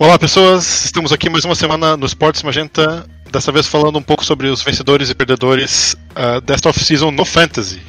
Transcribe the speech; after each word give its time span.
Olá 0.00 0.16
pessoas, 0.16 0.84
estamos 0.84 1.12
aqui 1.12 1.28
mais 1.28 1.44
uma 1.44 1.56
semana 1.56 1.96
no 1.96 2.06
Sports 2.06 2.44
Magenta, 2.44 3.04
dessa 3.32 3.50
vez 3.50 3.66
falando 3.66 3.98
um 3.98 4.02
pouco 4.02 4.24
sobre 4.24 4.46
os 4.46 4.62
vencedores 4.62 5.10
e 5.10 5.14
perdedores 5.14 5.94
uh, 6.12 6.40
desta 6.40 6.68
off-season 6.68 7.10
no 7.10 7.24
Fantasy. 7.24 7.82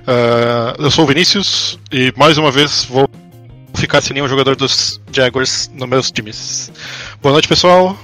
Uh, 0.00 0.82
eu 0.82 0.90
sou 0.90 1.04
o 1.04 1.06
Vinícius 1.06 1.78
e 1.92 2.12
mais 2.16 2.38
uma 2.38 2.50
vez 2.50 2.86
vou 2.86 3.08
ficar 3.72 4.00
sem 4.00 4.14
nenhum 4.14 4.26
jogador 4.26 4.56
dos 4.56 5.00
Jaguars 5.12 5.70
nos 5.72 5.88
meus 5.88 6.10
times. 6.10 6.72
Boa 7.22 7.34
noite 7.34 7.46
pessoal. 7.46 7.96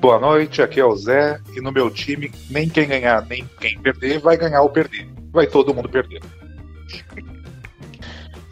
Boa 0.00 0.20
noite, 0.20 0.62
aqui 0.62 0.78
é 0.78 0.84
o 0.84 0.94
Zé 0.94 1.40
e 1.52 1.60
no 1.60 1.72
meu 1.72 1.90
time 1.90 2.30
nem 2.48 2.68
quem 2.68 2.86
ganhar 2.86 3.26
nem 3.28 3.44
quem 3.60 3.76
perder 3.80 4.20
vai 4.20 4.36
ganhar 4.36 4.62
ou 4.62 4.70
perder. 4.70 5.08
Vai 5.32 5.48
todo 5.48 5.74
mundo 5.74 5.88
perder. 5.88 6.22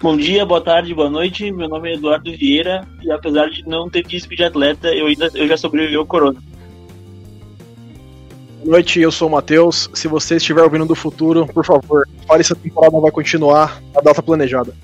Bom 0.05 0.19
dia, 0.19 0.45
boa 0.45 0.61
tarde, 0.61 0.93
boa 0.93 1.09
noite. 1.09 1.51
Meu 1.51 1.67
nome 1.67 1.89
é 1.89 1.95
Eduardo 1.95 2.31
Vieira 2.31 2.87
e 3.03 3.11
apesar 3.11 3.49
de 3.49 3.67
não 3.67 3.89
ter 3.89 4.07
físico 4.07 4.37
de 4.37 4.45
atleta, 4.45 4.89
eu 4.89 5.07
ainda 5.07 5.31
eu 5.33 5.49
já 5.49 5.57
sobrevivi 5.57 5.97
ao 5.97 6.05
corona. 6.05 6.39
Boa 8.63 8.73
noite, 8.73 9.01
eu 9.01 9.11
sou 9.11 9.29
o 9.29 9.31
Matheus. 9.31 9.89
Se 9.95 10.07
você 10.07 10.37
estiver 10.37 10.63
ouvindo 10.63 10.85
do 10.85 10.95
futuro, 10.95 11.47
por 11.47 11.65
favor, 11.65 12.07
fale 12.29 12.45
se 12.45 12.53
a 12.53 12.57
temporada 12.57 13.01
vai 13.01 13.11
continuar 13.11 13.81
a 13.97 14.03
data 14.03 14.23
planejada. 14.23 14.75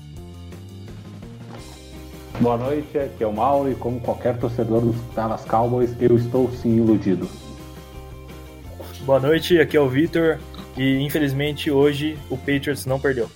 Boa 2.39 2.57
noite, 2.57 2.97
aqui 2.97 3.23
é 3.23 3.27
o 3.27 3.31
Mauro 3.31 3.71
e 3.71 3.75
como 3.75 3.99
qualquer 3.99 4.39
torcedor 4.39 4.81
dos 4.81 4.95
Dallas 5.13 5.45
Cowboys, 5.45 5.95
eu 6.01 6.15
estou 6.17 6.49
sim 6.51 6.77
iludido. 6.77 7.29
Boa 9.01 9.19
noite, 9.19 9.59
aqui 9.59 9.77
é 9.77 9.81
o 9.81 9.87
Victor 9.87 10.39
e 10.75 10.97
infelizmente 10.97 11.69
hoje 11.69 12.17
o 12.27 12.35
Patriots 12.35 12.87
não 12.87 12.99
perdeu. 12.99 13.29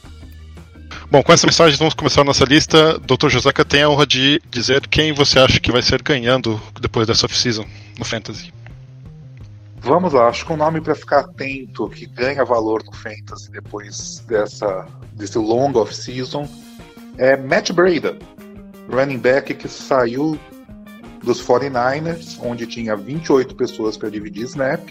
Bom, 1.09 1.21
com 1.21 1.31
essa 1.31 1.45
mensagem 1.45 1.77
vamos 1.77 1.93
começar 1.93 2.21
a 2.21 2.23
nossa 2.23 2.43
lista. 2.45 2.99
Dr. 2.99 3.29
Joseca 3.29 3.63
tem 3.63 3.83
a 3.83 3.89
honra 3.89 4.05
de 4.05 4.41
dizer 4.49 4.87
quem 4.87 5.13
você 5.13 5.39
acha 5.39 5.59
que 5.59 5.71
vai 5.71 5.81
ser 5.81 6.01
ganhando 6.01 6.61
depois 6.79 7.07
dessa 7.07 7.25
off-season 7.25 7.65
no 7.97 8.05
Fantasy. 8.05 8.53
Vamos 9.77 10.13
lá, 10.13 10.27
acho 10.27 10.45
que 10.47 10.51
um 10.51 10.57
nome 10.57 10.81
para 10.81 10.95
ficar 10.95 11.19
atento, 11.19 11.87
que 11.89 12.07
ganha 12.07 12.43
valor 12.43 12.83
no 12.83 12.91
Fantasy 12.91 13.51
depois 13.51 14.23
dessa, 14.27 14.87
desse 15.13 15.37
long 15.37 15.71
off-season, 15.75 16.49
é 17.19 17.37
Matt 17.37 17.71
Breda, 17.71 18.17
running 18.89 19.19
back 19.19 19.53
que 19.53 19.67
saiu 19.67 20.39
dos 21.23 21.39
49ers, 21.45 22.37
onde 22.41 22.65
tinha 22.65 22.95
28 22.95 23.55
pessoas 23.55 23.95
para 23.95 24.09
dividir 24.09 24.45
snap, 24.45 24.89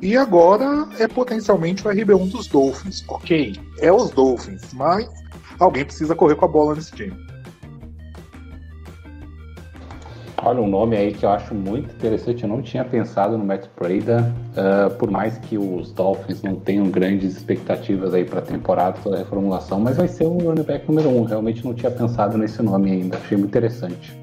e 0.00 0.16
agora 0.16 0.86
é 0.98 1.08
potencialmente 1.08 1.86
o 1.86 1.90
RB1 1.90 2.30
dos 2.30 2.46
Dolphins. 2.46 3.04
Ok, 3.08 3.54
é 3.80 3.92
os 3.92 4.10
Dolphins, 4.10 4.72
mas 4.74 5.08
alguém 5.58 5.84
precisa 5.84 6.14
correr 6.14 6.34
com 6.36 6.44
a 6.44 6.48
bola 6.48 6.74
nesse 6.74 6.92
time. 6.92 7.26
Olha, 10.42 10.60
um 10.60 10.68
nome 10.68 10.96
aí 10.96 11.12
que 11.12 11.24
eu 11.24 11.30
acho 11.30 11.54
muito 11.54 11.92
interessante, 11.92 12.44
eu 12.44 12.48
não 12.48 12.62
tinha 12.62 12.84
pensado 12.84 13.36
no 13.36 13.44
Matt 13.44 13.66
Breda, 13.76 14.32
uh, 14.52 14.94
por 14.96 15.10
mais 15.10 15.38
que 15.38 15.58
os 15.58 15.90
Dolphins 15.92 16.40
não 16.42 16.54
tenham 16.54 16.88
grandes 16.88 17.36
expectativas 17.36 18.14
aí 18.14 18.24
para 18.24 18.38
a 18.38 18.42
temporada, 18.42 18.96
toda 19.02 19.16
a 19.16 19.18
reformulação, 19.18 19.80
mas 19.80 19.96
vai 19.96 20.06
ser 20.06 20.24
o 20.24 20.38
running 20.38 20.62
back 20.62 20.86
número 20.86 21.08
um. 21.08 21.24
Realmente 21.24 21.64
não 21.64 21.74
tinha 21.74 21.90
pensado 21.90 22.38
nesse 22.38 22.62
nome 22.62 22.92
ainda, 22.92 23.16
achei 23.16 23.36
muito 23.36 23.50
interessante. 23.50 24.16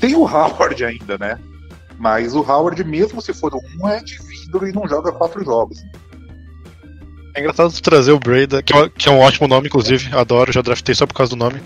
Tem 0.00 0.16
o 0.16 0.22
Howard 0.22 0.84
ainda, 0.84 1.18
né? 1.18 1.38
Mas 1.98 2.34
o 2.34 2.40
Howard, 2.40 2.82
mesmo 2.84 3.20
se 3.20 3.32
for 3.32 3.54
um, 3.54 3.88
é 3.88 4.00
de 4.02 4.18
vidro 4.18 4.66
e 4.66 4.72
não 4.72 4.88
joga 4.88 5.12
quatro 5.12 5.44
jogos. 5.44 5.78
É 7.34 7.40
engraçado 7.40 7.72
trazer 7.80 8.12
o 8.12 8.18
Breda, 8.18 8.62
que 8.62 8.72
é, 8.72 8.88
que 8.88 9.08
é 9.08 9.12
um 9.12 9.18
ótimo 9.18 9.48
nome, 9.48 9.66
inclusive, 9.66 10.16
adoro, 10.16 10.52
já 10.52 10.62
draftei 10.62 10.94
só 10.94 11.06
por 11.06 11.14
causa 11.14 11.30
do 11.30 11.36
nome. 11.36 11.60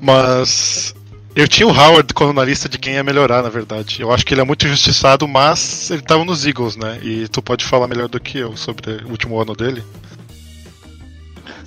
Mas 0.00 0.94
eu 1.34 1.48
tinha 1.48 1.66
o 1.66 1.72
Howard 1.72 2.12
quando 2.12 2.32
na 2.32 2.44
lista 2.44 2.68
de 2.68 2.78
quem 2.78 2.94
ia 2.94 3.04
melhorar, 3.04 3.42
na 3.42 3.48
verdade. 3.48 4.00
Eu 4.00 4.12
acho 4.12 4.24
que 4.26 4.34
ele 4.34 4.40
é 4.40 4.44
muito 4.44 4.66
injustiçado, 4.66 5.26
mas 5.26 5.90
ele 5.90 6.00
estava 6.00 6.24
nos 6.24 6.46
Eagles, 6.46 6.76
né? 6.76 6.98
E 7.02 7.28
tu 7.28 7.40
pode 7.40 7.64
falar 7.64 7.88
melhor 7.88 8.08
do 8.08 8.20
que 8.20 8.38
eu 8.38 8.56
sobre 8.56 9.04
o 9.04 9.10
último 9.10 9.40
ano 9.40 9.54
dele. 9.54 9.82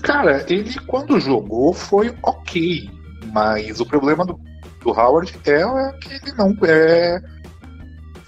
Cara, 0.01 0.45
ele 0.49 0.73
quando 0.85 1.19
jogou 1.19 1.73
foi 1.73 2.13
ok, 2.21 2.89
mas 3.31 3.79
o 3.79 3.85
problema 3.85 4.25
do, 4.25 4.37
do 4.81 4.91
Howard 4.91 5.33
é, 5.45 5.61
é 5.61 5.91
que 5.93 6.13
ele 6.13 6.33
não 6.37 6.55
é 6.63 7.21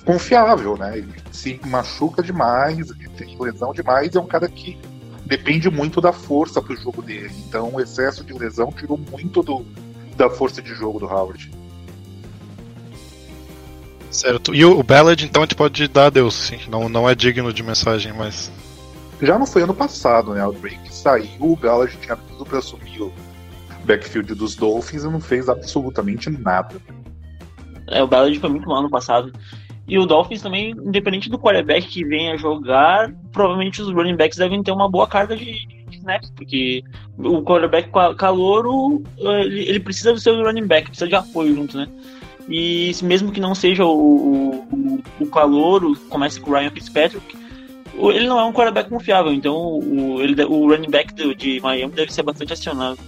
confiável, 0.06 0.78
né? 0.78 1.00
Ele 1.00 1.14
se 1.32 1.60
machuca 1.66 2.22
demais, 2.22 2.90
ele 2.90 3.10
tem 3.10 3.38
lesão 3.40 3.74
demais, 3.74 4.16
é 4.16 4.20
um 4.20 4.28
cara 4.28 4.48
que 4.48 4.78
depende 5.26 5.70
muito 5.70 6.00
da 6.00 6.14
força 6.14 6.62
pro 6.62 6.76
jogo 6.76 7.02
dele. 7.02 7.34
Então 7.48 7.74
o 7.74 7.82
excesso 7.82 8.24
de 8.24 8.34
lesão 8.34 8.72
tirou 8.72 8.98
muito 8.98 9.42
do, 9.42 9.66
da 10.16 10.30
força 10.30 10.62
de 10.62 10.74
jogo 10.74 11.00
do 11.00 11.06
Howard. 11.06 11.52
Certo. 14.16 14.56
E 14.56 14.64
o 14.64 14.82
Ballad, 14.82 15.26
então, 15.26 15.42
a 15.42 15.46
gente 15.46 15.56
pode 15.56 15.88
dar 15.90 16.06
adeus, 16.06 16.36
sim. 16.36 16.60
Não, 16.70 16.88
não 16.88 17.10
é 17.10 17.14
digno 17.14 17.52
de 17.52 17.62
mensagem, 17.62 18.14
mas. 18.14 18.50
Já 19.22 19.38
não 19.38 19.46
foi 19.46 19.64
ano 19.64 19.74
passado, 19.74 20.34
né? 20.34 20.46
O 20.46 20.54
Drake 20.54 20.94
saiu, 20.94 21.30
o 21.52 21.56
Ballad 21.56 21.94
tinha 21.98 22.16
tudo 22.16 22.46
para 22.46 22.60
assumir 22.60 23.02
o 23.02 23.12
backfield 23.84 24.34
dos 24.34 24.56
Dolphins 24.56 25.04
e 25.04 25.10
não 25.10 25.20
fez 25.20 25.50
absolutamente 25.50 26.30
nada. 26.30 26.76
É, 27.88 28.02
o 28.02 28.08
Ballad 28.08 28.40
foi 28.40 28.50
muito 28.50 28.68
mal 28.68 28.80
ano 28.80 28.90
passado. 28.90 29.34
E 29.88 30.00
o 30.00 30.06
Dolphins 30.06 30.42
também, 30.42 30.72
independente 30.72 31.30
do 31.30 31.38
quarterback 31.38 31.88
que 31.88 32.04
venha 32.04 32.38
jogar, 32.38 33.14
provavelmente 33.32 33.82
os 33.82 33.92
running 33.92 34.16
backs 34.16 34.38
devem 34.38 34.64
ter 34.64 34.72
uma 34.72 34.90
boa 34.90 35.08
carga 35.08 35.36
de, 35.36 35.68
snaps, 35.92 36.32
porque 36.32 36.84
o 37.18 37.42
quarterback 37.42 37.90
calouro, 38.18 39.04
ele, 39.18 39.62
ele, 39.68 39.80
precisa 39.80 40.14
do 40.14 40.20
seu 40.20 40.42
running 40.44 40.68
back, 40.68 40.88
precisa 40.88 41.08
de 41.08 41.16
apoio 41.16 41.56
junto, 41.56 41.78
né? 41.78 41.88
E 42.48 42.92
mesmo 43.02 43.32
que 43.32 43.40
não 43.40 43.56
seja 43.56 43.86
o, 43.86 44.66
o, 44.72 45.04
o 45.20 45.26
calouro, 45.28 45.96
comece 46.10 46.40
com 46.40 46.52
o 46.52 46.54
Ryan 46.54 46.70
Fitzpatrick, 46.70 47.36
ele 47.98 48.28
não 48.28 48.40
é 48.40 48.44
um 48.44 48.54
quarterback 48.54 48.90
confiável, 48.90 49.34
então 49.34 49.56
o, 49.56 50.22
ele, 50.22 50.44
o 50.44 50.70
running 50.70 50.90
back 50.90 51.14
de 51.14 51.60
Miami 51.62 51.94
deve 51.94 52.14
ser 52.14 52.24
bastante 52.24 52.54
acionado. 52.54 53.00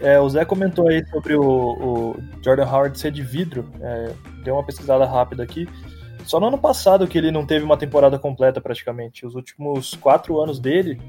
É, 0.00 0.20
o 0.20 0.28
Zé 0.28 0.44
comentou 0.44 0.88
aí 0.88 1.04
sobre 1.06 1.34
o, 1.34 1.42
o 1.42 2.16
Jordan 2.44 2.66
Howard 2.66 2.98
ser 2.98 3.10
de 3.10 3.22
vidro. 3.22 3.70
É, 3.80 4.12
deu 4.44 4.54
uma 4.54 4.64
pesquisada 4.64 5.04
rápida 5.04 5.42
aqui. 5.42 5.68
Só 6.24 6.40
no 6.40 6.48
ano 6.48 6.58
passado 6.58 7.06
que 7.06 7.16
ele 7.16 7.30
não 7.30 7.46
teve 7.46 7.64
uma 7.64 7.76
temporada 7.76 8.18
completa 8.18 8.60
praticamente. 8.60 9.24
Os 9.24 9.34
últimos 9.34 9.94
quatro 9.94 10.40
anos 10.40 10.58
dele, 10.58 11.00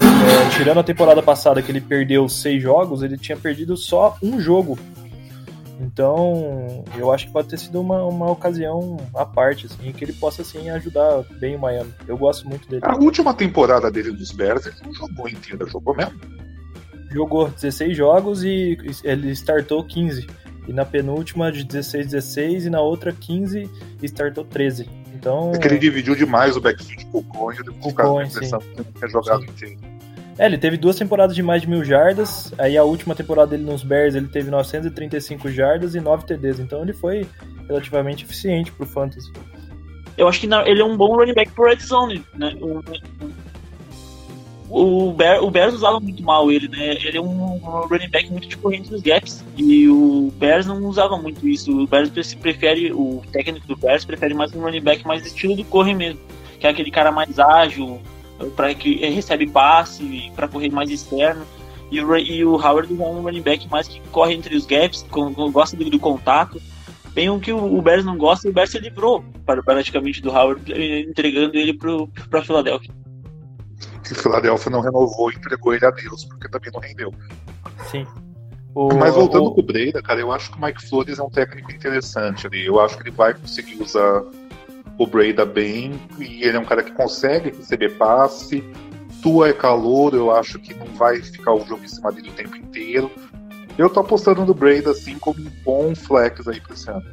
é, 0.00 0.56
tirando 0.56 0.80
a 0.80 0.82
temporada 0.82 1.22
passada 1.22 1.62
que 1.62 1.70
ele 1.70 1.80
perdeu 1.80 2.28
seis 2.28 2.62
jogos, 2.62 3.02
ele 3.02 3.18
tinha 3.18 3.36
perdido 3.36 3.76
só 3.76 4.16
um 4.22 4.40
jogo. 4.40 4.78
Então, 5.80 6.84
eu 6.96 7.12
acho 7.12 7.26
que 7.26 7.32
pode 7.32 7.48
ter 7.48 7.58
sido 7.58 7.80
uma, 7.80 8.04
uma 8.04 8.30
ocasião 8.30 8.96
à 9.14 9.26
parte, 9.26 9.66
assim, 9.66 9.92
que 9.92 10.04
ele 10.04 10.12
possa 10.12 10.42
assim 10.42 10.70
ajudar 10.70 11.24
bem 11.40 11.56
o 11.56 11.58
Miami. 11.58 11.92
Eu 12.06 12.16
gosto 12.16 12.48
muito 12.48 12.68
dele. 12.68 12.82
A 12.84 12.94
última 12.96 13.34
temporada 13.34 13.90
dele 13.90 14.12
dos 14.12 14.30
Bears, 14.30 14.66
ele 14.66 14.76
não 14.84 14.94
jogou 14.94 15.28
inteira, 15.28 15.66
jogou 15.66 15.94
mesmo? 15.94 16.20
Jogou 17.12 17.48
16 17.48 17.96
jogos 17.96 18.42
e 18.42 18.78
ele 19.04 19.30
startou 19.32 19.84
15. 19.84 20.26
E 20.68 20.72
na 20.72 20.84
penúltima 20.84 21.50
de 21.50 21.64
16, 21.64 22.06
16 22.06 22.66
e 22.66 22.70
na 22.70 22.80
outra 22.80 23.12
15 23.12 23.68
e 24.00 24.06
startou 24.06 24.44
13. 24.44 24.88
Então. 25.14 25.52
É 25.54 25.58
que 25.58 25.68
ele 25.68 25.78
dividiu 25.78 26.14
demais 26.14 26.56
o 26.56 26.60
backfield 26.60 27.06
com 27.06 27.18
o 27.18 27.24
Cohen, 27.24 27.58
ele 27.58 27.74
ficou 27.74 27.94
com 27.94 28.18
a 28.18 28.24
impressão 28.24 28.58
que 28.60 28.80
ele 28.80 28.86
tinha 28.96 29.10
jogado 29.10 29.40
sim. 29.40 29.50
inteiro. 29.50 29.92
É, 30.38 30.46
ele 30.46 30.56
teve 30.56 30.76
duas 30.76 30.96
temporadas 30.96 31.36
de 31.36 31.42
mais 31.42 31.62
de 31.62 31.68
mil 31.68 31.84
jardas, 31.84 32.52
aí 32.58 32.76
a 32.78 32.84
última 32.84 33.14
temporada 33.14 33.50
dele 33.50 33.64
nos 33.64 33.82
Bears 33.82 34.14
ele 34.14 34.28
teve 34.28 34.50
935 34.50 35.50
jardas 35.50 35.94
e 35.94 36.00
9 36.00 36.24
TDs, 36.24 36.58
então 36.58 36.82
ele 36.82 36.94
foi 36.94 37.26
relativamente 37.68 38.24
eficiente 38.24 38.72
pro 38.72 38.86
Fantasy. 38.86 39.30
Eu 40.16 40.28
acho 40.28 40.40
que 40.40 40.46
ele 40.46 40.80
é 40.80 40.84
um 40.84 40.96
bom 40.96 41.16
running 41.16 41.34
back 41.34 41.52
pro 41.52 41.66
Red 41.66 41.80
Zone, 41.80 42.24
né? 42.34 42.54
O, 44.74 45.12
Bear, 45.12 45.44
o 45.44 45.50
Bears 45.50 45.74
usava 45.74 46.00
muito 46.00 46.22
mal 46.22 46.50
ele, 46.50 46.66
né? 46.66 46.94
Ele 46.94 47.18
é 47.18 47.20
um, 47.20 47.58
running 47.58 48.08
back 48.08 48.30
muito 48.30 48.48
de 48.48 48.56
corrente 48.56 48.88
dos 48.88 49.02
gaps. 49.02 49.44
E 49.54 49.86
o 49.86 50.32
Bears 50.38 50.64
não 50.64 50.82
usava 50.86 51.18
muito 51.18 51.46
isso. 51.46 51.82
O 51.82 51.86
Bears 51.86 52.10
prefere, 52.34 52.90
o 52.90 53.22
técnico 53.30 53.66
do 53.66 53.76
Bears 53.76 54.06
prefere 54.06 54.32
mais 54.32 54.54
um 54.54 54.62
running 54.62 54.80
back 54.80 55.06
mais 55.06 55.26
estilo 55.26 55.54
do 55.54 55.64
corre 55.64 55.92
mesmo. 55.94 56.18
Que 56.58 56.66
é 56.66 56.70
aquele 56.70 56.90
cara 56.90 57.12
mais 57.12 57.38
ágil, 57.38 58.00
para 58.56 58.74
que 58.74 58.96
recebe 59.10 59.46
passe, 59.46 60.32
para 60.34 60.48
correr 60.48 60.70
mais 60.70 60.88
externo. 60.88 61.44
E 61.90 62.00
o, 62.00 62.16
e 62.16 62.42
o 62.42 62.54
Howard 62.54 62.90
é 62.90 63.04
um 63.04 63.20
running 63.20 63.42
back 63.42 63.68
mais 63.68 63.86
que 63.86 64.00
corre 64.10 64.32
entre 64.32 64.56
os 64.56 64.64
gaps, 64.64 65.04
com, 65.10 65.34
com, 65.34 65.52
gosta 65.52 65.76
do, 65.76 65.90
do, 65.90 65.98
contato. 65.98 66.58
Bem 67.12 67.28
o 67.28 67.38
que 67.38 67.52
o, 67.52 67.82
Bears 67.82 68.06
não 68.06 68.16
gosta, 68.16 68.48
e 68.48 68.50
o 68.50 68.54
Bears 68.54 68.70
se 68.70 68.78
livrou 68.78 69.22
praticamente 69.44 70.22
do 70.22 70.30
Howard, 70.30 70.72
entregando 71.06 71.58
ele 71.58 71.74
para 71.74 72.40
a 72.40 72.42
Filadélfia 72.42 73.02
que 74.02 74.14
Philadelphia 74.14 74.70
não 74.70 74.80
renovou 74.80 75.30
e 75.30 75.36
entregou 75.36 75.74
ele 75.74 75.86
a 75.86 75.90
Deus, 75.90 76.24
porque 76.24 76.48
também 76.48 76.70
não 76.72 76.80
rendeu. 76.80 77.14
Sim. 77.90 78.06
O, 78.74 78.94
Mas 78.94 79.14
voltando 79.14 79.46
o... 79.46 79.54
pro 79.54 79.62
Breida, 79.62 80.02
cara, 80.02 80.20
eu 80.20 80.32
acho 80.32 80.50
que 80.50 80.58
o 80.58 80.60
Mike 80.60 80.88
Flores 80.88 81.18
é 81.18 81.22
um 81.22 81.30
técnico 81.30 81.70
interessante 81.70 82.46
ali. 82.46 82.64
Eu 82.64 82.80
acho 82.80 82.96
que 82.96 83.02
ele 83.02 83.10
vai 83.10 83.34
conseguir 83.34 83.82
usar 83.82 84.24
o 84.98 85.06
Breida 85.06 85.44
bem, 85.44 86.00
e 86.18 86.44
ele 86.44 86.56
é 86.56 86.60
um 86.60 86.64
cara 86.64 86.82
que 86.82 86.92
consegue 86.92 87.50
receber 87.50 87.96
passe. 87.96 88.64
Tua 89.22 89.50
é 89.50 89.52
calor, 89.52 90.14
eu 90.14 90.30
acho 90.30 90.58
que 90.58 90.74
não 90.74 90.86
vai 90.86 91.20
ficar 91.22 91.52
o 91.52 91.64
jogo 91.64 91.84
em 91.84 91.88
cima 91.88 92.10
dele 92.10 92.30
o 92.30 92.32
tempo 92.32 92.56
inteiro. 92.56 93.10
Eu 93.78 93.88
tô 93.88 94.00
apostando 94.00 94.44
no 94.44 94.52
Brady 94.52 94.88
assim 94.88 95.18
como 95.18 95.40
um 95.40 95.50
bom 95.64 95.94
flex 95.94 96.46
aí 96.48 96.60
pra 96.60 96.74
esse 96.74 96.90
ano. 96.90 97.04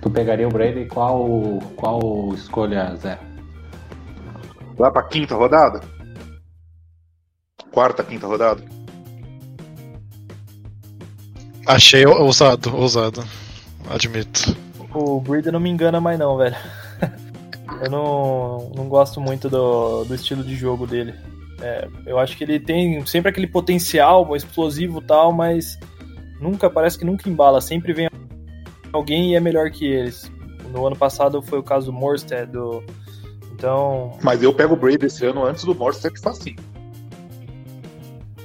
Tu 0.00 0.08
pegaria 0.10 0.46
o 0.46 0.50
Brady 0.50 0.86
qual, 0.86 1.28
qual 1.74 2.32
escolha, 2.34 2.94
Zé? 2.96 3.18
Lá 4.78 4.90
pra 4.90 5.02
quinta 5.02 5.34
rodada? 5.34 5.80
Quarta, 7.72 8.04
quinta 8.04 8.26
rodada? 8.26 8.62
Achei 11.66 12.06
ousado, 12.06 12.74
ousado. 12.74 13.24
Admito. 13.90 14.56
O 14.94 15.20
Brady 15.20 15.50
não 15.50 15.60
me 15.60 15.68
engana 15.68 16.00
mais 16.00 16.18
não, 16.18 16.36
velho. 16.36 16.56
Eu 17.82 17.90
não, 17.90 18.72
não 18.74 18.88
gosto 18.88 19.20
muito 19.20 19.48
do, 19.48 20.04
do 20.04 20.14
estilo 20.14 20.42
de 20.42 20.56
jogo 20.56 20.86
dele. 20.86 21.14
É, 21.60 21.88
eu 22.06 22.18
acho 22.18 22.36
que 22.36 22.44
ele 22.44 22.58
tem 22.58 23.04
sempre 23.04 23.30
aquele 23.30 23.46
potencial 23.46 24.34
explosivo 24.34 25.00
e 25.00 25.04
tal, 25.04 25.32
mas 25.32 25.78
nunca, 26.40 26.70
parece 26.70 26.98
que 26.98 27.04
nunca 27.04 27.28
embala. 27.28 27.60
Sempre 27.60 27.92
vem 27.92 28.08
alguém 28.92 29.32
e 29.32 29.36
é 29.36 29.40
melhor 29.40 29.70
que 29.70 29.86
eles. 29.86 30.30
No 30.72 30.86
ano 30.86 30.96
passado 30.96 31.42
foi 31.42 31.58
o 31.58 31.62
caso 31.62 31.86
do 31.86 31.92
Morstead, 31.92 32.50
do... 32.50 32.82
então... 33.58 34.16
Mas 34.22 34.40
eu 34.40 34.54
pego 34.54 34.74
o 34.74 34.76
Brady 34.76 35.06
esse 35.06 35.26
ano 35.26 35.44
antes 35.44 35.64
do 35.64 35.74
Morstead 35.74 36.16
facinho. 36.20 36.56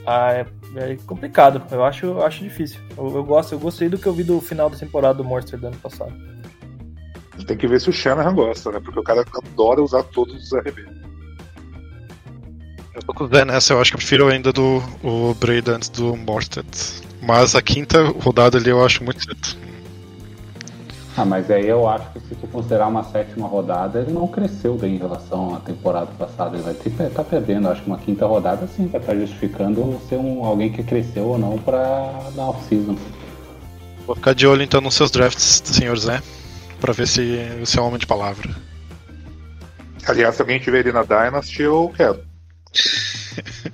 Ah, 0.08 0.34
é, 0.34 0.46
é, 0.76 0.98
complicado. 1.06 1.62
Eu 1.72 1.86
acho, 1.86 2.08
eu 2.08 2.26
acho 2.26 2.44
difícil. 2.44 2.82
Eu, 2.98 3.16
eu, 3.16 3.24
gosto, 3.24 3.54
eu 3.54 3.60
gostei 3.60 3.88
do 3.88 3.98
que 3.98 4.08
eu 4.08 4.14
vi 4.14 4.24
do 4.24 4.42
final 4.42 4.72
da 4.72 4.76
temporada 4.76 5.14
do 5.14 5.24
Morstead 5.24 5.62
do 5.62 5.68
ano 5.68 5.78
passado. 5.78 6.14
Tem 7.46 7.56
que 7.56 7.68
ver 7.68 7.80
se 7.80 7.90
o 7.90 7.94
Shanahan 7.94 8.34
gosta, 8.34 8.72
né? 8.72 8.80
Porque 8.80 9.00
o 9.00 9.04
cara 9.04 9.24
adora 9.52 9.82
usar 9.82 10.02
todos 10.04 10.52
os 10.52 10.52
RB. 10.52 10.84
Eu 12.96 13.02
tô 13.04 13.14
com 13.14 13.24
o 13.26 13.28
Zé 13.28 13.46
nessa, 13.46 13.74
eu 13.74 13.82
acho 13.82 13.92
que 13.92 13.96
eu 13.96 14.00
prefiro 14.00 14.28
ainda 14.30 14.52
do 14.52 14.82
o 15.04 15.36
Braid 15.36 15.70
antes 15.70 15.90
do 15.90 16.16
Morstead. 16.16 16.68
Mas 17.22 17.56
a 17.56 17.62
quinta 17.62 18.04
rodada 18.04 18.58
ali 18.58 18.70
eu 18.70 18.84
acho 18.84 19.04
muito 19.04 19.24
cedo. 19.24 19.63
Ah, 21.16 21.26
mas 21.26 21.50
aí 21.52 21.68
eu 21.68 21.88
acho 21.88 22.12
que 22.12 22.20
se 22.22 22.36
tu 22.36 22.48
considerar 22.48 22.88
uma 22.88 23.04
sétima 23.04 23.48
rodada, 23.48 24.00
ele 24.00 24.12
não 24.12 24.28
cresceu 24.28 24.76
bem 24.76 24.96
em 24.96 24.98
relação 24.98 25.56
à 25.56 25.60
temporada 25.60 26.08
passada. 26.18 26.56
Ele 26.56 26.64
vai 26.64 26.74
estar 26.74 27.10
tá 27.10 27.24
perdendo. 27.24 27.70
Acho 27.70 27.84
que 27.84 27.88
uma 27.88 28.00
quinta 28.00 28.26
rodada 28.26 28.66
sim 28.66 28.88
vai 28.88 29.00
estar 29.00 29.14
tá 29.14 29.20
justificando 29.20 30.02
ser 30.10 30.16
um, 30.16 30.44
alguém 30.44 30.72
que 30.72 30.82
cresceu 30.82 31.26
ou 31.26 31.38
não 31.38 31.60
para 31.60 32.12
dar 32.36 32.50
off-season. 32.50 32.98
Vou 34.08 34.16
ficar 34.16 34.34
de 34.34 34.48
olho 34.48 34.64
então 34.64 34.82
nos 34.82 34.96
seus 34.96 35.12
drafts, 35.12 35.62
senhor 35.66 35.96
Zé, 35.98 36.22
para 36.82 36.94
ver 36.94 37.08
se 37.08 37.46
você 37.60 37.78
é 37.78 37.82
um 37.82 37.86
homem 37.86 38.00
de 38.00 38.08
palavra. 38.08 38.50
Aliás, 40.08 40.36
se 40.36 40.42
alguém 40.42 40.60
tiver 40.60 40.80
ele 40.80 40.92
na 40.92 41.04
Dynasty, 41.04 41.62
eu 41.62 41.94
quero. 41.96 42.20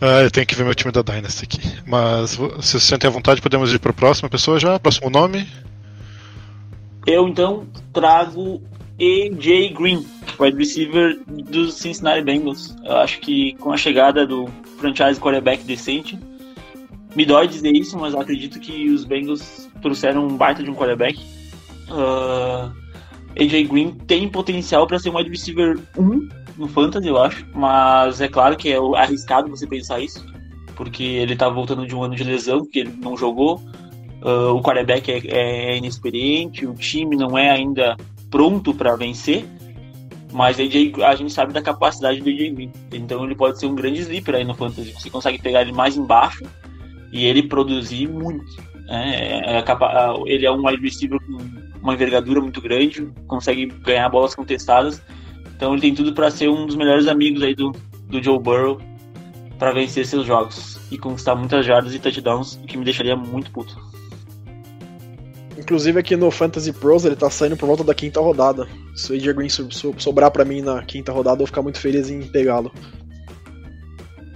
ah, 0.00 0.22
eu 0.22 0.30
tenho 0.30 0.46
que 0.46 0.54
ver 0.54 0.64
meu 0.64 0.74
time 0.74 0.92
da 0.92 1.02
Dynasty 1.02 1.44
aqui. 1.44 1.60
Mas 1.84 2.30
se 2.30 2.36
você 2.38 2.80
sentem 2.80 3.08
à 3.08 3.12
vontade, 3.12 3.42
podemos 3.42 3.74
ir 3.74 3.80
para 3.80 3.90
a 3.90 3.94
próxima 3.94 4.30
pessoa 4.30 4.58
já. 4.58 4.78
Próximo 4.78 5.10
nome. 5.10 5.46
Eu 7.06 7.28
então 7.28 7.66
trago 7.92 8.62
AJ 9.00 9.72
Green, 9.74 10.06
wide 10.38 10.56
receiver 10.56 11.18
dos 11.26 11.74
Cincinnati 11.74 12.22
Bengals. 12.22 12.76
Eu 12.84 12.96
acho 12.98 13.20
que 13.20 13.54
com 13.54 13.72
a 13.72 13.76
chegada 13.76 14.26
do 14.26 14.48
franchise 14.78 15.20
quarterback 15.20 15.64
decente, 15.64 16.18
me 17.14 17.26
dói 17.26 17.48
dizer 17.48 17.72
isso, 17.72 17.98
mas 17.98 18.14
acredito 18.14 18.60
que 18.60 18.88
os 18.90 19.04
Bengals 19.04 19.68
trouxeram 19.80 20.26
um 20.26 20.36
baita 20.36 20.62
de 20.62 20.70
um 20.70 20.74
quarterback. 20.74 21.18
Uh, 21.88 21.92
ah, 21.92 22.72
AJ 23.38 23.68
Green 23.68 23.92
tem 24.06 24.28
potencial 24.28 24.86
para 24.86 24.98
ser 24.98 25.10
um 25.10 25.16
wide 25.16 25.30
receiver 25.30 25.78
1 25.98 26.28
no 26.56 26.68
Fantasy, 26.68 27.08
eu 27.08 27.18
acho, 27.18 27.46
mas 27.54 28.20
é 28.20 28.28
claro 28.28 28.56
que 28.56 28.70
é 28.70 28.76
arriscado 28.96 29.48
você 29.48 29.66
pensar 29.66 30.00
isso, 30.00 30.24
porque 30.76 31.02
ele 31.02 31.34
tá 31.34 31.48
voltando 31.48 31.86
de 31.86 31.94
um 31.94 32.02
ano 32.02 32.14
de 32.14 32.24
lesão, 32.24 32.64
que 32.64 32.80
ele 32.80 32.94
não 33.00 33.16
jogou. 33.16 33.60
Uh, 34.22 34.54
o 34.54 34.62
quarterback 34.62 35.10
é, 35.10 35.20
é, 35.26 35.76
inexperiente, 35.76 36.64
o 36.64 36.74
time 36.74 37.16
não 37.16 37.36
é 37.36 37.50
ainda 37.50 37.96
pronto 38.30 38.72
para 38.72 38.94
vencer, 38.94 39.44
mas 40.32 40.58
a 40.60 41.14
gente 41.16 41.32
sabe 41.32 41.52
da 41.52 41.60
capacidade 41.60 42.20
do 42.20 42.24
Green. 42.24 42.70
Então 42.92 43.24
ele 43.24 43.34
pode 43.34 43.58
ser 43.58 43.66
um 43.66 43.74
grande 43.74 44.00
sleeper 44.00 44.36
aí 44.36 44.44
no 44.44 44.54
Fantasy. 44.54 44.92
Você 44.92 45.10
consegue 45.10 45.38
pegar 45.40 45.62
ele 45.62 45.72
mais 45.72 45.96
embaixo 45.96 46.44
e 47.12 47.26
ele 47.26 47.42
produzir 47.42 48.08
muito. 48.08 48.44
Né? 48.86 49.40
É, 49.44 49.58
é, 49.58 49.64
ele 50.26 50.46
é 50.46 50.52
um 50.52 50.64
wide 50.64 51.08
com 51.08 51.82
uma 51.82 51.94
envergadura 51.94 52.40
muito 52.40 52.60
grande, 52.60 53.10
consegue 53.26 53.66
ganhar 53.66 54.08
bolas 54.08 54.36
contestadas. 54.36 55.02
Então 55.56 55.72
ele 55.72 55.82
tem 55.82 55.94
tudo 55.94 56.12
para 56.12 56.30
ser 56.30 56.48
um 56.48 56.64
dos 56.64 56.76
melhores 56.76 57.08
amigos 57.08 57.42
aí 57.42 57.56
do, 57.56 57.72
do 58.06 58.22
Joe 58.22 58.38
Burrow 58.38 58.80
para 59.58 59.72
vencer 59.72 60.06
seus 60.06 60.26
jogos 60.26 60.80
e 60.92 60.98
conquistar 60.98 61.34
muitas 61.34 61.66
jardas 61.66 61.92
e 61.92 61.98
touchdowns, 61.98 62.54
o 62.54 62.66
que 62.66 62.76
me 62.76 62.84
deixaria 62.84 63.16
muito 63.16 63.50
puto. 63.50 63.91
Inclusive 65.62 66.00
aqui 66.00 66.16
no 66.16 66.28
Fantasy 66.28 66.72
Pros 66.72 67.04
ele 67.04 67.14
tá 67.14 67.30
saindo 67.30 67.56
por 67.56 67.66
volta 67.66 67.84
da 67.84 67.94
quinta 67.94 68.20
rodada. 68.20 68.66
Se 68.96 69.12
o 69.12 69.14
AJ 69.14 69.32
Green 69.32 69.48
so 69.48 69.70
so 69.70 69.94
sobrar 69.96 70.30
para 70.32 70.44
mim 70.44 70.60
na 70.60 70.82
quinta 70.82 71.12
rodada, 71.12 71.34
eu 71.34 71.38
vou 71.38 71.46
ficar 71.46 71.62
muito 71.62 71.78
feliz 71.78 72.10
em 72.10 72.20
pegá-lo. 72.22 72.72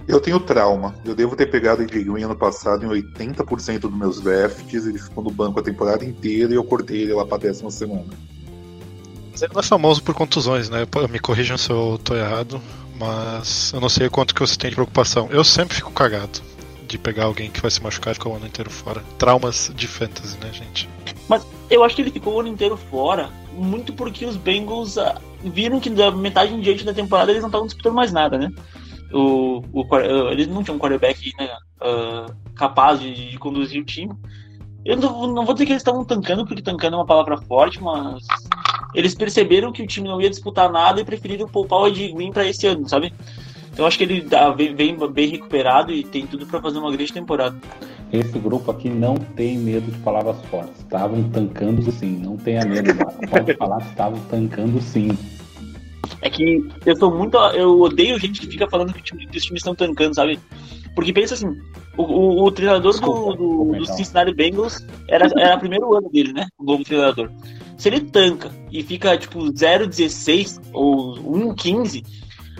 Eu 0.07 0.21
tenho 0.21 0.39
trauma. 0.39 0.95
Eu 1.03 1.13
devo 1.13 1.35
ter 1.35 1.47
pegado 1.47 1.81
o 1.81 1.83
AJ 1.83 2.05
Green 2.05 2.23
ano 2.23 2.35
passado 2.35 2.85
em 2.85 2.87
80% 2.87 3.79
dos 3.79 3.93
meus 3.93 4.21
drafts. 4.21 4.87
Ele 4.87 4.97
ficou 4.97 5.21
no 5.21 5.29
banco 5.29 5.59
a 5.59 5.63
temporada 5.63 6.05
inteira 6.05 6.53
e 6.53 6.55
eu 6.55 6.63
cortei 6.63 7.01
ele 7.01 7.13
lá 7.13 7.25
pra 7.25 7.37
décima 7.37 7.69
semana. 7.69 8.07
Mas 9.29 9.41
ele 9.41 9.51
não 9.53 9.59
é 9.59 9.63
famoso 9.63 10.01
por 10.01 10.15
contusões, 10.15 10.69
né? 10.69 10.87
Me 11.11 11.19
corrijam 11.19 11.57
se 11.57 11.69
eu 11.69 11.99
tô 12.01 12.15
errado, 12.15 12.61
mas 12.97 13.73
eu 13.73 13.81
não 13.81 13.89
sei 13.89 14.07
o 14.07 14.11
quanto 14.11 14.33
que 14.33 14.39
você 14.39 14.57
tem 14.57 14.69
de 14.69 14.77
preocupação. 14.77 15.27
Eu 15.29 15.43
sempre 15.43 15.75
fico 15.75 15.91
cagado 15.91 16.39
de 16.87 16.97
pegar 16.97 17.25
alguém 17.25 17.51
que 17.51 17.61
vai 17.61 17.69
se 17.69 17.83
machucar 17.83 18.11
e 18.11 18.13
ficar 18.15 18.29
o 18.29 18.35
ano 18.35 18.47
inteiro 18.47 18.69
fora. 18.69 19.03
Traumas 19.17 19.71
de 19.75 19.87
fantasy, 19.87 20.37
né, 20.39 20.51
gente? 20.53 20.89
Mas 21.27 21.45
eu 21.69 21.83
acho 21.83 21.95
que 21.95 22.01
ele 22.01 22.11
ficou 22.11 22.35
o 22.35 22.39
ano 22.39 22.49
inteiro 22.49 22.77
fora, 22.77 23.29
muito 23.53 23.93
porque 23.93 24.25
os 24.25 24.37
Bengals 24.37 24.95
uh, 24.97 25.15
viram 25.43 25.79
que 25.79 25.89
da 25.89 26.09
metade 26.11 26.53
em 26.53 26.61
diante 26.61 26.85
da 26.85 26.93
temporada 26.93 27.31
eles 27.31 27.41
não 27.41 27.49
estavam 27.49 27.67
disputando 27.67 27.93
mais 27.93 28.11
nada, 28.11 28.37
né? 28.37 28.51
O, 29.11 29.63
o, 29.73 29.81
uh, 29.81 30.31
eles 30.31 30.47
não 30.47 30.63
tinham 30.63 30.75
um 30.75 30.79
quarterback 30.79 31.33
né, 31.37 31.49
uh, 31.81 32.33
capaz 32.55 32.99
de, 32.99 33.31
de, 33.31 33.37
conduzir 33.37 33.81
o 33.81 33.85
time. 33.85 34.13
Eu 34.85 34.95
não, 34.97 35.27
não 35.27 35.45
vou 35.45 35.53
dizer 35.53 35.65
que 35.65 35.73
eles 35.73 35.81
estavam 35.81 36.05
tancando, 36.05 36.45
porque 36.45 36.61
tancando 36.61 36.95
é 36.95 36.99
uma 36.99 37.05
palavra 37.05 37.37
forte, 37.37 37.81
mas 37.81 38.25
eles 38.93 39.13
perceberam 39.13 39.71
que 39.71 39.81
o 39.81 39.87
time 39.87 40.07
não 40.07 40.21
ia 40.21 40.29
disputar 40.29 40.71
nada 40.71 41.01
e 41.01 41.05
preferiram 41.05 41.47
poupar 41.47 41.79
o 41.79 41.87
Ed 41.87 42.11
Green 42.13 42.31
para 42.31 42.45
esse 42.45 42.65
ano, 42.67 42.87
sabe? 42.87 43.13
Então 43.77 43.85
acho 43.85 43.95
que 43.95 44.05
ele 44.05 44.25
vem, 44.55 44.73
vem 44.73 44.97
bem 45.11 45.29
recuperado 45.29 45.93
e 45.93 46.03
tem 46.03 46.25
tudo 46.25 46.47
para 46.47 46.59
fazer 46.59 46.79
uma 46.79 46.91
grande 46.91 47.13
temporada. 47.13 47.55
Esse 48.11 48.39
grupo 48.39 48.71
aqui 48.71 48.89
não 48.89 49.13
tem 49.13 49.55
medo 49.55 49.91
de 49.91 49.99
palavras 49.99 50.35
fortes. 50.47 50.79
Estavam 50.79 51.29
tancando 51.29 51.91
sim, 51.91 52.17
não 52.17 52.37
tenha 52.37 52.65
medo, 52.65 52.89
Pode 53.29 53.53
falar 53.53 53.77
que 53.77 53.89
estavam 53.89 54.19
tancando 54.31 54.81
sim. 54.81 55.15
É 56.23 56.29
que 56.31 56.67
eu 56.87 56.97
sou 56.97 57.15
muito. 57.15 57.37
Eu 57.53 57.79
odeio 57.79 58.17
gente 58.17 58.41
que 58.41 58.47
fica 58.47 58.67
falando 58.67 58.91
que, 58.91 59.03
time, 59.03 59.27
que 59.27 59.37
os 59.37 59.43
times 59.43 59.59
estão 59.59 59.75
tancando, 59.75 60.15
sabe? 60.15 60.39
Porque 60.95 61.13
pensa 61.13 61.35
assim, 61.35 61.55
o, 61.95 62.01
o, 62.01 62.45
o 62.45 62.51
treinador 62.51 62.93
desculpa, 62.93 63.37
do, 63.37 63.73
do, 63.73 63.77
do 63.77 63.85
Cincinnati 63.85 64.33
Bengals 64.33 64.83
era, 65.07 65.29
era 65.37 65.55
o 65.55 65.59
primeiro 65.59 65.95
ano 65.95 66.09
dele, 66.09 66.33
né? 66.33 66.47
O 66.57 66.63
novo 66.63 66.83
treinador. 66.83 67.29
Se 67.77 67.89
ele 67.89 67.99
tanca 67.99 68.49
e 68.71 68.81
fica 68.81 69.15
tipo 69.19 69.37
0,16 69.37 70.59
ou 70.73 71.13
1,15 71.17 72.03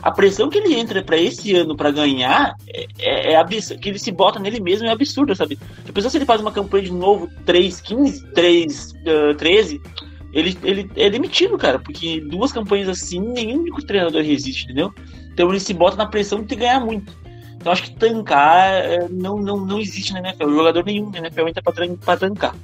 a 0.02 0.12
pressão 0.12 0.50
que 0.50 0.58
ele 0.58 0.76
entra 0.76 1.04
para 1.04 1.18
esse 1.18 1.56
ano 1.56 1.76
para 1.76 1.92
ganhar 1.92 2.56
é, 2.68 2.88
é, 3.00 3.34
é 3.34 3.44
que 3.46 3.90
ele 3.90 4.00
se 4.00 4.12
bota 4.12 4.40
nele 4.40 4.60
mesmo 4.60 4.88
é 4.88 4.92
absurda, 4.92 5.36
sabe? 5.36 5.58
A 5.88 5.92
pessoa 5.92 6.10
se 6.10 6.18
ele 6.18 6.26
faz 6.26 6.40
uma 6.40 6.52
campanha 6.52 6.86
de 6.86 6.92
novo 6.92 7.28
3-15, 7.46 8.34
3-13, 8.34 9.82
ele, 10.32 10.58
ele 10.64 10.92
é 10.96 11.10
demitido, 11.10 11.58
cara, 11.58 11.80
porque 11.80 12.22
duas 12.22 12.52
campanhas 12.52 12.90
assim, 12.90 13.20
nenhum 13.20 13.62
único 13.62 13.86
treinador 13.86 14.22
resiste, 14.22 14.66
entendeu? 14.66 14.94
Então 15.34 15.50
ele 15.50 15.60
se 15.60 15.74
bota 15.74 15.98
na 15.98 16.06
pressão 16.06 16.42
de 16.42 16.56
ganhar 16.56 16.80
muito. 16.80 17.16
Então 17.56 17.72
acho 17.72 17.84
que 17.84 17.96
tancar 17.96 18.70
é, 18.70 19.08
não, 19.10 19.38
não, 19.38 19.58
não 19.58 19.80
existe 19.80 20.14
na 20.14 20.20
NFL. 20.20 20.50
Jogador 20.50 20.86
nenhum 20.86 21.10
na 21.10 21.20
NFL 21.20 21.48
entra 21.48 21.62
pra, 21.62 22.18
tancar. 22.18 22.56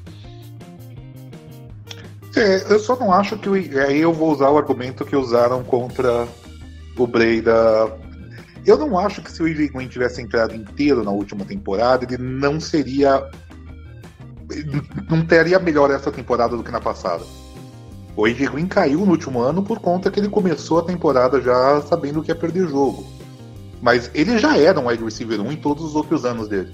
É, 2.36 2.72
eu 2.72 2.80
só 2.80 2.96
não 2.96 3.12
acho 3.12 3.38
que. 3.38 3.50
Aí 3.80 4.00
eu 4.00 4.13
vou 4.13 4.32
usar 4.32 4.50
o 4.50 4.58
argumento 4.58 5.06
que 5.06 5.16
usaram 5.16 5.63
contra 5.63 6.28
o 6.98 7.08
Breida. 7.08 7.98
Eu 8.66 8.78
não 8.78 8.98
acho 8.98 9.22
que 9.22 9.32
se 9.32 9.44
o 9.44 9.48
Ivy 9.48 9.70
Green 9.70 9.88
tivesse 9.88 10.22
entrado 10.22 10.56
inteiro 10.56 11.04
na 11.04 11.12
última 11.12 11.44
temporada, 11.46 12.06
ele 12.06 12.18
não 12.22 12.60
seria. 12.60 13.28
Não 15.10 15.26
teria 15.26 15.60
melhor 15.60 15.90
essa 15.92 16.12
temporada 16.12 16.56
do 16.56 16.64
que 16.64 16.72
na 16.72 16.80
passada. 16.80 17.24
O 18.16 18.26
AJ 18.26 18.50
Green 18.50 18.68
caiu 18.68 19.06
no 19.06 19.12
último 19.12 19.42
ano 19.42 19.64
por 19.64 19.80
conta 19.80 20.12
que 20.12 20.20
ele 20.20 20.30
começou 20.30 20.80
a 20.80 20.84
temporada 20.84 21.42
já 21.42 21.82
sabendo 21.82 22.22
que 22.22 22.30
ia 22.30 22.36
perder 22.36 22.68
jogo. 22.68 23.06
Mas 23.82 24.10
ele 24.14 24.38
já 24.38 24.58
era 24.58 24.80
um 24.80 24.88
wide 24.88 25.04
receiver 25.04 25.42
1 25.42 25.52
em 25.52 25.56
todos 25.58 25.84
os 25.84 25.96
outros 25.96 26.24
anos 26.24 26.48
dele. 26.48 26.72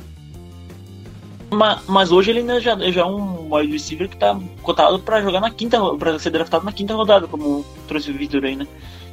Mas, 1.50 1.82
mas 1.88 2.12
hoje 2.12 2.32
ele 2.32 2.60
já, 2.60 2.78
já 2.78 3.02
é 3.02 3.06
um 3.06 3.56
wide 3.56 3.72
receiver 3.72 4.08
que 4.08 4.18
tá 4.18 4.40
cotado 4.62 5.00
para 5.00 5.22
jogar 5.22 5.40
na 5.40 5.50
quinta, 5.50 5.80
para 5.96 6.20
ser 6.20 6.30
draftado 6.30 6.66
na 6.66 6.72
quinta 6.72 6.94
rodada, 6.94 7.28
como 7.28 7.66
trouxe 7.88 8.12
o 8.12 8.14
Victor 8.14 8.44
aí, 8.44 8.56
né? 8.56 8.68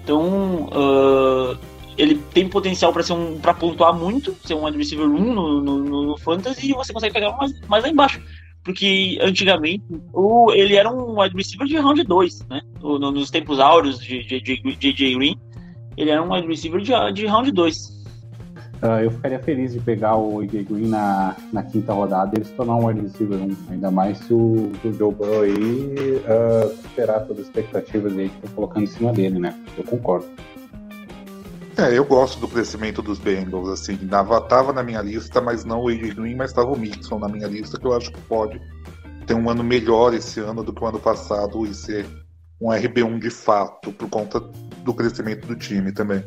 Então, 0.06 0.66
uh, 0.66 1.58
ele 1.98 2.14
tem 2.32 2.48
potencial 2.48 2.92
para 2.92 3.02
ser 3.02 3.12
um 3.12 3.40
para 3.40 3.52
pontuar 3.52 3.92
muito, 3.92 4.36
ser 4.44 4.54
um 4.54 4.70
receiver 4.70 5.04
1 5.04 5.34
no, 5.34 5.60
no, 5.60 6.02
no 6.04 6.18
fantasy 6.18 6.70
e 6.70 6.74
você 6.74 6.92
consegue 6.92 7.12
pegar 7.12 7.36
mais, 7.36 7.60
mais 7.62 7.82
lá 7.82 7.90
embaixo. 7.90 8.22
Porque 8.62 9.18
antigamente 9.20 9.82
o, 10.12 10.52
ele 10.52 10.76
era 10.76 10.88
um 10.88 11.16
receiver 11.34 11.66
de 11.66 11.76
round 11.76 12.04
2, 12.04 12.46
né? 12.48 12.60
No, 12.80 13.00
nos 13.00 13.30
tempos 13.30 13.58
áureos 13.58 13.98
de 13.98 14.22
J.J. 14.22 15.16
Green, 15.16 15.36
ele 15.96 16.10
era 16.10 16.22
um 16.22 16.46
receiver 16.46 16.80
de, 16.80 16.92
de 17.12 17.26
round 17.26 17.50
2. 17.50 17.95
Uh, 18.86 19.00
eu 19.02 19.10
ficaria 19.10 19.40
feliz 19.40 19.72
de 19.72 19.80
pegar 19.80 20.16
o 20.16 20.40
AJ 20.40 20.62
Green 20.62 20.86
na, 20.86 21.34
na 21.52 21.64
quinta 21.64 21.92
rodada 21.92 22.30
e 22.32 22.38
ele 22.38 22.44
se 22.44 22.52
tornar 22.52 22.76
um 22.76 22.86
wide 22.86 23.00
receiver 23.00 23.36
1. 23.36 23.56
Ainda 23.70 23.90
mais 23.90 24.16
se 24.18 24.32
o, 24.32 24.70
o 24.84 24.92
Joe 24.92 25.12
Burrow 25.12 25.42
aí 25.42 26.22
uh, 26.22 26.82
superar 26.82 27.26
todas 27.26 27.40
as 27.40 27.46
expectativas 27.46 28.16
aí 28.16 28.28
que 28.28 28.36
estão 28.36 28.50
colocando 28.54 28.84
em 28.84 28.86
cima 28.86 29.12
dele, 29.12 29.40
né? 29.40 29.60
Eu 29.76 29.82
concordo. 29.82 30.26
É, 31.76 31.98
eu 31.98 32.04
gosto 32.04 32.38
do 32.38 32.46
crescimento 32.46 33.02
dos 33.02 33.18
Bengals, 33.18 33.68
assim, 33.68 33.96
tava, 33.96 34.40
tava 34.42 34.72
na 34.72 34.84
minha 34.84 35.02
lista, 35.02 35.40
mas 35.40 35.64
não 35.64 35.82
o 35.82 35.88
AJ 35.88 36.14
Green, 36.14 36.36
mas 36.36 36.50
estava 36.50 36.70
o 36.70 36.78
Mixon 36.78 37.18
na 37.18 37.28
minha 37.28 37.48
lista, 37.48 37.80
que 37.80 37.86
eu 37.86 37.92
acho 37.92 38.12
que 38.12 38.20
pode 38.20 38.60
ter 39.26 39.34
um 39.34 39.50
ano 39.50 39.64
melhor 39.64 40.14
esse 40.14 40.38
ano 40.38 40.62
do 40.62 40.72
que 40.72 40.84
o 40.84 40.86
ano 40.86 41.00
passado 41.00 41.66
e 41.66 41.74
ser 41.74 42.06
um 42.60 42.68
RB1 42.68 43.18
de 43.18 43.30
fato, 43.30 43.90
por 43.92 44.08
conta 44.08 44.38
do 44.84 44.94
crescimento 44.94 45.44
do 45.44 45.56
time 45.56 45.90
também. 45.90 46.24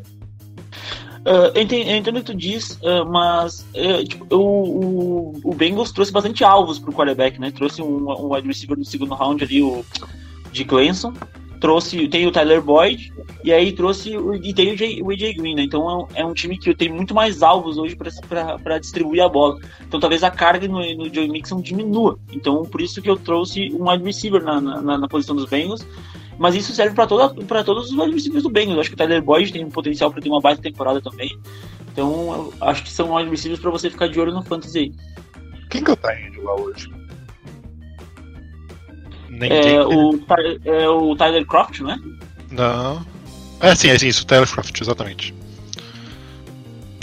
Uh, 1.30 1.52
eu, 1.54 1.62
entendo, 1.62 1.88
eu, 1.88 1.96
entendo, 1.96 2.16
o 2.16 2.20
que 2.22 2.26
tu 2.26 2.36
diz, 2.36 2.72
uh, 2.82 3.06
mas 3.08 3.64
uh, 3.76 4.04
tipo, 4.04 4.26
o, 4.36 4.40
o, 4.40 5.42
o 5.44 5.54
Bengals 5.54 5.92
trouxe 5.92 6.12
bastante 6.12 6.44
alvos 6.44 6.80
pro 6.80 6.92
quarterback, 6.92 7.40
né? 7.40 7.52
Trouxe 7.52 7.84
um, 7.84 8.10
um 8.10 8.34
wide 8.34 8.48
receiver 8.48 8.76
no 8.76 8.84
segundo 8.84 9.14
round 9.14 9.44
ali, 9.44 9.62
o 9.62 9.86
de 10.52 10.66
Clemson. 10.66 11.14
Trouxe, 11.62 12.08
tem 12.08 12.26
o 12.26 12.32
Tyler 12.32 12.64
Boyd, 12.64 13.14
e 13.44 13.54
aí 13.54 13.74
trouxe 13.74 14.16
e 14.42 14.54
tem 14.54 14.72
o, 14.72 14.78
J, 14.78 15.04
o 15.04 15.12
AJ 15.12 15.36
Green, 15.36 15.54
né? 15.54 15.64
Então 15.64 16.08
é, 16.16 16.22
é, 16.22 16.26
um 16.26 16.34
time 16.34 16.58
que 16.58 16.74
tem 16.74 16.90
muito 16.90 17.14
mais 17.14 17.44
alvos 17.44 17.78
hoje 17.78 17.96
para 17.96 18.80
distribuir 18.80 19.22
a 19.22 19.30
bola. 19.30 19.60
Então 19.86 20.00
talvez 20.00 20.24
a 20.24 20.32
carga 20.32 20.68
no, 20.68 20.80
no 20.96 21.14
Joe 21.14 21.28
Mixon 21.28 21.62
diminua. 21.62 22.18
Então 22.32 22.64
por 22.64 22.82
isso 22.82 23.02
que 23.04 23.10
eu 23.10 23.18
trouxe 23.18 23.72
um 23.74 23.88
wide 23.88 24.04
receiver 24.04 24.42
na, 24.42 24.60
na, 24.60 24.98
na 24.98 25.08
posição 25.08 25.36
dos 25.36 25.46
Bengals 25.46 25.86
mas 26.40 26.56
isso 26.56 26.74
serve 26.74 26.96
para 26.96 27.06
todos 27.06 27.92
os 27.92 28.14
receivers 28.14 28.44
do 28.44 28.50
Bengals. 28.50 28.76
Eu 28.76 28.80
acho 28.80 28.90
que 28.90 28.96
o 28.96 28.98
Tyler 28.98 29.22
Boyd 29.22 29.52
tem 29.52 29.66
um 29.66 29.70
potencial 29.70 30.10
para 30.10 30.22
ter 30.22 30.30
uma 30.30 30.40
baita 30.40 30.62
temporada 30.62 31.02
também. 31.02 31.38
Então, 31.92 32.54
acho 32.62 32.84
que 32.84 32.90
são 32.90 33.14
receivers 33.30 33.62
para 33.62 33.70
você 33.70 33.90
ficar 33.90 34.08
de 34.08 34.18
olho 34.22 34.32
no 34.32 34.42
fantasy 34.42 34.80
aí. 34.80 34.94
Quem 35.70 35.84
que 35.84 35.92
é 35.92 35.94
o 35.94 35.98
Tyler 35.98 36.42
lá 36.42 36.56
hoje? 36.56 36.90
É 39.42 39.82
o, 39.84 40.20
é 40.64 40.88
o 40.88 41.16
Tyler 41.18 41.46
Croft, 41.46 41.82
não 41.82 41.92
é? 41.92 42.00
Não. 42.52 43.06
É 43.60 43.76
sim, 43.76 43.90
é 43.90 44.00
sim, 44.00 44.08
isso, 44.08 44.26
Tyler 44.26 44.50
Croft, 44.50 44.80
exatamente. 44.80 45.36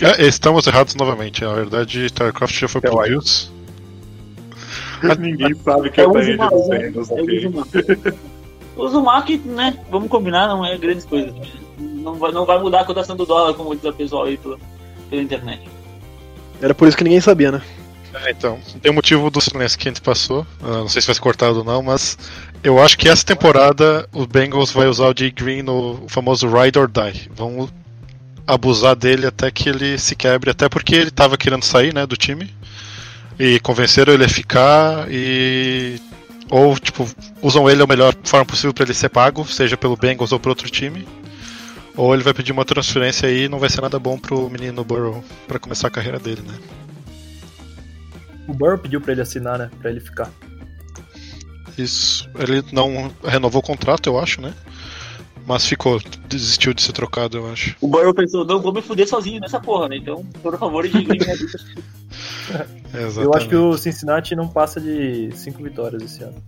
É, 0.01 0.27
estamos 0.27 0.67
errados 0.67 0.95
novamente. 0.95 1.45
Na 1.45 1.53
verdade, 1.53 2.11
Tyler 2.11 2.33
Croft 2.33 2.59
já 2.59 2.69
foi 2.69 2.81
pro 2.81 3.03
Bills. 3.03 3.51
Ninguém 5.19 5.55
sabe 5.57 5.91
que 5.91 6.01
é, 6.01 6.07
o 6.07 6.13
Tyler. 6.13 6.39
É 6.41 8.27
o 8.77 8.89
Zumak, 8.89 9.39
né? 9.39 9.79
Vamos 9.91 10.09
combinar, 10.09 10.49
não 10.49 10.65
é 10.65 10.77
grandes 10.77 11.05
coisas. 11.05 11.35
Não 11.79 12.15
vai, 12.15 12.33
não 12.33 12.45
vai 12.45 12.59
mudar 12.59 12.81
a 12.81 12.85
cotação 12.85 13.17
do 13.17 13.27
dólar, 13.27 13.55
como 13.55 13.75
diz 13.75 13.85
o 13.85 13.93
pessoal 13.93 14.25
aí 14.25 14.37
pela, 14.37 14.59
pela 15.11 15.23
internet. 15.23 15.63
Era 16.61 16.75
por 16.75 16.87
isso 16.87 16.97
que 16.97 17.05
ninguém 17.05 17.21
sabia, 17.21 17.53
né? 17.53 17.63
É, 18.25 18.31
então, 18.31 18.59
tem 18.81 18.91
o 18.91 18.95
motivo 18.95 19.31
do 19.31 19.41
silêncio 19.41 19.79
que 19.79 19.89
a 19.89 19.91
gente 19.91 20.01
passou. 20.01 20.47
Uh, 20.63 20.69
não 20.69 20.89
sei 20.89 21.03
se 21.03 21.07
vai 21.07 21.15
ser 21.15 21.21
cortado 21.21 21.59
ou 21.59 21.65
não, 21.65 21.83
mas 21.83 22.17
eu 22.63 22.83
acho 22.83 22.97
que 22.97 23.09
essa 23.09 23.25
temporada 23.25 24.09
o 24.13 24.27
Bengals 24.27 24.73
vai 24.73 24.87
usar 24.87 25.09
o 25.09 25.15
Jay 25.17 25.31
Green 25.31 25.63
no 25.63 26.05
famoso 26.09 26.49
Ride 26.49 26.79
or 26.79 26.89
Die. 26.89 27.31
Vão 27.35 27.69
abusar 28.47 28.95
dele 28.95 29.27
até 29.27 29.51
que 29.51 29.69
ele 29.69 29.99
se 29.99 30.15
quebre, 30.15 30.51
até 30.51 30.69
porque 30.69 30.95
ele 30.95 31.09
estava 31.09 31.37
querendo 31.37 31.65
sair 31.65 31.93
né, 31.93 32.07
do 32.07 32.17
time. 32.17 32.55
E 33.39 33.61
convenceram 33.61 34.15
ele 34.15 34.25
a 34.25 34.29
ficar 34.31 35.11
e 35.11 36.01
ou, 36.51 36.79
tipo, 36.79 37.09
usam 37.43 37.69
ele 37.69 37.79
da 37.79 37.87
melhor 37.87 38.15
forma 38.25 38.47
possível 38.47 38.73
para 38.73 38.85
ele 38.85 38.95
ser 38.95 39.09
pago, 39.09 39.47
seja 39.47 39.77
pelo 39.77 39.97
Bengals 39.97 40.33
ou 40.33 40.41
por 40.41 40.51
outro 40.51 40.71
time. 40.71 41.07
Ou 41.97 42.13
ele 42.13 42.23
vai 42.23 42.35
pedir 42.35 42.53
uma 42.53 42.65
transferência 42.65 43.29
aí 43.29 43.45
e 43.45 43.49
não 43.49 43.59
vai 43.59 43.71
ser 43.71 43.81
nada 43.81 43.99
bom 43.99 44.19
pro 44.19 44.51
menino 44.51 44.85
Burrow 44.85 45.25
para 45.49 45.59
começar 45.59 45.89
a 45.89 45.91
carreira 45.91 46.19
dele, 46.19 46.43
né? 46.43 46.55
O 48.47 48.53
Burrow 48.53 48.79
pediu 48.79 49.01
para 49.01 49.13
ele 49.13 49.23
assinar, 49.23 49.59
né? 49.59 49.71
Pra 49.81 49.91
ele 49.91 50.01
ficar. 50.01 50.31
Isso. 51.77 52.29
Ele 52.39 52.63
não 52.73 53.11
renovou 53.25 53.61
o 53.61 53.65
contrato, 53.65 54.09
eu 54.09 54.19
acho, 54.19 54.41
né? 54.41 54.55
Mas 55.47 55.65
ficou, 55.65 56.01
desistiu 56.29 56.75
de 56.75 56.83
ser 56.83 56.93
trocado, 56.93 57.39
eu 57.39 57.51
acho. 57.51 57.77
O 57.81 57.87
Burrow 57.87 58.13
pensou, 58.13 58.45
não 58.45 58.61
vou 58.61 58.73
me 58.73 58.83
fuder 58.83 59.09
sozinho 59.09 59.41
nessa 59.41 59.61
porra, 59.61 59.89
né? 59.89 59.97
Então, 59.97 60.25
por 60.43 60.59
favor, 60.59 60.87
de 60.87 60.99
minha 61.07 61.23
é, 62.93 63.07
eu 63.23 63.33
acho 63.33 63.49
que 63.49 63.55
o 63.55 63.77
Cincinnati 63.79 64.35
não 64.35 64.49
passa 64.49 64.81
de 64.81 65.31
5 65.33 65.63
vitórias 65.63 66.03
esse 66.03 66.25
ano. 66.25 66.43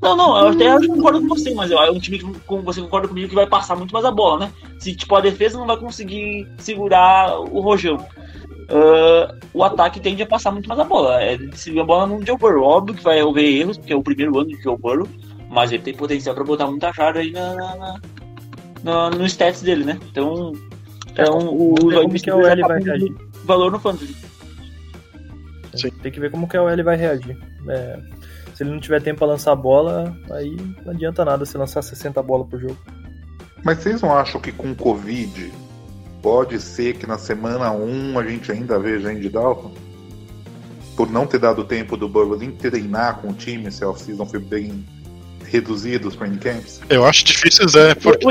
Não, 0.00 0.16
não, 0.16 0.38
eu 0.38 0.48
até 0.48 0.86
concordo 0.86 1.20
com 1.20 1.28
você, 1.28 1.52
mas 1.52 1.70
é 1.70 1.90
um 1.90 1.98
time 1.98 2.18
que 2.18 2.24
você 2.62 2.80
concorda 2.80 3.08
comigo 3.08 3.28
que 3.28 3.34
vai 3.34 3.46
passar 3.46 3.76
muito 3.76 3.92
mais 3.92 4.04
a 4.04 4.10
bola, 4.10 4.46
né? 4.46 4.52
Se 4.78 4.94
tipo, 4.94 5.14
a 5.16 5.20
defesa 5.20 5.58
não 5.58 5.66
vai 5.66 5.76
conseguir 5.76 6.48
segurar 6.58 7.38
o 7.40 7.60
rojão. 7.60 7.96
Uh, 7.96 9.36
o 9.52 9.64
ataque 9.64 10.00
tende 10.00 10.22
a 10.22 10.26
passar 10.26 10.52
muito 10.52 10.68
mais 10.68 10.80
a 10.80 10.84
bola. 10.84 11.20
É 11.20 11.36
decidir 11.36 11.80
a 11.80 11.84
bola 11.84 12.06
no 12.06 12.24
Joe 12.24 12.36
Burrow. 12.36 12.62
Óbvio 12.62 12.94
que 12.94 13.02
vai 13.02 13.20
haver 13.20 13.60
erros, 13.60 13.78
porque 13.78 13.92
é 13.92 13.96
o 13.96 14.02
primeiro 14.02 14.38
ano 14.38 14.48
de 14.48 14.62
Joe 14.62 14.76
Burrow, 14.76 15.08
mas 15.48 15.72
ele 15.72 15.82
tem 15.82 15.94
potencial 15.94 16.34
para 16.34 16.44
botar 16.44 16.66
muita 16.66 16.92
jarda 16.92 17.20
aí 17.20 17.30
na, 17.30 17.54
na, 17.54 18.00
na, 18.82 19.10
no 19.10 19.24
stats 19.26 19.62
dele, 19.62 19.84
né? 19.84 19.98
Então, 20.10 20.52
então, 21.10 21.38
o, 21.48 21.74
o 21.74 21.76
como 21.76 22.14
que 22.14 22.30
o 22.30 22.46
L 22.46 22.62
vai 22.62 22.82
reagir. 22.82 23.14
Valor 23.44 23.72
no 23.72 23.78
fantasy. 23.78 24.14
Sim. 25.74 25.90
Tem 26.02 26.12
que 26.12 26.20
ver 26.20 26.30
como 26.30 26.48
que 26.48 26.58
o 26.58 26.68
L 26.68 26.82
vai 26.82 26.96
reagir. 26.96 27.38
É, 27.68 27.98
se 28.54 28.62
ele 28.62 28.70
não 28.70 28.80
tiver 28.80 29.02
tempo 29.02 29.20
para 29.20 29.28
lançar 29.28 29.52
a 29.52 29.56
bola, 29.56 30.16
aí 30.30 30.56
não 30.84 30.92
adianta 30.92 31.24
nada 31.24 31.44
se 31.44 31.56
lançar 31.56 31.82
60 31.82 32.22
bolas 32.22 32.48
por 32.48 32.60
jogo. 32.60 32.78
Mas 33.64 33.78
vocês 33.78 34.02
não 34.02 34.16
acham 34.16 34.40
que 34.40 34.52
com 34.52 34.70
o 34.70 34.76
Covid 34.76 35.52
pode 36.22 36.60
ser 36.60 36.96
que 36.96 37.06
na 37.06 37.18
semana 37.18 37.70
1 37.70 38.18
a 38.18 38.24
gente 38.24 38.50
ainda 38.50 38.78
veja 38.78 39.10
Andy 39.10 39.28
Dalton? 39.28 39.72
Por 40.96 41.10
não 41.10 41.26
ter 41.26 41.38
dado 41.38 41.64
tempo 41.64 41.96
do 41.96 42.08
Burrow 42.08 42.38
nem 42.38 42.50
treinar 42.50 43.20
com 43.20 43.28
o 43.28 43.34
time, 43.34 43.70
se 43.70 43.84
a 43.84 43.88
off-season 43.88 44.24
foi 44.24 44.40
bem 44.40 44.84
reduzido 45.50 46.08
os 46.08 46.16
training 46.16 46.38
camps? 46.38 46.80
Eu 46.88 47.04
acho 47.06 47.24
difícil, 47.24 47.68
Zé, 47.68 47.94
porque... 47.94 48.26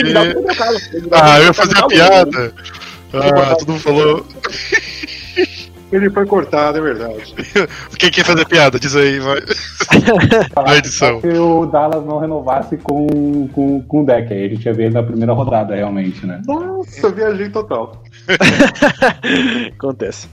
Ah, 1.12 1.40
eu 1.40 1.46
ia 1.46 1.54
fazer 1.54 1.78
a 1.78 1.88
piada. 1.88 2.54
Ah, 3.14 3.56
todo 3.56 3.72
mundo 3.72 3.82
falou... 3.82 4.26
Ele 5.92 6.10
foi 6.10 6.26
cortado, 6.26 6.78
é 6.80 6.82
verdade. 6.82 7.34
Quem 7.98 8.10
quer 8.10 8.26
fazer 8.26 8.46
piada? 8.48 8.80
Diz 8.80 8.96
aí, 8.96 9.20
vai. 9.20 9.40
Na 10.66 10.76
edição. 10.76 11.22
Se 11.22 11.28
o 11.28 11.66
Dallas 11.68 12.04
não 12.06 12.20
renovasse 12.20 12.76
com, 12.78 13.48
com, 13.50 13.82
com 13.84 14.02
o 14.02 14.06
deck, 14.06 14.34
aí 14.34 14.46
a 14.46 14.50
gente 14.50 14.66
ia 14.66 14.74
ver 14.74 14.92
na 14.92 15.04
primeira 15.04 15.32
rodada, 15.34 15.76
realmente, 15.76 16.26
né? 16.26 16.42
Nossa, 16.46 17.10
viajei 17.12 17.50
total. 17.50 18.04
Acontece. 19.78 20.28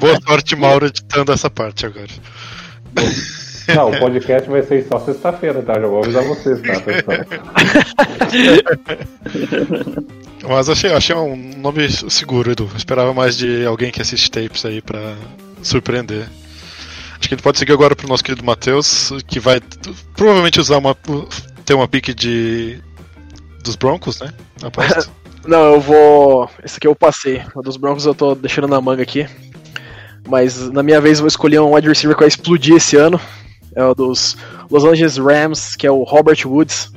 Boa 0.00 0.20
sorte, 0.26 0.56
Mauro, 0.56 0.86
editando 0.86 1.32
essa 1.32 1.50
parte 1.50 1.86
agora. 1.86 2.08
Não, 3.68 3.90
o 3.90 3.98
podcast 3.98 4.48
vai 4.48 4.62
ser 4.62 4.86
só 4.86 4.98
sexta-feira, 4.98 5.62
tá? 5.62 5.74
Já 5.74 5.86
vou 5.86 6.02
avisar 6.02 6.24
vocês, 6.24 6.60
tá, 6.60 6.80
pessoal? 6.80 7.18
Mas 10.46 10.68
achei, 10.68 10.92
achei 10.92 11.16
um 11.16 11.36
nome 11.56 11.88
seguro, 12.10 12.52
Edu. 12.52 12.70
Esperava 12.76 13.14
mais 13.14 13.36
de 13.36 13.64
alguém 13.64 13.90
que 13.90 14.02
assiste 14.02 14.30
tapes 14.30 14.64
aí 14.64 14.82
pra 14.82 15.16
surpreender. 15.62 16.28
Acho 17.18 17.28
que 17.28 17.34
ele 17.34 17.42
pode 17.42 17.58
seguir 17.58 17.72
agora 17.72 17.96
pro 17.96 18.06
nosso 18.06 18.22
querido 18.22 18.44
Matheus, 18.44 19.10
que 19.26 19.40
vai 19.40 19.60
provavelmente 20.14 20.60
usar 20.60 20.76
uma. 20.76 20.94
ter 21.64 21.72
uma 21.72 21.88
pique 21.88 22.12
de. 22.12 22.78
dos 23.62 23.76
Broncos, 23.76 24.20
né? 24.20 24.32
Aposto. 24.62 25.10
Não, 25.46 25.74
eu 25.74 25.80
vou. 25.80 26.50
Esse 26.62 26.76
aqui 26.76 26.86
eu 26.86 26.94
passei. 26.94 27.42
O 27.54 27.62
dos 27.62 27.78
Broncos 27.78 28.04
eu 28.04 28.14
tô 28.14 28.34
deixando 28.34 28.68
na 28.68 28.80
manga 28.80 29.02
aqui. 29.02 29.26
Mas 30.28 30.70
na 30.70 30.82
minha 30.82 31.00
vez 31.00 31.18
eu 31.18 31.22
vou 31.22 31.28
escolher 31.28 31.60
um 31.60 31.74
wide 31.74 31.88
receiver 31.88 32.16
que 32.16 32.22
vai 32.22 32.28
explodir 32.28 32.76
esse 32.76 32.96
ano 32.96 33.20
é 33.74 33.84
o 33.84 33.94
dos 33.94 34.36
Los 34.70 34.84
Angeles 34.84 35.16
Rams, 35.16 35.76
que 35.76 35.86
é 35.86 35.90
o 35.90 36.02
Robert 36.02 36.38
Woods. 36.44 36.92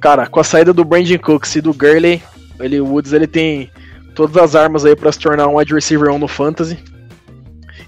Cara, 0.00 0.26
com 0.26 0.40
a 0.40 0.44
saída 0.44 0.72
do 0.72 0.84
Brandon 0.84 1.18
Cooks 1.18 1.56
e 1.56 1.60
do 1.60 1.72
Gurley, 1.72 2.22
ele, 2.60 2.80
o 2.80 2.86
Woods 2.86 3.12
ele 3.12 3.26
tem 3.26 3.70
todas 4.14 4.36
as 4.36 4.54
armas 4.54 4.84
aí 4.84 4.96
para 4.96 5.12
se 5.12 5.18
tornar 5.18 5.48
um 5.48 5.58
wide 5.58 5.74
receiver 5.74 6.10
1 6.10 6.18
no 6.18 6.28
fantasy. 6.28 6.78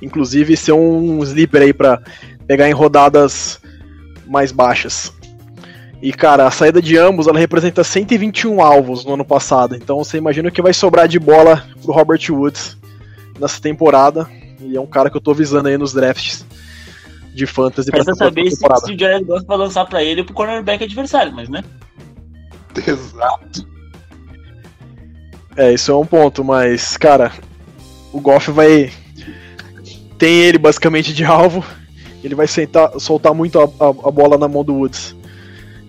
Inclusive 0.01 0.57
ser 0.57 0.73
um 0.73 1.23
sleeper 1.23 1.63
aí 1.63 1.73
para 1.73 2.01
pegar 2.47 2.69
em 2.69 2.73
rodadas 2.73 3.61
mais 4.27 4.53
baixas. 4.53 5.13
E 6.01 6.13
cara, 6.13 6.47
a 6.47 6.51
saída 6.51 6.81
de 6.81 6.97
ambos 6.97 7.27
ela 7.27 7.39
representa 7.39 7.83
121 7.83 8.61
alvos 8.61 9.05
no 9.05 9.15
ano 9.15 9.25
passado. 9.25 9.75
Então 9.75 9.99
você 9.99 10.17
imagina 10.17 10.49
o 10.49 10.53
que 10.53 10.63
vai 10.63 10.73
sobrar 10.73 11.09
de 11.09 11.19
bola 11.19 11.65
pro 11.83 11.93
Robert 11.93 12.21
Woods 12.31 12.77
nessa 13.39 13.61
temporada. 13.61 14.29
E 14.61 14.77
é 14.77 14.81
um 14.81 14.87
cara 14.87 15.11
que 15.11 15.17
eu 15.17 15.21
tô 15.21 15.35
visando 15.35 15.69
aí 15.69 15.77
nos 15.77 15.93
drafts 15.93 16.45
de 17.39 17.47
fantasy 17.47 17.91
pra 17.91 18.03
saber 18.03 18.51
se, 18.51 18.57
se 18.57 18.93
o 18.93 18.99
Jared 18.99 19.25
Goff 19.25 19.47
vai 19.47 19.57
lançar 19.57 19.87
pra 19.87 20.03
ele 20.03 20.21
ou 20.21 20.27
pro 20.27 20.35
cornerback 20.35 20.85
adversário, 20.85 21.33
mas 21.33 21.49
né? 21.49 21.63
Exato. 22.77 23.67
É, 25.57 25.73
isso 25.73 25.91
é 25.91 25.97
um 25.97 26.05
ponto, 26.05 26.45
mas, 26.45 26.97
cara, 26.97 27.33
o 28.13 28.21
Goff 28.21 28.51
vai. 28.51 28.93
Tem 30.19 30.41
ele 30.41 30.59
basicamente 30.59 31.13
de 31.15 31.25
alvo. 31.25 31.65
Ele 32.23 32.35
vai 32.35 32.49
sentar, 32.49 32.91
soltar 32.99 33.33
muito 33.33 33.61
a, 33.61 33.65
a, 33.65 33.89
a 33.89 34.11
bola 34.11 34.37
na 34.37 34.49
mão 34.49 34.65
do 34.65 34.75
Woods. 34.75 35.15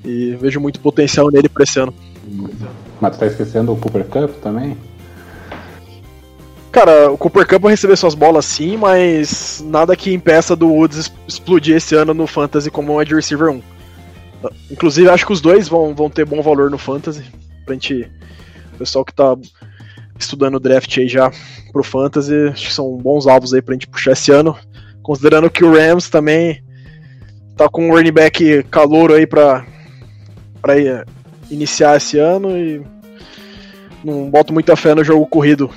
E 0.05 0.35
vejo 0.39 0.59
muito 0.59 0.79
potencial 0.79 1.29
nele 1.31 1.49
pra 1.49 1.63
esse 1.63 1.79
ano. 1.79 1.93
Mas 3.01 3.15
tu 3.15 3.19
tá 3.19 3.25
esquecendo 3.25 3.73
o 3.73 3.77
Cooper 3.77 4.05
Cup 4.05 4.41
também? 4.41 4.77
Cara, 6.71 7.11
o 7.11 7.17
Cooper 7.17 7.47
Cup 7.47 7.63
vai 7.63 7.71
receber 7.71 7.95
suas 7.97 8.13
bolas 8.13 8.45
sim, 8.45 8.77
mas 8.77 9.63
nada 9.65 9.95
que 9.95 10.13
impeça 10.13 10.55
do 10.55 10.67
Woods 10.67 11.11
explodir 11.27 11.75
esse 11.75 11.95
ano 11.95 12.13
no 12.13 12.27
Fantasy 12.27 12.69
como 12.69 12.93
um 12.93 13.03
receiver 13.03 13.49
1. 13.49 13.61
Inclusive, 14.71 15.09
acho 15.09 15.25
que 15.25 15.33
os 15.33 15.41
dois 15.41 15.67
vão, 15.67 15.95
vão 15.95 16.09
ter 16.09 16.25
bom 16.25 16.41
valor 16.41 16.69
no 16.69 16.77
Fantasy. 16.77 17.23
Pra 17.65 17.73
gente. 17.73 18.09
O 18.75 18.77
pessoal 18.77 19.03
que 19.03 19.13
tá 19.13 19.35
estudando 20.17 20.55
o 20.55 20.59
draft 20.59 20.95
aí 20.97 21.07
já 21.07 21.31
pro 21.71 21.83
Fantasy, 21.83 22.33
acho 22.51 22.67
que 22.67 22.73
são 22.73 22.97
bons 22.97 23.25
alvos 23.25 23.53
aí 23.53 23.61
pra 23.61 23.73
gente 23.73 23.87
puxar 23.87 24.11
esse 24.11 24.31
ano. 24.31 24.55
Considerando 25.01 25.49
que 25.49 25.65
o 25.65 25.73
Rams 25.73 26.09
também 26.09 26.63
tá 27.57 27.67
com 27.67 27.89
um 27.89 27.91
running 27.91 28.11
back 28.11 28.63
calouro 28.69 29.15
aí 29.15 29.25
pra, 29.25 29.65
pra 30.61 30.75
iniciar 31.49 31.97
esse 31.97 32.19
ano 32.19 32.55
e 32.55 32.81
não 34.03 34.29
boto 34.29 34.53
muita 34.53 34.75
fé 34.75 34.93
no 34.93 35.03
jogo 35.03 35.25
corrido 35.25 35.69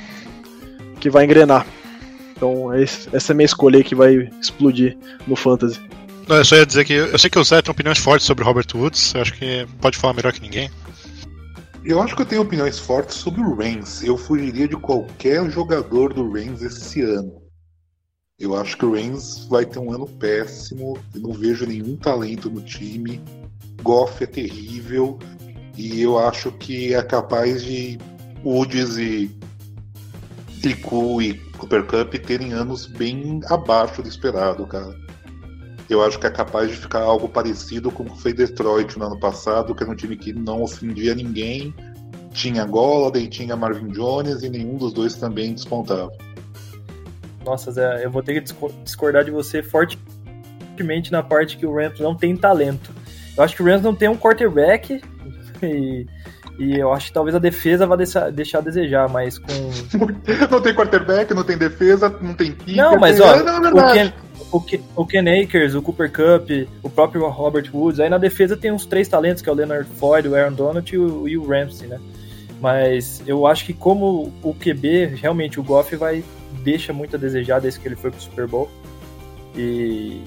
que 1.02 1.10
vai 1.10 1.24
engrenar. 1.24 1.66
Então 2.36 2.72
essa 2.72 3.10
é 3.12 3.32
a 3.32 3.34
minha 3.34 3.44
escolha 3.44 3.78
aí 3.78 3.84
que 3.84 3.94
vai 3.94 4.30
explodir 4.40 4.96
no 5.26 5.34
Fantasy. 5.34 5.80
Não, 6.28 6.36
eu 6.36 6.44
só 6.44 6.54
ia 6.54 6.64
dizer 6.64 6.84
que 6.84 6.92
eu 6.92 7.18
sei 7.18 7.28
que 7.28 7.38
o 7.38 7.44
Zé 7.44 7.60
tem 7.60 7.72
opiniões 7.72 7.98
fortes 7.98 8.24
sobre 8.24 8.44
Robert 8.44 8.66
Woods, 8.72 9.12
eu 9.12 9.20
acho 9.20 9.34
que 9.34 9.66
pode 9.80 9.98
falar 9.98 10.14
melhor 10.14 10.32
que 10.32 10.40
ninguém. 10.40 10.70
Eu 11.84 12.00
acho 12.00 12.14
que 12.14 12.22
eu 12.22 12.26
tenho 12.26 12.42
opiniões 12.42 12.78
fortes 12.78 13.16
sobre 13.16 13.40
o 13.40 13.56
Reigns. 13.56 14.04
Eu 14.04 14.16
fugiria 14.16 14.68
de 14.68 14.76
qualquer 14.76 15.50
jogador 15.50 16.14
do 16.14 16.30
Reigns 16.30 16.62
esse 16.62 17.02
ano. 17.02 17.42
Eu 18.38 18.56
acho 18.56 18.76
que 18.76 18.84
o 18.84 18.92
Reigns 18.92 19.46
vai 19.46 19.66
ter 19.66 19.80
um 19.80 19.92
ano 19.92 20.06
péssimo. 20.06 20.96
Eu 21.12 21.20
não 21.20 21.32
vejo 21.32 21.66
nenhum 21.66 21.96
talento 21.96 22.48
no 22.48 22.60
time. 22.62 23.20
Goff 23.82 24.22
é 24.22 24.26
terrível. 24.28 25.18
E 25.76 26.00
eu 26.00 26.20
acho 26.20 26.52
que 26.52 26.94
é 26.94 27.02
capaz 27.02 27.64
de 27.64 27.98
Woods 28.44 28.96
e 28.96 29.28
Tricu 30.62 31.20
e 31.20 31.34
Cooper 31.58 31.84
Cup 31.84 32.14
terem 32.14 32.52
anos 32.52 32.86
bem 32.86 33.40
abaixo 33.46 34.00
do 34.00 34.08
esperado, 34.08 34.64
cara. 34.66 34.96
Eu 35.90 36.02
acho 36.02 36.18
que 36.18 36.26
é 36.26 36.30
capaz 36.30 36.70
de 36.70 36.76
ficar 36.76 37.00
algo 37.00 37.28
parecido 37.28 37.90
com 37.90 38.04
o 38.04 38.06
que 38.06 38.22
foi 38.22 38.32
Detroit 38.32 38.96
no 38.96 39.06
ano 39.06 39.18
passado, 39.18 39.74
que 39.74 39.82
era 39.82 39.92
um 39.92 39.96
time 39.96 40.16
que 40.16 40.32
não 40.32 40.62
ofendia 40.62 41.14
ninguém, 41.14 41.74
tinha 42.32 42.64
Golladay, 42.64 43.26
tinha 43.26 43.56
Marvin 43.56 43.88
Jones 43.88 44.42
e 44.42 44.48
nenhum 44.48 44.76
dos 44.76 44.92
dois 44.92 45.16
também 45.16 45.52
despontava. 45.52 46.10
Nossa, 47.44 47.72
Zé, 47.72 48.04
eu 48.04 48.10
vou 48.10 48.22
ter 48.22 48.40
que 48.40 48.54
discordar 48.84 49.24
de 49.24 49.32
você 49.32 49.62
fortemente 49.62 51.10
na 51.10 51.24
parte 51.24 51.56
que 51.56 51.66
o 51.66 51.74
Rams 51.74 51.98
não 51.98 52.14
tem 52.14 52.36
talento. 52.36 52.92
Eu 53.36 53.42
acho 53.42 53.56
que 53.56 53.62
o 53.62 53.66
Rams 53.66 53.82
não 53.82 53.94
tem 53.94 54.08
um 54.08 54.16
quarterback 54.16 55.02
e 55.60 56.06
e 56.58 56.78
eu 56.78 56.92
acho 56.92 57.06
que 57.06 57.12
talvez 57.12 57.34
a 57.34 57.38
defesa 57.38 57.86
vá 57.86 57.96
deixar, 57.96 58.30
deixar 58.30 58.58
a 58.58 58.62
desejar, 58.62 59.08
mas 59.08 59.38
com. 59.38 59.52
não 60.50 60.60
tem 60.60 60.74
quarterback, 60.74 61.32
não 61.34 61.44
tem 61.44 61.56
defesa, 61.56 62.14
não 62.20 62.34
tem 62.34 62.52
pica. 62.52 62.82
Não, 62.82 62.98
mas 62.98 63.16
tem... 63.18 63.26
ó, 63.26 63.34
é, 63.34 63.42
não, 63.42 63.70
o, 63.70 63.92
Ken, 63.92 64.12
o, 64.50 64.60
Ken, 64.60 64.80
o 64.96 65.06
Ken 65.06 65.42
Akers, 65.42 65.74
o 65.74 65.82
Cooper 65.82 66.10
Cup, 66.10 66.50
o 66.82 66.90
próprio 66.90 67.26
Robert 67.28 67.70
Woods, 67.72 68.00
aí 68.00 68.10
na 68.10 68.18
defesa 68.18 68.56
tem 68.56 68.70
uns 68.70 68.86
três 68.86 69.08
talentos, 69.08 69.42
que 69.42 69.48
é 69.48 69.52
o 69.52 69.54
Leonard 69.54 69.88
Floyd, 69.98 70.28
o 70.28 70.34
Aaron 70.34 70.52
Donald 70.52 70.94
e 70.94 70.98
o, 70.98 71.28
e 71.28 71.38
o 71.38 71.46
Ramsey, 71.46 71.88
né? 71.88 71.98
Mas 72.60 73.22
eu 73.26 73.46
acho 73.46 73.64
que 73.64 73.72
como 73.72 74.32
o 74.42 74.54
QB, 74.54 75.16
realmente 75.16 75.58
o 75.58 75.64
Goff 75.64 75.96
vai 75.96 76.22
deixa 76.62 76.92
muito 76.92 77.16
a 77.16 77.18
desejar 77.18 77.60
desde 77.60 77.80
que 77.80 77.88
ele 77.88 77.96
foi 77.96 78.10
pro 78.10 78.20
Super 78.20 78.46
Bowl. 78.46 78.68
E 79.56 80.22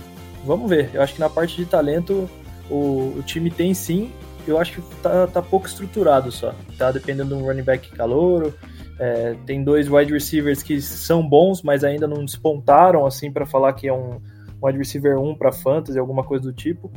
vamos 0.46 0.70
ver. 0.70 0.90
Eu 0.94 1.02
acho 1.02 1.14
que 1.14 1.20
na 1.20 1.30
parte 1.30 1.56
de 1.56 1.66
talento 1.66 2.30
o, 2.70 3.16
o 3.18 3.24
time 3.26 3.50
tem 3.50 3.74
sim 3.74 4.12
eu 4.48 4.60
acho 4.60 4.82
que 4.82 4.96
tá, 5.02 5.28
tá 5.28 5.42
pouco 5.42 5.68
estruturado 5.68 6.32
só. 6.32 6.54
Tá 6.78 6.92
dependendo 6.92 7.36
de 7.36 7.42
um 7.42 7.46
running 7.46 7.64
back 7.64 7.90
calouro. 7.92 8.54
É, 9.00 9.36
tem 9.46 9.64
dois 9.64 9.90
wide 9.90 10.14
receivers 10.14 10.64
que 10.64 10.82
são 10.82 11.28
bons, 11.28 11.62
mas 11.62 11.84
ainda 11.84 12.08
não 12.08 12.24
despontaram 12.24 13.06
assim 13.06 13.32
para 13.32 13.46
falar 13.46 13.74
que 13.74 13.88
é 13.88 13.94
um 13.94 14.22
wide 14.62 14.78
receiver 14.78 15.20
1 15.20 15.36
para 15.36 15.52
fantasy, 15.52 16.00
alguma 16.00 16.24
coisa 16.24 16.44
do 16.46 16.54
tipo. 16.54 16.92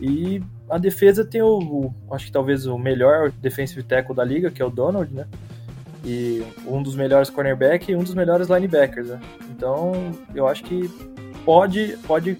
E 0.00 0.42
a 0.68 0.78
defesa 0.78 1.24
tem 1.24 1.42
o, 1.42 1.58
o, 1.58 1.94
acho 2.12 2.26
que 2.26 2.32
talvez 2.32 2.66
o 2.66 2.78
melhor 2.78 3.30
defensive 3.30 3.82
tackle 3.82 4.14
da 4.14 4.24
liga, 4.24 4.50
que 4.50 4.62
é 4.62 4.64
o 4.64 4.70
Donald, 4.70 5.12
né? 5.12 5.26
E 6.04 6.42
um 6.66 6.82
dos 6.82 6.94
melhores 6.94 7.28
cornerback 7.30 7.90
e 7.90 7.96
um 7.96 8.02
dos 8.02 8.14
melhores 8.14 8.48
linebackers, 8.48 9.08
né? 9.08 9.20
Então, 9.50 9.92
eu 10.34 10.46
acho 10.46 10.62
que 10.64 10.88
pode 11.44 11.96
pode 12.06 12.36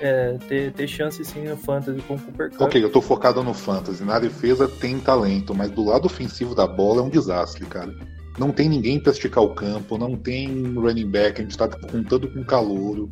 é, 0.00 0.38
ter, 0.48 0.72
ter 0.72 0.88
chance 0.88 1.24
sim 1.24 1.44
no 1.44 1.56
Fantasy 1.56 2.00
com 2.02 2.14
o 2.14 2.18
Cooper 2.18 2.50
Cup. 2.50 2.60
Ok, 2.60 2.82
eu 2.82 2.90
tô 2.90 3.00
focado 3.00 3.42
no 3.42 3.54
Fantasy. 3.54 4.02
Na 4.02 4.18
defesa 4.18 4.66
tem 4.66 4.98
talento, 4.98 5.54
mas 5.54 5.70
do 5.70 5.84
lado 5.84 6.06
ofensivo 6.06 6.54
da 6.54 6.66
bola 6.66 7.00
é 7.00 7.04
um 7.04 7.10
desastre, 7.10 7.64
cara. 7.66 7.94
Não 8.38 8.50
tem 8.50 8.68
ninguém 8.68 8.98
para 8.98 9.12
esticar 9.12 9.44
o 9.44 9.54
campo, 9.54 9.98
não 9.98 10.16
tem 10.16 10.74
running 10.74 11.10
back, 11.10 11.40
a 11.40 11.44
gente 11.44 11.58
tá 11.58 11.68
contando 11.68 12.28
com 12.28 12.42
calouro. 12.44 13.10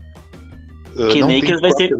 Uh, 0.94 1.12
Ken 1.12 1.38
Akers 1.38 1.60
vai 1.60 1.72
ser. 1.72 1.94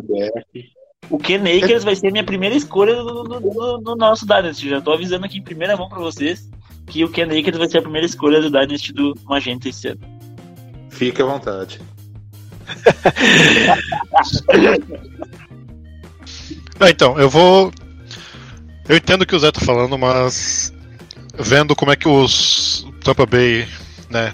O 1.11 1.19
Ken 1.19 1.41
Akers 1.41 1.83
é... 1.83 1.85
vai 1.85 1.95
ser 1.95 2.11
minha 2.11 2.25
primeira 2.25 2.55
escolha 2.55 2.95
do, 2.97 3.25
do, 3.25 3.41
do, 3.41 3.79
do 3.79 3.97
nosso 3.97 4.27
Dynasty. 4.27 4.71
Já 4.71 4.81
tô 4.81 4.93
avisando 4.93 5.27
aqui 5.27 5.39
em 5.39 5.43
primeira 5.43 5.77
mão 5.77 5.89
para 5.89 5.99
vocês 5.99 6.49
que 6.87 7.05
o 7.05 7.11
Ken 7.11 7.25
Akers 7.25 7.59
vai 7.59 7.69
ser 7.69 7.79
a 7.79 7.83
primeira 7.83 8.07
escolha 8.07 8.41
do 8.41 8.51
Dynasty 8.51 8.93
do 8.93 9.15
Magenta 9.25 9.69
esse 9.69 9.89
ano. 9.89 10.01
Fique 10.91 11.21
à 11.21 11.27
vontade. 11.27 11.81
Ah, 16.81 16.91
então, 16.91 17.19
eu 17.19 17.29
vou. 17.29 17.73
Eu 18.89 18.97
entendo 18.97 19.23
o 19.23 19.27
que 19.27 19.37
o 19.37 19.39
Zé 19.39 19.51
tá 19.53 19.61
falando, 19.61 19.99
mas 19.99 20.73
vendo 21.39 21.77
como 21.77 21.93
é 21.93 21.97
que 21.97 22.09
os 22.09 22.87
Tampa 23.03 23.27
Bay, 23.27 23.69
né, 24.11 24.33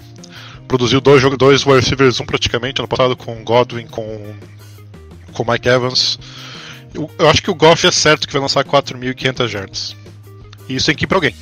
produziu 0.67 1.01
dois 1.01 1.21
jogadores 1.21 1.65
wide 1.65 1.79
receivers 1.79 2.19
um 2.19 2.25
praticamente 2.25 2.79
ano 2.79 2.87
passado 2.87 3.15
com 3.15 3.43
Godwin, 3.43 3.87
com 3.87 4.33
com 5.35 5.51
Mike 5.51 5.67
Evans. 5.67 6.17
Eu, 6.93 7.11
eu 7.19 7.29
acho 7.29 7.43
que 7.43 7.51
o 7.51 7.55
Goff 7.55 7.85
é 7.85 7.91
certo 7.91 8.25
que 8.25 8.33
vai 8.33 8.41
lançar 8.41 8.63
4.500 8.63 9.53
yards. 9.53 9.95
E 10.67 10.75
isso 10.75 10.85
tem 10.87 10.95
que 10.95 11.03
ir 11.03 11.07
para 11.07 11.17
alguém. 11.17 11.35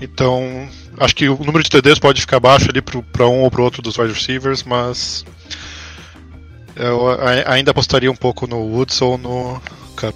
Então, 0.00 0.68
acho 0.98 1.14
que 1.14 1.28
o 1.28 1.38
número 1.38 1.62
de 1.62 1.68
TDs 1.68 1.98
pode 1.98 2.20
ficar 2.20 2.38
baixo 2.38 2.68
ali 2.70 2.80
para 2.80 3.26
um 3.26 3.40
ou 3.42 3.50
para 3.50 3.62
outro 3.62 3.82
dos 3.82 3.98
wide 3.98 4.12
receivers, 4.12 4.62
mas 4.62 5.24
eu 6.78 7.08
ainda 7.46 7.72
apostaria 7.72 8.10
um 8.10 8.16
pouco 8.16 8.46
no 8.46 8.58
Woods 8.58 9.00
ou 9.02 9.18
no 9.18 9.60
Cup. 9.96 10.14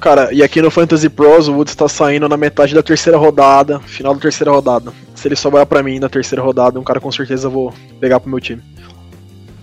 Cara, 0.00 0.32
e 0.32 0.42
aqui 0.42 0.60
no 0.60 0.70
Fantasy 0.70 1.08
Pros 1.08 1.46
o 1.46 1.54
Woods 1.54 1.74
tá 1.74 1.88
saindo 1.88 2.28
na 2.28 2.36
metade 2.36 2.74
da 2.74 2.82
terceira 2.82 3.16
rodada, 3.16 3.78
final 3.80 4.14
da 4.14 4.20
terceira 4.20 4.50
rodada. 4.50 4.92
Se 5.14 5.28
ele 5.28 5.36
sobrar 5.36 5.64
para 5.64 5.82
mim 5.82 6.00
na 6.00 6.08
terceira 6.08 6.42
rodada, 6.42 6.78
um 6.78 6.82
cara 6.82 7.00
com 7.00 7.12
certeza 7.12 7.46
eu 7.46 7.52
vou 7.52 7.74
pegar 8.00 8.18
pro 8.18 8.28
meu 8.28 8.40
time. 8.40 8.62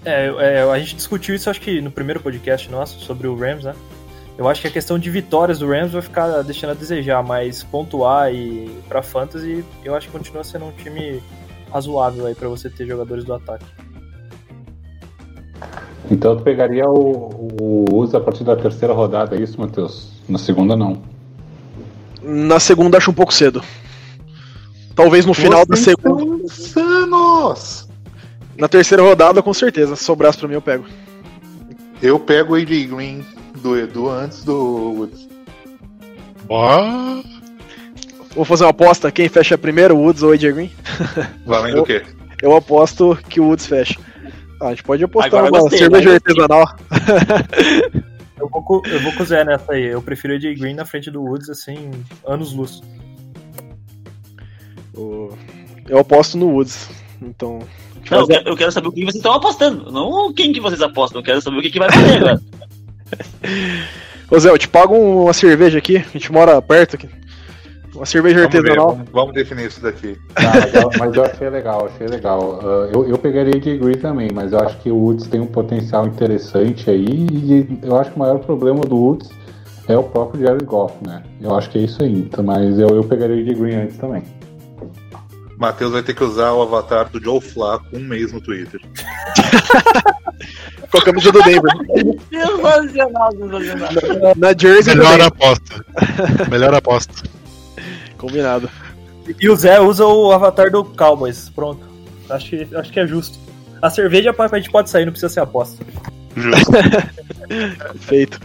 É, 0.06 0.28
é, 0.28 0.62
a 0.62 0.80
gente 0.80 0.96
discutiu 0.96 1.36
isso 1.36 1.50
acho 1.50 1.60
que 1.60 1.82
no 1.82 1.92
primeiro 1.92 2.22
podcast 2.22 2.72
nosso 2.72 3.00
sobre 3.00 3.28
o 3.28 3.36
Rams, 3.36 3.66
né? 3.66 3.76
Eu 4.38 4.48
acho 4.48 4.62
que 4.62 4.68
a 4.68 4.72
questão 4.72 4.98
de 4.98 5.10
vitórias 5.10 5.60
do 5.60 5.68
Rams 5.68 5.92
vai 5.92 6.02
ficar 6.02 6.42
deixando 6.44 6.70
a 6.70 6.74
desejar, 6.74 7.22
mas 7.22 7.62
pontuar 7.62 8.34
e 8.34 8.72
para 8.88 9.02
fantasy, 9.02 9.66
eu 9.84 9.94
acho 9.94 10.08
que 10.08 10.14
continua 10.14 10.46
sendo 10.46 10.64
um 10.64 10.72
time 10.72 11.22
razoável 11.70 12.26
aí 12.26 12.34
para 12.34 12.48
você 12.48 12.70
ter 12.70 12.88
jogadores 12.88 13.26
do 13.26 13.34
ataque. 13.34 13.66
Então 16.10 16.36
tu 16.36 16.44
pegaria 16.44 16.90
o, 16.90 17.56
o 17.62 17.96
uso 17.96 18.18
a 18.18 18.20
partir 18.20 18.44
da 18.44 18.56
terceira 18.56 18.94
rodada, 18.94 19.36
é 19.36 19.42
isso, 19.42 19.60
Matheus? 19.60 20.12
Na 20.28 20.38
segunda 20.38 20.76
não. 20.76 21.02
Na 22.22 22.60
segunda 22.60 22.98
acho 22.98 23.12
um 23.12 23.14
pouco 23.14 23.34
cedo. 23.34 23.62
Talvez 24.96 25.26
no 25.26 25.34
final 25.34 25.66
da 25.66 25.78
segunda. 25.78 26.44
Insanos! 26.44 27.88
Na 28.58 28.68
terceira 28.68 29.02
rodada, 29.02 29.42
com 29.42 29.54
certeza. 29.54 29.96
Se 29.96 30.04
sobrasse 30.04 30.38
pra 30.38 30.48
mim, 30.48 30.56
eu 30.56 30.62
pego. 30.62 30.86
Eu 32.02 32.20
pego 32.20 32.54
o 32.54 32.56
AJ 32.56 32.88
Green 32.88 33.26
do 33.62 33.78
Edu 33.78 34.10
antes 34.10 34.44
do 34.44 34.56
Woods. 34.98 35.30
Oh. 36.50 37.22
Vou 38.36 38.44
fazer 38.44 38.66
uma 38.66 38.72
aposta: 38.72 39.12
quem 39.12 39.30
fecha 39.30 39.58
primeiro, 39.58 39.96
o 39.96 40.02
Woods 40.02 40.24
ou 40.24 40.32
o 40.32 40.34
AJ 40.34 40.54
Green? 40.54 40.72
Valendo 41.46 41.82
o 41.82 41.86
quê? 41.86 42.04
Eu 42.42 42.56
aposto 42.56 43.18
que 43.30 43.40
o 43.40 43.46
Woods 43.46 43.66
fecha. 43.66 44.00
Ah, 44.60 44.68
a 44.68 44.70
gente 44.72 44.84
pode 44.84 45.04
apostar 45.04 45.46
Agora 45.46 45.64
uma 45.64 45.70
cerveja 45.70 46.14
artesanal. 46.14 46.76
eu, 48.38 48.50
vou, 48.50 48.82
eu 48.86 49.00
vou 49.02 49.14
com 49.14 49.24
o 49.24 49.26
Zé 49.26 49.44
nessa 49.46 49.74
aí. 49.74 49.86
Eu 49.86 50.02
prefiro 50.02 50.34
AJ 50.34 50.60
Green 50.60 50.74
na 50.74 50.86
frente 50.86 51.10
do 51.10 51.24
Woods, 51.24 51.50
assim, 51.50 51.92
anos 52.26 52.54
luz. 52.54 52.82
Eu 55.88 56.00
aposto 56.00 56.38
no 56.38 56.50
Woods. 56.50 56.90
Então. 57.22 57.60
Não, 58.12 58.20
eu, 58.22 58.42
eu 58.46 58.58
quero 58.58 58.72
saber 58.72 58.88
o 58.88 58.92
que 58.92 59.02
vocês 59.02 59.16
estão 59.16 59.34
apostando. 59.34 59.92
Não 59.92 60.34
quem 60.34 60.52
que 60.52 60.60
vocês 60.60 60.82
apostam. 60.82 61.20
Eu 61.20 61.26
quero 61.26 61.42
saber 61.42 61.58
o 61.58 61.62
que, 61.62 61.72
que 61.72 61.80
vai 61.80 61.90
valer 61.90 62.18
agora. 62.18 62.42
Ô 64.32 64.40
Zé, 64.40 64.50
eu 64.50 64.58
te 64.58 64.68
pago 64.68 64.96
uma 64.96 65.34
cerveja 65.34 65.78
aqui. 65.78 65.98
A 65.98 66.02
gente 66.02 66.32
mora 66.32 66.62
perto 66.62 66.96
aqui. 66.96 67.10
Uma 68.00 68.06
cerveja 68.06 68.38
Vamos, 68.38 68.52
ver, 68.54 68.60
artesanal. 68.60 68.88
vamos, 68.92 69.10
vamos 69.12 69.34
definir 69.34 69.68
isso 69.68 69.82
daqui. 69.82 70.18
Ah, 70.38 70.54
mas, 70.56 70.74
eu, 70.74 70.90
mas 70.98 71.14
eu 71.16 71.26
achei 71.26 71.50
legal, 71.50 71.90
achei 71.94 72.08
legal. 72.08 72.60
Ah, 72.64 72.90
eu, 72.94 73.10
eu 73.10 73.18
pegaria 73.18 73.60
de 73.60 73.78
Green 73.78 73.98
também, 73.98 74.30
mas 74.34 74.54
eu 74.54 74.60
acho 74.62 74.78
que 74.78 74.90
o 74.90 74.96
Woods 74.96 75.28
tem 75.28 75.42
um 75.42 75.46
potencial 75.46 76.08
interessante 76.08 76.90
aí. 76.90 77.28
E 77.30 77.68
eu 77.84 77.98
acho 77.98 78.12
que 78.12 78.16
o 78.16 78.20
maior 78.20 78.40
problema 78.40 78.86
do 78.86 78.96
Woods 78.96 79.30
é 79.90 79.98
o 79.98 80.04
próprio 80.04 80.42
Jared 80.42 80.64
Goff, 80.64 80.96
né? 81.06 81.22
Eu 81.42 81.54
acho 81.54 81.70
que 81.70 81.78
é 81.78 81.82
isso 81.82 82.02
aí. 82.02 82.20
Então, 82.20 82.42
mas 82.42 82.80
eu, 82.80 82.88
eu 82.88 83.04
pegaria 83.04 83.44
de 83.44 83.54
Green 83.54 83.76
antes 83.76 83.98
também. 83.98 84.24
Matheus 85.58 85.92
vai 85.92 86.02
ter 86.02 86.14
que 86.14 86.24
usar 86.24 86.54
o 86.54 86.62
avatar 86.62 87.10
do 87.10 87.22
Joe 87.22 87.42
Flacco 87.42 87.86
um 87.92 88.00
mês 88.00 88.32
no 88.32 88.40
Twitter. 88.40 88.80
Com 90.90 91.00
a 91.00 91.04
camisa 91.04 91.34
do 91.34 91.44
Denver. 91.44 91.70
Sensacional, 92.32 93.32
sensacional. 93.34 94.34
Na 94.38 94.54
Jersey 94.58 94.96
Melhor 94.96 95.20
aposta. 95.20 95.86
Melhor 96.50 96.74
aposta. 96.74 97.39
Combinado. 98.20 98.70
E 99.40 99.50
o 99.50 99.56
Zé 99.56 99.80
usa 99.80 100.06
o 100.06 100.32
avatar 100.32 100.70
do 100.70 100.84
Cowboys. 100.84 101.50
Pronto. 101.50 101.82
Acho 102.30 102.50
que, 102.50 102.76
acho 102.76 102.92
que 102.92 103.00
é 103.00 103.08
justo. 103.08 103.40
A 103.82 103.90
cerveja 103.90 104.36
a 104.38 104.58
gente 104.58 104.70
pode 104.70 104.90
sair, 104.90 105.06
não 105.06 105.12
precisa 105.12 105.34
ser 105.34 105.40
aposta. 105.40 105.84
Justo. 106.36 106.72
Feito. 108.00 108.40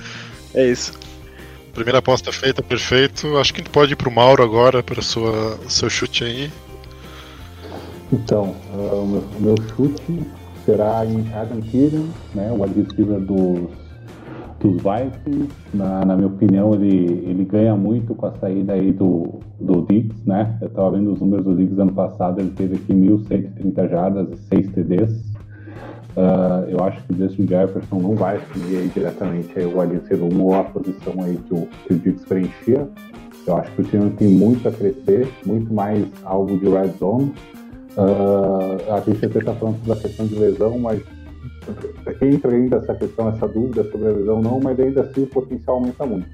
É 0.55 0.67
isso. 0.67 0.93
Primeira 1.73 1.99
aposta 1.99 2.31
feita, 2.31 2.63
perfeito. 2.63 3.37
Acho 3.37 3.53
que 3.53 3.61
a 3.61 3.65
gente 3.65 3.73
pode 3.73 3.93
ir 3.93 3.97
pro 3.97 4.11
Mauro 4.11 4.45
agora 4.45 4.81
para 4.81 5.03
sua 5.03 5.59
seu 5.69 5.91
chute 5.91 6.23
aí. 6.23 6.51
Então, 8.13 8.55
ah, 8.73 8.95
o 8.95 9.07
meu, 9.07 9.21
o 9.21 9.43
meu 9.43 9.55
chute 9.75 10.21
será 10.65 11.05
em 11.05 11.29
Adam 11.35 11.61
Thielen, 11.61 12.09
né, 12.33 12.51
o 12.53 12.63
receiver 12.63 13.19
dos, 13.21 13.71
dos 14.61 14.77
Vikings. 14.77 15.51
Na, 15.75 16.05
na 16.05 16.15
minha 16.15 16.29
opinião, 16.29 16.75
ele, 16.75 17.25
ele 17.29 17.45
ganha 17.45 17.75
muito 17.75 18.15
com 18.15 18.27
a 18.27 18.33
saída 18.35 18.75
aí 18.75 18.93
do, 18.93 19.41
do 19.61 19.83
Diggs, 19.83 20.29
né? 20.29 20.57
Eu 20.61 20.69
estava 20.69 20.91
vendo 20.93 21.13
os 21.13 21.21
números 21.21 21.45
do 21.45 21.57
Diggs 21.57 21.81
ano 21.81 21.93
passado, 21.93 22.41
ele 22.41 22.51
teve 22.51 22.77
aqui 22.77 22.93
1.130 22.93 23.89
jardas 23.89 24.29
e 24.31 24.37
6 24.37 24.69
TDs. 24.73 25.35
Ah, 26.17 26.65
eu 26.69 26.83
acho 26.85 27.03
que 27.05 27.13
o 27.13 27.17
Justin 27.17 27.47
Jefferson 27.47 27.99
não 27.99 28.15
vai 28.15 28.37
assumir 28.37 28.77
aí 28.77 28.89
diretamente 28.89 29.59
aí 29.59 29.67
o 29.67 29.81
receiver 29.81 30.33
1 30.33 30.43
ou 30.43 30.55
a 30.55 30.65
posição 30.65 31.15
aí 31.23 31.37
que 31.37 31.55
o, 31.55 31.69
que 31.87 31.95
o 31.95 31.99
Diggs 31.99 32.27
preenchia. 32.27 32.89
Eu 33.47 33.57
acho 33.57 33.71
que 33.73 33.83
o 33.83 33.85
time 33.85 34.11
tem 34.11 34.29
muito 34.29 34.67
a 34.69 34.73
crescer, 34.73 35.29
muito 35.45 35.73
mais 35.73 36.07
algo 36.25 36.57
de 36.59 36.69
red 36.69 36.93
zone. 36.99 37.33
Ah, 37.97 38.97
a 38.97 39.01
gente 39.01 39.25
até 39.25 39.39
está 39.39 39.53
falando 39.55 39.79
sobre 39.79 39.93
a 39.93 39.97
questão 39.97 40.27
de 40.27 40.35
lesão, 40.35 40.79
mas 40.79 41.03
entra 42.21 42.53
ainda 42.53 42.77
essa 42.77 42.95
questão, 42.95 43.29
essa 43.29 43.49
dúvida 43.49 43.85
sobre 43.91 44.09
a 44.09 44.13
lesão, 44.13 44.43
não, 44.43 44.61
mas 44.61 44.79
ainda 44.79 45.03
assim 45.03 45.23
o 45.23 45.27
potencial 45.27 45.77
aumenta 45.77 46.07
muito. 46.07 46.27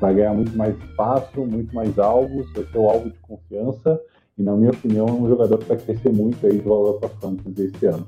Vai 0.00 0.14
ganhar 0.14 0.34
muito 0.34 0.56
mais 0.56 0.76
espaço, 0.76 1.40
muito 1.40 1.74
mais 1.74 1.98
alvos, 1.98 2.50
vai 2.52 2.64
ser 2.64 2.78
o 2.78 2.88
alvo 2.88 3.10
de 3.10 3.18
confiança, 3.20 4.00
e 4.36 4.42
na 4.42 4.52
minha 4.54 4.70
opinião 4.70 5.06
é 5.06 5.12
um 5.12 5.28
jogador 5.28 5.58
que 5.58 5.66
vai 5.66 5.78
crescer 5.78 6.10
muito 6.10 6.44
aí 6.46 6.58
de 6.58 6.68
valor 6.68 6.94
para 6.94 7.08
fantasy 7.08 7.70
esse 7.74 7.86
ano. 7.86 8.06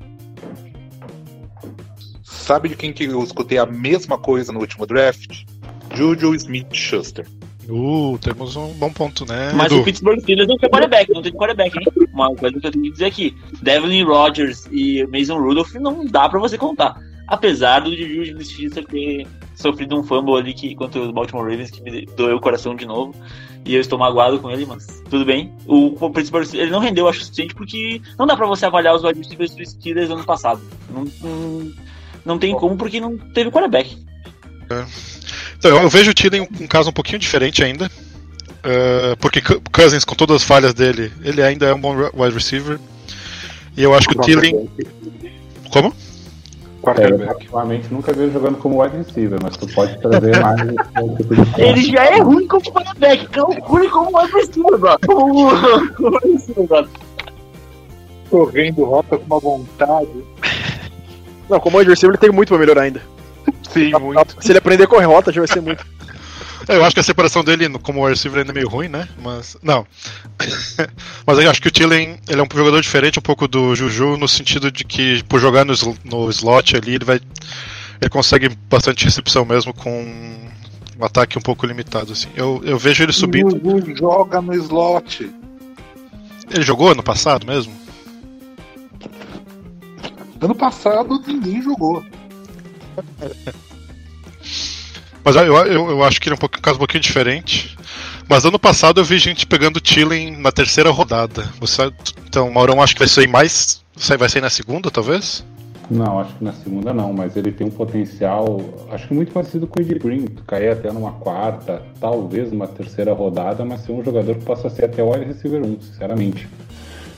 Sabe 2.23 2.69
de 2.69 2.77
quem 2.77 2.93
que 2.93 3.05
eu 3.05 3.23
escutei 3.23 3.59
a 3.59 3.67
mesma 3.67 4.19
coisa 4.19 4.53
no 4.53 4.61
último 4.61 4.87
draft? 4.87 5.45
Juju 5.95 6.35
Smith-Schuster. 6.35 7.27
Uh, 7.69 8.17
temos 8.19 8.55
um 8.55 8.73
bom 8.75 8.93
ponto, 8.93 9.27
né? 9.27 9.53
Mas 9.53 9.73
Edu? 9.73 9.81
o 9.81 9.85
Pittsburgh 9.85 10.21
Steelers 10.21 10.47
não 10.47 10.57
tem 10.57 10.71
quarterback, 10.71 11.13
não 11.13 11.23
tem 11.23 11.33
quarterback, 11.33 11.77
hein? 11.77 12.09
Uma 12.13 12.35
coisa 12.35 12.61
que 12.61 12.67
eu 12.67 12.71
tenho 12.71 12.85
que 12.85 12.93
dizer 12.93 13.07
aqui. 13.07 13.37
Devlin 13.61 14.05
Rodgers 14.05 14.69
e 14.71 15.05
Mason 15.07 15.39
Rudolph 15.39 15.75
não 15.75 16.05
dá 16.05 16.29
pra 16.29 16.39
você 16.39 16.57
contar. 16.57 16.97
Apesar 17.27 17.81
do 17.81 17.97
Juju 17.97 18.23
Smith-Schuster 18.23 18.87
ter 18.87 19.27
sofrido 19.57 19.99
um 19.99 20.05
fumble 20.05 20.37
ali 20.37 20.55
que, 20.55 20.75
contra 20.77 21.01
os 21.01 21.11
Baltimore 21.11 21.51
Ravens 21.51 21.71
que 21.71 21.83
me 21.83 22.07
doeu 22.17 22.37
o 22.37 22.41
coração 22.41 22.77
de 22.77 22.87
novo. 22.87 23.15
E 23.65 23.75
eu 23.75 23.81
estou 23.81 23.99
magoado 23.99 24.39
com 24.39 24.49
ele, 24.49 24.65
mas 24.65 25.03
tudo 25.11 25.25
bem. 25.25 25.53
O, 25.67 25.97
o 25.99 26.21
Steelers, 26.21 26.55
ele 26.55 26.71
não 26.71 26.79
rendeu, 26.79 27.09
acho, 27.09 27.19
o 27.19 27.25
suficiente 27.25 27.55
porque 27.55 28.01
não 28.17 28.25
dá 28.25 28.37
pra 28.37 28.47
você 28.47 28.65
avaliar 28.65 28.95
os 28.95 29.03
wide 29.03 29.19
receivers 29.19 29.55
dos 29.57 29.71
Steelers 29.71 30.09
ano 30.09 30.25
passado. 30.25 30.61
Não, 30.89 31.05
não, 31.21 31.73
não 32.25 32.39
tem 32.39 32.55
como 32.55 32.77
porque 32.77 33.01
não 33.01 33.19
teve 33.19 33.51
quarterback. 33.51 33.99
Então, 35.59 35.83
eu 35.83 35.89
vejo 35.89 36.11
o 36.11 36.15
Thielen 36.15 36.43
um, 36.43 36.65
um 36.65 36.67
caso 36.67 36.91
um 36.91 36.93
pouquinho 36.93 37.19
diferente 37.19 37.65
ainda. 37.65 37.91
eh, 38.63 39.17
porque 39.21 39.41
Cousins, 39.73 40.05
com 40.05 40.15
todas 40.15 40.37
as 40.37 40.43
falhas 40.43 40.75
dele, 40.75 41.13
ele 41.23 41.43
ainda 41.43 41.67
é 41.67 41.75
um 41.75 41.81
bom 41.81 41.95
wide 42.15 42.35
receiver. 42.35 42.79
E 43.77 43.83
eu 43.83 43.95
acho 43.95 44.09
que 44.09 44.19
o 44.19 44.21
Thielen. 44.21 44.69
Como? 45.71 45.95
É, 46.87 46.91
eu 46.91 46.95
Quarterback. 46.95 47.27
particularmente 47.27 47.93
nunca 47.93 48.13
vi 48.13 48.23
ele 48.23 48.33
jogando 48.33 48.59
como 48.59 48.83
wide 48.83 48.97
receiver, 48.97 49.39
mas 49.43 49.57
tu 49.57 49.67
pode 49.75 49.99
trazer 50.01 50.39
mais 50.41 50.61
tipo 51.17 51.35
de 51.35 51.61
Ele 51.63 51.83
já 51.83 52.05
é 52.05 52.21
ruim 52.21 52.47
como 52.47 52.63
quarterback, 52.73 53.27
calcule 53.29 53.89
como 53.89 54.19
wide 54.19 54.33
receiver. 54.33 54.99
Como 55.07 55.49
wide 56.01 56.33
receiver. 56.33 56.89
Correndo 58.31 58.85
rota 58.85 59.19
com 59.19 59.25
uma 59.27 59.41
vontade. 59.41 60.25
Não, 61.49 61.61
como 61.61 61.79
wide 61.79 61.91
receiver 61.91 62.15
ele 62.15 62.21
tem 62.21 62.31
muito 62.31 62.49
pra 62.49 62.59
melhorar 62.59 62.83
ainda. 62.83 63.01
Sim, 63.71 63.93
muito. 64.01 64.37
Se 64.41 64.53
ele 64.53 64.59
aprender 64.59 64.85
a 64.85 64.87
correr 64.87 65.05
rota, 65.05 65.33
já 65.33 65.41
vai 65.41 65.49
ser 65.49 65.61
muito. 65.61 65.85
É, 66.69 66.77
Eu 66.77 66.85
acho 66.85 66.95
que 66.95 67.01
a 67.01 67.05
separação 67.05 67.45
dele 67.45 67.69
como 67.79 68.07
receiver 68.07 68.41
ainda 68.41 68.53
é 68.53 68.55
meio 68.55 68.69
ruim, 68.69 68.89
né? 68.89 69.09
Mas. 69.23 69.57
Não. 69.63 69.87
Mas 71.27 71.39
eu 71.39 71.51
acho 71.51 71.63
que 71.63 71.69
o 71.69 71.71
Thielen 71.71 72.19
ele 72.29 72.41
é 72.41 72.43
um 72.43 72.49
jogador 72.53 72.81
diferente 72.81 73.19
um 73.19 73.23
pouco 73.23 73.47
do 73.47 73.75
Juju, 73.75 74.17
no 74.17 74.27
sentido 74.27 74.71
de 74.71 74.85
que, 74.85 75.23
por 75.25 75.41
jogar 75.41 75.65
no, 75.65 75.75
no 76.05 76.29
slot 76.31 76.77
ali, 76.77 76.95
ele 76.95 77.05
vai. 77.05 77.21
Ele 78.01 78.11
consegue 78.11 78.49
bastante 78.69 79.05
recepção 79.05 79.45
mesmo 79.45 79.73
com 79.73 79.91
um 80.99 81.05
ataque 81.05 81.39
um 81.39 81.43
pouco 81.43 81.67
limitado. 81.67 82.13
Assim. 82.13 82.29
Eu, 82.35 82.61
eu 82.65 82.79
vejo 82.79 83.03
ele 83.03 83.13
subindo. 83.13 83.61
Juju 83.63 83.97
joga 83.97 84.41
no 84.43 84.55
slot. 84.55 85.31
Ele 86.51 86.63
jogou 86.63 86.91
ano 86.91 87.03
passado 87.03 87.47
mesmo? 87.47 87.73
Ano 90.41 90.55
passado 90.55 91.23
ninguém 91.27 91.63
jogou. 91.63 92.05
Mas 95.27 95.35
eu, 95.35 95.57
eu, 95.57 95.91
eu 95.91 96.05
acho 96.05 96.21
que 96.21 96.29
ele 96.29 96.35
é 96.35 96.37
um, 96.37 96.39
pouco, 96.39 96.57
um 96.57 96.61
caso 96.61 96.77
um 96.77 96.79
pouquinho 96.79 97.03
diferente. 97.03 97.77
Mas 98.29 98.45
ano 98.45 98.61
passado 98.61 99.01
eu 99.01 99.05
vi 99.05 99.19
gente 99.19 99.45
pegando 99.45 99.81
Thielen 99.81 100.37
na 100.37 100.53
terceira 100.53 100.89
rodada. 100.91 101.43
Você, 101.59 101.91
então, 102.25 102.49
Maurão, 102.49 102.81
acho 102.81 102.95
que 102.95 103.01
vai 103.01 103.09
sair 103.09 103.27
mais. 103.27 103.83
Vai 104.17 104.29
sair 104.29 104.41
na 104.41 104.51
segunda, 104.51 104.89
talvez? 104.89 105.45
Não, 105.91 106.21
acho 106.21 106.33
que 106.35 106.45
na 106.45 106.53
segunda 106.53 106.95
não, 106.95 107.13
mas 107.13 107.37
ele 107.37 107.51
tem 107.51 107.67
um 107.67 107.71
potencial, 107.71 108.61
acho 108.93 109.09
que 109.09 109.15
muito 109.15 109.33
parecido 109.33 109.67
com 109.67 109.81
o 109.81 109.83
Ed 109.83 109.99
Green, 109.99 110.27
cair 110.47 110.71
até 110.71 110.93
numa 110.93 111.13
quarta, 111.13 111.83
talvez 112.01 112.53
numa 112.53 112.69
terceira 112.69 113.13
rodada, 113.13 113.65
mas 113.65 113.81
ser 113.81 113.93
um 113.93 114.05
jogador 114.05 114.37
que 114.37 114.45
possa 114.45 114.71
ser 114.71 114.85
até 114.85 115.03
wide 115.03 115.25
receiver 115.25 115.61
1, 115.61 115.81
sinceramente. 115.81 116.49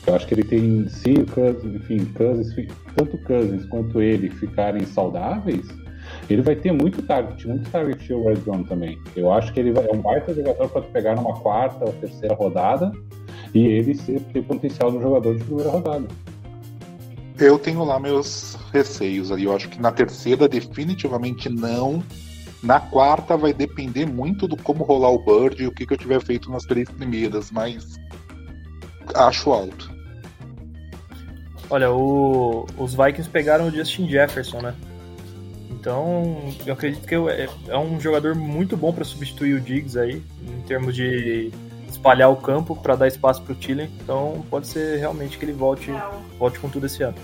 Eu 0.07 0.15
acho 0.15 0.27
que 0.27 0.33
ele 0.33 0.45
tem, 0.45 0.89
se 0.89 1.13
o 1.13 1.27
Cousins, 1.27 1.75
enfim, 1.75 2.05
Cousins, 2.17 2.55
tanto 2.97 3.19
Cousins 3.19 3.67
quanto 3.67 4.01
ele 4.01 4.31
ficarem 4.31 4.87
saudáveis, 4.87 5.67
ele 6.35 6.43
vai 6.43 6.55
ter 6.57 6.73
muito 6.73 7.03
target, 7.03 7.47
muito 7.49 7.71
target 7.71 8.13
o 8.13 8.25
Red 8.29 8.37
Zone 8.37 8.65
também. 8.65 8.99
Eu 9.17 9.33
acho 9.33 9.53
que 9.53 9.61
ele 9.61 9.73
vai- 9.73 9.87
é 9.87 9.93
um 9.93 10.01
baita 10.01 10.35
jogador 10.35 10.69
para 10.69 10.83
pegar 10.83 11.17
numa 11.17 11.35
quarta 11.41 11.85
ou 11.85 11.93
terceira 11.95 12.35
rodada 12.35 12.93
e 13.55 13.67
ele 13.67 13.95
ser, 13.95 14.21
ter 14.33 14.43
potencial 14.43 14.91
no 14.93 15.01
jogador 15.01 15.37
de 15.37 15.45
primeira 15.45 15.71
rodada. 15.71 16.07
Eu 17.39 17.59
tenho 17.59 17.85
lá 17.85 18.01
meus 18.01 18.57
receios 18.73 19.31
ali. 19.31 19.45
Eu 19.45 19.55
acho 19.55 19.69
que 19.69 19.81
na 19.81 19.93
terceira, 19.93 20.49
definitivamente 20.49 21.49
não. 21.49 22.03
Na 22.63 22.81
quarta, 22.81 23.37
vai 23.37 23.53
depender 23.53 24.05
muito 24.05 24.49
do 24.49 24.57
como 24.57 24.83
rolar 24.83 25.11
o 25.11 25.25
Bird 25.25 25.63
e 25.63 25.67
o 25.69 25.73
que, 25.73 25.87
que 25.87 25.95
eu 25.95 25.99
tiver 25.99 26.21
feito 26.21 26.51
nas 26.51 26.65
três 26.65 26.91
primeiras, 26.91 27.53
mas 27.53 27.97
acho 29.15 29.53
alto. 29.53 29.89
Olha, 31.71 31.93
o- 31.93 32.67
os 32.77 32.95
Vikings 32.95 33.31
pegaram 33.31 33.69
o 33.69 33.71
Justin 33.71 34.09
Jefferson, 34.09 34.61
né? 34.61 34.75
Então, 35.71 36.53
eu 36.67 36.73
acredito 36.73 37.07
que 37.07 37.15
é, 37.15 37.49
é 37.69 37.79
um 37.79 38.01
jogador 38.01 38.35
muito 38.35 38.77
bom 38.77 38.93
para 38.93 39.05
substituir 39.05 39.55
o 39.55 39.61
Diggs 39.61 39.99
aí, 39.99 40.23
em 40.43 40.63
termos 40.63 40.95
de 40.95 41.53
espalhar 41.89 42.31
o 42.31 42.37
campo 42.37 42.77
para 42.77 42.97
dar 42.97 43.09
espaço 43.09 43.43
para 43.43 43.53
o 43.53 43.57
Thielen. 43.57 43.91
Então, 44.03 44.45
pode 44.51 44.67
ser 44.67 44.99
realmente 44.99 45.39
que 45.39 45.45
ele 45.45 45.53
volte, 45.53 45.91
volte 46.39 46.59
com 46.59 46.69
tudo 46.69 46.87
esse 46.87 47.03
ano. 47.03 47.17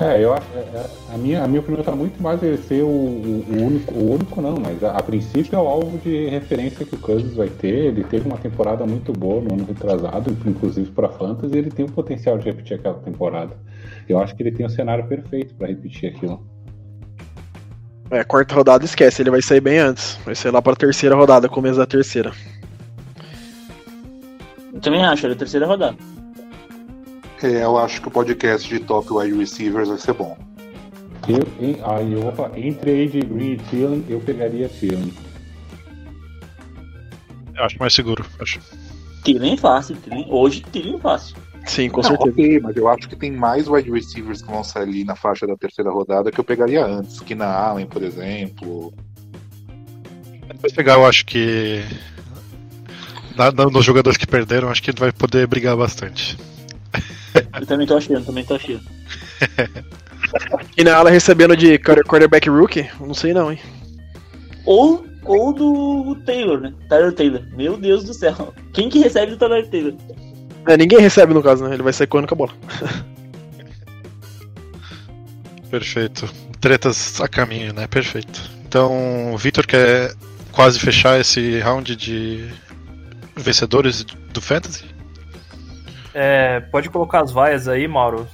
É, 0.00 0.24
eu 0.24 0.32
acho. 0.32 0.46
é, 0.54 0.58
é, 0.60 0.86
A 1.14 1.18
minha, 1.18 1.44
a 1.44 1.46
minha 1.48 1.60
opinião 1.60 1.80
está 1.80 1.92
muito 1.94 2.22
mais 2.22 2.42
em 2.42 2.56
ser 2.56 2.82
o, 2.82 2.86
o- 2.88 3.44
o 3.50 3.62
único, 3.66 3.94
o 3.94 4.12
único 4.14 4.40
não, 4.40 4.54
mas 4.58 4.82
a, 4.82 4.92
a 4.92 5.02
princípio 5.02 5.54
é 5.54 5.58
o 5.60 5.66
alvo 5.68 5.98
de 5.98 6.26
referência 6.28 6.86
que 6.86 6.94
o 6.94 6.98
Cousins 6.98 7.34
vai 7.34 7.48
ter. 7.50 7.68
Ele 7.86 8.02
teve 8.04 8.26
uma 8.26 8.38
temporada 8.38 8.86
muito 8.86 9.12
boa 9.12 9.42
no 9.42 9.52
ano 9.52 9.64
retrasado, 9.66 10.34
inclusive 10.46 10.90
para 10.92 11.10
Fantasy, 11.10 11.54
e 11.54 11.58
ele 11.58 11.70
tem 11.70 11.84
o 11.84 11.90
potencial 11.92 12.38
de 12.38 12.46
repetir 12.46 12.78
aquela 12.78 12.94
temporada. 12.98 13.54
Eu 14.08 14.18
acho 14.18 14.34
que 14.34 14.42
ele 14.42 14.52
tem 14.52 14.64
o 14.64 14.70
cenário 14.70 15.06
perfeito 15.06 15.54
para 15.54 15.68
repetir 15.68 16.14
aquilo. 16.14 16.46
É, 18.10 18.24
quarta 18.24 18.54
rodada 18.54 18.84
esquece, 18.84 19.20
ele 19.22 19.30
vai 19.30 19.42
sair 19.42 19.60
bem 19.60 19.78
antes. 19.78 20.18
Vai 20.24 20.34
ser 20.34 20.50
lá 20.50 20.62
pra 20.62 20.74
terceira 20.74 21.14
rodada, 21.14 21.46
começo 21.48 21.76
da 21.78 21.86
terceira. 21.86 22.32
Eu 24.72 24.80
também 24.80 25.04
acho, 25.04 25.26
era 25.26 25.34
a 25.34 25.38
terceira 25.38 25.66
rodada. 25.66 25.96
É, 27.42 27.64
eu 27.64 27.78
acho 27.78 28.00
que 28.02 28.08
o 28.08 28.10
podcast 28.10 28.68
de 28.68 28.80
top 28.80 29.12
wide 29.12 29.36
receivers 29.36 29.88
vai 29.88 29.98
ser 29.98 30.12
bom. 30.12 30.36
Eu, 31.28 31.38
em, 31.60 31.76
aí 31.84 32.32
falar, 32.34 32.58
entre 32.58 33.02
AJ 33.04 33.24
Green 33.24 33.52
e 33.52 33.56
Thielen, 33.58 34.04
eu 34.08 34.20
pegaria 34.20 34.68
Thielen. 34.68 35.12
Eu 37.56 37.64
acho 37.64 37.78
mais 37.78 37.92
seguro. 37.94 38.24
Acho. 38.40 38.60
Thielen 39.24 39.56
fácil. 39.56 39.96
Thielen, 39.96 40.26
hoje 40.30 40.62
Thielen 40.72 40.98
fácil. 40.98 41.36
Sim, 41.66 41.90
com 41.90 41.98
Não, 42.00 42.08
certeza. 42.08 42.30
ok, 42.30 42.60
mas 42.60 42.76
eu 42.76 42.88
acho 42.88 43.06
que 43.08 43.14
tem 43.16 43.30
mais 43.30 43.68
wide 43.68 43.90
receivers 43.90 44.40
que 44.42 44.50
vão 44.50 44.64
sair 44.64 44.82
ali 44.84 45.04
na 45.04 45.14
faixa 45.14 45.46
da 45.46 45.54
terceira 45.56 45.90
rodada 45.90 46.30
que 46.30 46.40
eu 46.40 46.44
pegaria 46.44 46.84
antes. 46.84 47.20
Que 47.20 47.34
na 47.34 47.46
Allen, 47.52 47.86
por 47.86 48.02
exemplo. 48.02 48.92
Vai 50.60 50.70
pegar, 50.74 50.94
eu 50.94 51.06
acho 51.06 51.24
que. 51.26 51.82
na- 53.36 53.52
na- 53.52 53.66
nos 53.70 53.84
jogadores 53.84 54.16
que 54.16 54.26
perderam, 54.26 54.68
acho 54.70 54.82
que 54.82 54.90
ele 54.90 54.98
vai 54.98 55.12
poder 55.12 55.46
brigar 55.46 55.76
bastante. 55.76 56.36
Eu 57.60 57.66
também 57.66 57.86
tô 57.86 57.96
achando, 57.96 58.24
também 58.24 58.44
tô 58.44 58.54
achando. 58.54 58.80
E 60.76 60.84
na 60.84 60.94
ala 60.96 61.10
recebendo 61.10 61.56
de 61.56 61.76
quarter- 61.78 62.04
quarterback 62.04 62.48
rookie? 62.48 62.88
Não 63.00 63.14
sei 63.14 63.32
não, 63.34 63.50
hein? 63.50 63.58
Ou, 64.64 65.04
ou 65.24 65.52
do 65.52 66.14
Taylor, 66.24 66.60
né? 66.60 66.72
Tyler 66.88 67.12
Taylor. 67.12 67.42
Meu 67.56 67.76
Deus 67.76 68.04
do 68.04 68.14
céu. 68.14 68.54
Quem 68.72 68.88
que 68.88 69.00
recebe 69.00 69.32
do 69.32 69.36
Tyler 69.38 69.68
Taylor? 69.68 69.94
É, 70.68 70.76
ninguém 70.76 71.00
recebe 71.00 71.34
no 71.34 71.42
caso, 71.42 71.64
né? 71.66 71.74
Ele 71.74 71.82
vai 71.82 71.92
sair 71.92 72.06
correndo 72.06 72.28
com 72.28 72.34
a 72.34 72.38
bola. 72.38 72.52
Perfeito. 75.70 76.28
Tretas 76.60 77.20
a 77.20 77.28
caminho, 77.28 77.72
né? 77.72 77.86
Perfeito. 77.86 78.50
Então, 78.66 79.32
o 79.32 79.38
Vitor 79.38 79.66
quer 79.66 80.12
quase 80.52 80.78
fechar 80.78 81.18
esse 81.20 81.58
round 81.60 81.96
de 81.96 82.48
vencedores 83.36 84.04
do 84.04 84.40
Fantasy? 84.40 84.84
É, 86.14 86.60
pode 86.60 86.90
colocar 86.90 87.20
as 87.20 87.30
vaias 87.30 87.68
aí, 87.68 87.86
Mauro, 87.86 88.26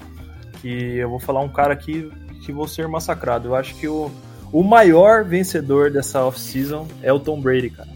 que 0.60 0.96
eu 0.96 1.10
vou 1.10 1.18
falar 1.18 1.40
um 1.40 1.48
cara 1.48 1.72
aqui 1.72 2.10
que 2.44 2.52
vou 2.52 2.66
ser 2.66 2.88
massacrado. 2.88 3.48
Eu 3.48 3.54
acho 3.54 3.74
que 3.74 3.88
o, 3.88 4.10
o 4.52 4.62
maior 4.62 5.24
vencedor 5.24 5.90
dessa 5.90 6.24
off-season 6.24 6.86
é 7.02 7.12
o 7.12 7.20
Tom 7.20 7.40
Brady, 7.40 7.70
cara. 7.70 7.88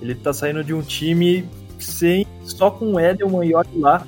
Ele 0.00 0.14
tá 0.14 0.32
saindo 0.32 0.64
de 0.64 0.74
um 0.74 0.82
time 0.82 1.48
sem 1.78 2.26
só 2.42 2.70
com 2.70 2.94
o 2.94 3.00
Edelman 3.00 3.46
e 3.46 3.54
Ott 3.54 3.68
lá 3.78 4.04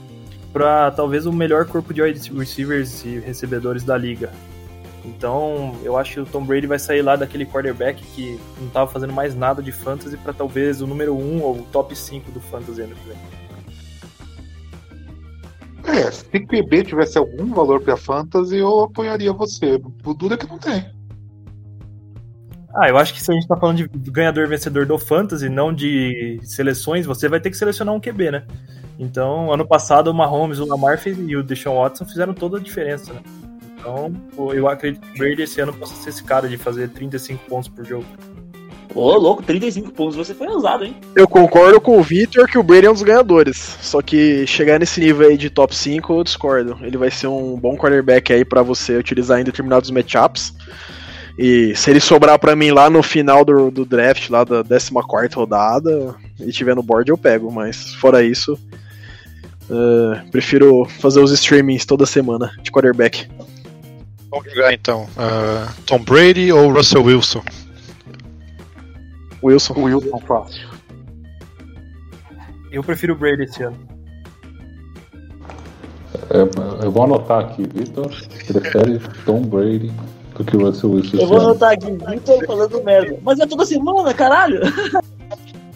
para 0.52 0.90
talvez 0.92 1.26
o 1.26 1.32
melhor 1.32 1.66
corpo 1.66 1.92
de 1.92 2.00
receivers 2.00 3.04
e 3.04 3.18
recebedores 3.18 3.82
da 3.82 3.96
liga. 3.96 4.32
Então, 5.04 5.76
eu 5.82 5.98
acho 5.98 6.14
que 6.14 6.20
o 6.20 6.26
Tom 6.26 6.44
Brady 6.44 6.66
vai 6.66 6.78
sair 6.78 7.02
lá 7.02 7.14
daquele 7.14 7.44
quarterback 7.44 8.02
que 8.14 8.40
não 8.58 8.68
tava 8.68 8.90
fazendo 8.90 9.12
mais 9.12 9.34
nada 9.34 9.62
de 9.62 9.70
fantasy 9.70 10.16
para 10.16 10.32
talvez 10.32 10.80
o 10.80 10.86
número 10.86 11.14
1 11.14 11.42
ou 11.42 11.58
o 11.58 11.62
top 11.70 11.94
5 11.94 12.30
do 12.30 12.40
fantasy 12.40 12.80
ano 12.80 12.94
que 12.94 13.08
vem. 13.08 13.43
É, 15.94 16.10
se 16.10 16.24
QB 16.24 16.84
tivesse 16.84 17.16
algum 17.16 17.46
valor 17.54 17.80
pra 17.80 17.96
fantasy, 17.96 18.56
eu 18.56 18.80
apoiaria 18.80 19.32
você. 19.32 19.80
O 20.04 20.12
duro 20.12 20.34
é 20.34 20.36
que 20.36 20.46
não 20.46 20.58
tem. 20.58 20.84
Ah, 22.76 22.88
eu 22.88 22.98
acho 22.98 23.14
que 23.14 23.22
se 23.22 23.30
a 23.30 23.34
gente 23.34 23.46
tá 23.46 23.56
falando 23.56 23.88
de 23.88 24.10
ganhador 24.10 24.48
vencedor 24.48 24.84
do 24.84 24.98
Fantasy, 24.98 25.48
não 25.48 25.72
de 25.72 26.40
seleções, 26.42 27.06
você 27.06 27.28
vai 27.28 27.38
ter 27.38 27.48
que 27.48 27.56
selecionar 27.56 27.94
um 27.94 28.00
QB, 28.00 28.32
né? 28.32 28.44
Então, 28.98 29.52
ano 29.52 29.64
passado, 29.64 30.08
o 30.08 30.14
Mahomes, 30.14 30.58
o 30.58 30.66
Lamar 30.66 31.00
e 31.06 31.36
o 31.36 31.42
Deshaun 31.44 31.76
Watson 31.76 32.04
fizeram 32.04 32.34
toda 32.34 32.58
a 32.58 32.60
diferença, 32.60 33.12
né? 33.12 33.20
Então, 33.78 34.12
eu 34.52 34.68
acredito 34.68 35.00
que 35.00 35.14
o 35.14 35.18
Brady 35.18 35.42
esse 35.42 35.60
ano 35.60 35.72
possa 35.72 35.94
ser 35.94 36.10
esse 36.10 36.24
cara 36.24 36.48
de 36.48 36.56
fazer 36.56 36.88
35 36.88 37.44
pontos 37.48 37.68
por 37.68 37.84
jogo. 37.84 38.06
Ô, 38.94 39.16
louco, 39.16 39.42
35 39.42 39.90
pontos. 39.90 40.14
Você 40.14 40.34
foi 40.34 40.46
ousado, 40.46 40.84
hein? 40.84 40.96
Eu 41.16 41.26
concordo 41.26 41.80
com 41.80 41.98
o 41.98 42.02
Victor 42.02 42.46
que 42.46 42.56
o 42.56 42.62
Brady 42.62 42.86
é 42.86 42.90
um 42.90 42.94
dos 42.94 43.02
ganhadores. 43.02 43.56
Só 43.82 44.00
que 44.00 44.46
chegar 44.46 44.78
nesse 44.78 45.00
nível 45.00 45.28
aí 45.28 45.36
de 45.36 45.50
top 45.50 45.74
5, 45.74 46.12
eu 46.12 46.24
discordo. 46.24 46.78
Ele 46.80 46.96
vai 46.96 47.10
ser 47.10 47.26
um 47.26 47.58
bom 47.58 47.76
quarterback 47.76 48.32
aí 48.32 48.44
pra 48.44 48.62
você 48.62 48.96
utilizar 48.96 49.40
em 49.40 49.44
determinados 49.44 49.90
matchups. 49.90 50.54
E 51.36 51.74
se 51.74 51.90
ele 51.90 51.98
sobrar 51.98 52.38
pra 52.38 52.54
mim 52.54 52.70
lá 52.70 52.88
no 52.88 53.02
final 53.02 53.44
do, 53.44 53.68
do 53.68 53.84
draft, 53.84 54.30
lá 54.30 54.44
da 54.44 54.62
14 54.62 55.34
rodada, 55.34 56.14
e 56.38 56.52
tiver 56.52 56.76
no 56.76 56.82
board, 56.82 57.10
eu 57.10 57.18
pego. 57.18 57.50
Mas 57.50 57.92
fora 57.96 58.22
isso, 58.22 58.56
eh, 59.68 60.20
prefiro 60.30 60.84
fazer 61.00 61.18
os 61.18 61.32
streamings 61.32 61.84
toda 61.84 62.06
semana 62.06 62.52
de 62.62 62.70
quarterback. 62.70 63.26
Vamos 64.30 64.52
jogar 64.52 64.72
então. 64.72 65.08
ah, 65.16 65.72
Tom 65.84 65.98
Brady 65.98 66.52
ou 66.52 66.72
Russell 66.72 67.02
Wilson? 67.02 67.42
Wilson. 69.44 69.74
Wilson 69.76 70.18
fácil. 70.20 70.68
Eu 72.72 72.82
prefiro 72.82 73.14
o 73.14 73.16
Brady 73.16 73.44
esse 73.44 73.62
ano. 73.62 73.76
Eu, 76.30 76.50
eu 76.82 76.90
vou 76.90 77.04
anotar 77.04 77.40
aqui, 77.40 77.62
Vitor. 77.62 78.10
Prefere 78.46 78.98
Tom 79.24 79.42
Brady 79.42 79.92
do 80.36 80.44
que 80.44 80.56
o 80.56 80.66
Russell 80.66 80.90
Wilson. 80.92 81.16
Eu 81.18 81.28
vou 81.28 81.40
anotar 81.40 81.72
aqui, 81.72 81.90
Vitor 81.90 82.44
falando 82.46 82.82
merda. 82.82 83.18
Mas 83.22 83.38
é 83.38 83.46
toda 83.46 83.64
semana, 83.66 84.12
caralho. 84.14 84.60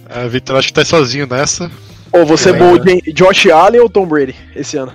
Ah, 0.08 0.26
Vitor, 0.26 0.56
acho 0.56 0.68
que 0.68 0.74
tá 0.74 0.84
sozinho 0.84 1.26
nessa. 1.26 1.70
Ou 2.10 2.24
você 2.24 2.50
é 2.50 2.78
de 2.78 3.12
Josh 3.12 3.46
Allen 3.48 3.80
ou 3.82 3.90
Tom 3.90 4.06
Brady 4.06 4.34
esse 4.56 4.78
ano? 4.78 4.92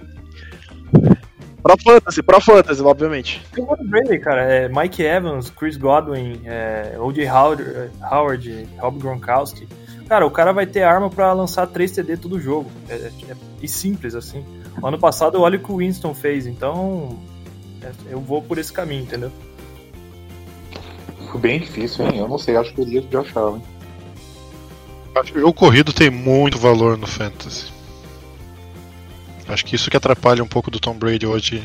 pra 1.66 1.76
fantasy, 1.76 2.22
pra 2.22 2.40
fantasy, 2.40 2.82
obviamente. 2.82 3.42
Eu 3.56 3.66
vou 3.66 3.76
no 3.76 3.84
Brady, 3.88 4.18
cara. 4.18 4.42
É 4.42 4.68
Mike 4.68 5.02
Evans, 5.02 5.50
Chris 5.50 5.76
Godwin, 5.76 6.40
é, 6.44 6.96
O.J. 6.98 7.28
Howard, 7.28 7.64
Howard, 8.10 8.68
Rob 8.78 8.98
Gronkowski. 8.98 9.66
Cara, 10.08 10.24
o 10.24 10.30
cara 10.30 10.52
vai 10.52 10.66
ter 10.66 10.82
arma 10.84 11.10
pra 11.10 11.32
lançar 11.32 11.66
3 11.66 11.90
TD 11.90 12.16
todo 12.18 12.38
jogo. 12.40 12.70
É, 12.88 12.94
é- 12.94 13.12
é- 13.30 13.36
e 13.60 13.66
simples, 13.68 14.14
assim. 14.14 14.44
Ano 14.82 14.98
passado, 14.98 15.40
olha 15.40 15.58
o 15.58 15.62
que 15.62 15.72
o 15.72 15.76
Winston 15.78 16.14
fez, 16.14 16.46
então... 16.46 17.18
é, 17.82 17.90
eu 18.10 18.20
vou 18.20 18.40
por 18.40 18.58
esse 18.58 18.72
caminho, 18.72 19.02
entendeu? 19.02 19.32
Foi 21.32 21.40
bem 21.40 21.58
difícil, 21.60 22.06
hein? 22.06 22.18
Eu 22.18 22.28
não 22.28 22.38
sei, 22.38 22.56
acho 22.56 22.72
que 22.72 22.80
eu 22.80 22.86
iria 22.86 23.00
de 23.00 23.08
Josh 23.08 23.36
Allen. 23.36 23.62
Acho 25.16 25.32
que 25.32 25.38
o 25.38 25.40
jogo 25.40 25.54
corrido 25.54 25.92
tem 25.92 26.10
muito 26.10 26.58
valor 26.58 26.96
no 26.96 27.06
Fantasy. 27.06 27.72
Acho 29.48 29.64
que 29.64 29.76
isso 29.76 29.90
que 29.90 29.96
atrapalha 29.96 30.42
um 30.42 30.48
pouco 30.48 30.70
do 30.70 30.80
Tom 30.80 30.94
Brady 30.94 31.26
hoje 31.26 31.62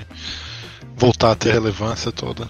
voltar 0.96 1.32
a 1.32 1.36
ter 1.36 1.52
relevância 1.52 2.12
toda. 2.12 2.48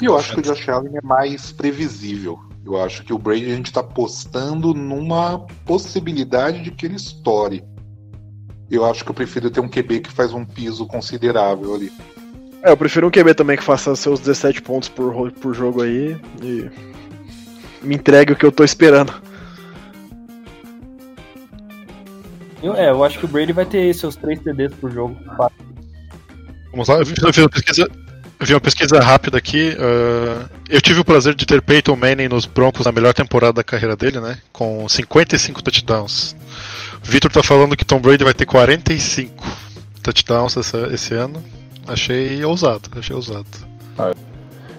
E 0.00 0.04
eu 0.04 0.16
acho 0.16 0.34
que 0.34 0.40
o 0.40 0.42
Josh 0.42 0.68
Allen 0.68 0.96
é 0.96 1.06
mais 1.06 1.52
previsível. 1.52 2.38
Eu 2.64 2.82
acho 2.82 3.02
que 3.02 3.12
o 3.12 3.18
Brady 3.18 3.50
a 3.50 3.54
gente 3.54 3.72
tá 3.72 3.80
apostando 3.80 4.74
numa 4.74 5.38
possibilidade 5.64 6.62
de 6.62 6.70
que 6.70 6.84
ele 6.84 6.96
estoure. 6.96 7.64
Eu 8.70 8.84
acho 8.84 9.04
que 9.04 9.10
eu 9.10 9.14
prefiro 9.14 9.50
ter 9.50 9.60
um 9.60 9.68
QB 9.68 10.00
que 10.00 10.10
faz 10.10 10.34
um 10.34 10.44
piso 10.44 10.86
considerável 10.86 11.74
ali. 11.74 11.92
É, 12.62 12.72
eu 12.72 12.76
prefiro 12.76 13.06
um 13.06 13.10
QB 13.10 13.34
também 13.34 13.56
que 13.56 13.62
faça 13.62 13.94
seus 13.94 14.18
17 14.20 14.60
pontos 14.60 14.88
por, 14.88 15.30
por 15.32 15.54
jogo 15.54 15.82
aí 15.82 16.20
e 16.42 16.68
me 17.80 17.94
entregue 17.94 18.32
o 18.32 18.36
que 18.36 18.44
eu 18.44 18.50
tô 18.50 18.64
esperando. 18.64 19.14
Eu, 22.66 22.74
é, 22.76 22.90
eu 22.90 23.04
acho 23.04 23.18
que 23.18 23.24
o 23.24 23.28
Brady 23.28 23.52
vai 23.52 23.64
ter 23.64 23.92
seus 23.94 24.16
3 24.16 24.40
TDs 24.40 24.74
por 24.74 24.90
jogo. 24.90 25.16
Vamos 26.70 26.88
lá, 26.88 26.96
eu 26.96 27.04
vi 27.04 27.14
uma 27.40 27.48
pesquisa, 27.48 27.88
eu 28.40 28.46
vi 28.46 28.54
uma 28.54 28.60
pesquisa 28.60 29.00
rápida 29.00 29.38
aqui. 29.38 29.76
ah, 29.78 30.48
eu 30.68 30.80
tive 30.80 31.00
o 31.00 31.04
prazer 31.04 31.34
de 31.34 31.46
ter 31.46 31.62
Peyton 31.62 31.96
Manning 31.96 32.28
nos 32.28 32.44
Broncos 32.44 32.84
na 32.84 32.92
melhor 32.92 33.14
temporada 33.14 33.54
da 33.54 33.64
carreira 33.64 33.96
dele, 33.96 34.20
né? 34.20 34.38
Com 34.52 34.88
55 34.88 35.62
touchdowns. 35.62 36.34
O 37.02 37.10
Victor 37.10 37.30
tá 37.30 37.42
falando 37.42 37.76
que 37.76 37.84
Tom 37.84 38.00
Brady 38.00 38.24
vai 38.24 38.34
ter 38.34 38.46
45 38.46 39.44
touchdowns 40.02 40.56
essa- 40.56 40.88
esse 40.92 41.14
ano. 41.14 41.42
Achei 41.86 42.44
ousado, 42.44 42.90
achei 42.98 43.14
ousado. 43.14 43.46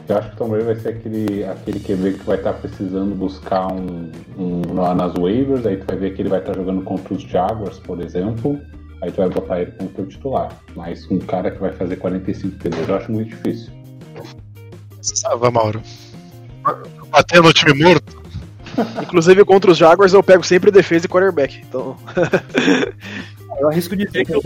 Eu 0.10 0.17
acho 0.17 0.30
que 0.30 0.36
o 0.36 0.38
Tom 0.38 0.50
Brady 0.50 0.65
vai 0.65 0.76
ser 0.76 0.89
aquele, 0.89 1.43
aquele 1.43 1.80
QB 1.80 2.13
que 2.20 2.24
vai 2.26 2.38
estar 2.38 2.54
precisando 2.54 3.13
buscar 3.13 3.67
um, 3.72 4.10
um 4.38 4.62
na- 4.74 4.96
nas 4.96 5.13
waivers, 5.13 5.65
aí 5.65 5.78
tu 5.78 5.86
vai 5.86 5.98
ver 5.98 6.13
que 6.15 6.22
ele 6.22 6.30
vai 6.30 6.39
estar 6.39 6.56
jogando 6.56 6.82
contra 6.84 7.13
os 7.13 7.22
Jaguars, 7.24 7.78
por 7.80 8.00
exemplo, 8.00 8.58
aí 9.02 9.12
tu 9.12 9.17
vai 9.17 9.30
botar 9.30 9.62
ele 9.62 9.72
como 9.72 9.89
teu 9.89 10.06
titular. 10.08 10.50
Mas 10.76 11.06
um 11.12 11.20
cara 11.20 11.52
que 11.52 11.60
vai 11.60 11.74
fazer 11.74 11.98
45 11.98 12.58
TDs, 12.58 12.88
eu 12.88 12.96
acho 12.96 13.12
muito 13.12 13.30
difícil. 13.30 13.72
Salva, 15.02 15.52
Mauro. 15.52 15.82
Bater 17.12 17.41
no 17.41 17.52
time 17.52 17.84
morto? 17.84 18.22
Inclusive 19.04 19.43
contra 19.43 19.72
os 19.72 19.78
Jaguars 19.78 20.13
eu 20.13 20.22
pego 20.24 20.43
sempre 20.43 20.72
defesa 20.72 21.06
e 21.06 21.10
quarterback. 21.10 21.62
Então, 21.67 21.98
Eu 23.60 23.70
arrisco 23.70 23.96
dizer 23.96 24.24
que 24.24 24.32
eu 24.34 24.39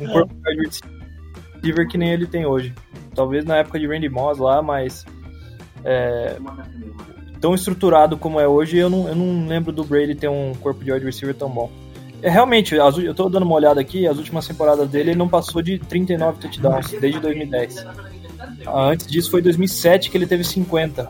um 0.00 0.06
corpo 0.12 0.34
de 0.34 0.97
receiver 1.60 1.88
que 1.88 1.98
nem 1.98 2.10
ele 2.10 2.26
tem 2.26 2.46
hoje. 2.46 2.74
Talvez 3.14 3.44
na 3.44 3.56
época 3.56 3.78
de 3.78 3.86
Randy 3.86 4.08
Moss 4.08 4.38
lá, 4.38 4.62
mas 4.62 5.04
é, 5.84 6.36
tão 7.40 7.54
estruturado 7.54 8.16
como 8.16 8.40
é 8.40 8.46
hoje, 8.46 8.76
eu 8.76 8.90
não, 8.90 9.08
eu 9.08 9.14
não 9.14 9.46
lembro 9.46 9.72
do 9.72 9.84
Brady 9.84 10.14
ter 10.14 10.28
um 10.28 10.52
corpo 10.60 10.84
de 10.84 10.92
wide 10.92 11.04
receiver 11.04 11.34
tão 11.34 11.48
bom. 11.48 11.70
É, 12.20 12.28
realmente, 12.28 12.74
eu 12.74 13.14
tô 13.14 13.28
dando 13.28 13.44
uma 13.44 13.54
olhada 13.54 13.80
aqui, 13.80 14.06
as 14.06 14.18
últimas 14.18 14.46
temporadas 14.46 14.88
dele, 14.88 15.10
ele 15.10 15.18
não 15.18 15.28
passou 15.28 15.62
de 15.62 15.78
39 15.78 16.40
touchdowns 16.40 16.90
desde 17.00 17.20
2010. 17.20 17.86
Ah, 18.66 18.90
Antes 18.90 19.06
disso 19.06 19.30
foi 19.30 19.40
2007 19.40 20.10
que 20.10 20.16
ele 20.16 20.26
teve 20.26 20.42
50. 20.42 21.08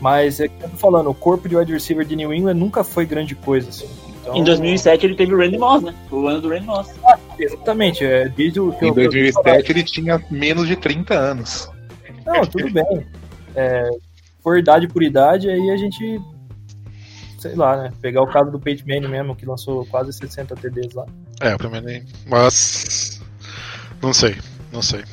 Mas 0.00 0.40
é 0.40 0.48
que 0.48 0.62
eu 0.62 0.68
tô 0.68 0.76
falando, 0.76 1.10
o 1.10 1.14
corpo 1.14 1.48
de 1.48 1.56
wide 1.56 1.72
receiver 1.72 2.04
de 2.04 2.16
New 2.16 2.34
England 2.34 2.54
nunca 2.54 2.84
foi 2.84 3.06
grande 3.06 3.34
coisa. 3.34 3.68
Assim. 3.68 3.88
Então, 4.26 4.36
Em 4.38 4.42
2007 4.44 5.06
ele 5.06 5.14
teve 5.14 5.32
o 5.34 5.38
Randy 5.38 5.56
Moss, 5.56 5.82
né? 5.84 5.94
Foi 6.10 6.18
o 6.18 6.26
ano 6.26 6.40
do 6.40 6.48
Randy 6.48 6.66
Moss. 6.66 6.90
Exatamente, 7.38 8.04
é, 8.04 8.28
desde 8.28 8.58
o 8.58 8.72
que 8.72 8.84
Em 8.84 8.88
eu- 8.88 8.94
2007 8.94 9.70
ele 9.70 9.84
tinha 9.84 10.20
menos 10.30 10.66
de 10.66 10.74
30 10.74 11.14
anos. 11.14 11.70
Não, 12.24 12.40
tudo 12.44 12.68
bem. 12.72 13.06
É, 13.54 13.88
for 14.42 14.58
idade 14.58 14.88
por 14.88 15.02
idade, 15.02 15.48
aí 15.48 15.70
a 15.70 15.76
gente. 15.76 16.20
Sei 17.38 17.54
lá, 17.54 17.76
né? 17.76 17.92
Pegar 18.00 18.22
o 18.22 18.26
caso 18.26 18.50
do 18.50 18.58
Peyton 18.58 18.84
Manning 18.88 19.08
mesmo, 19.08 19.36
que 19.36 19.46
lançou 19.46 19.86
quase 19.86 20.12
60 20.12 20.56
TDs 20.56 20.92
lá. 20.94 21.06
É, 21.40 21.56
pra 21.56 21.68
mim 21.70 21.80
nem. 21.80 22.02
Mas. 22.26 23.20
Não 24.02 24.12
sei, 24.12 24.34
não 24.72 24.82
sei. 24.82 25.04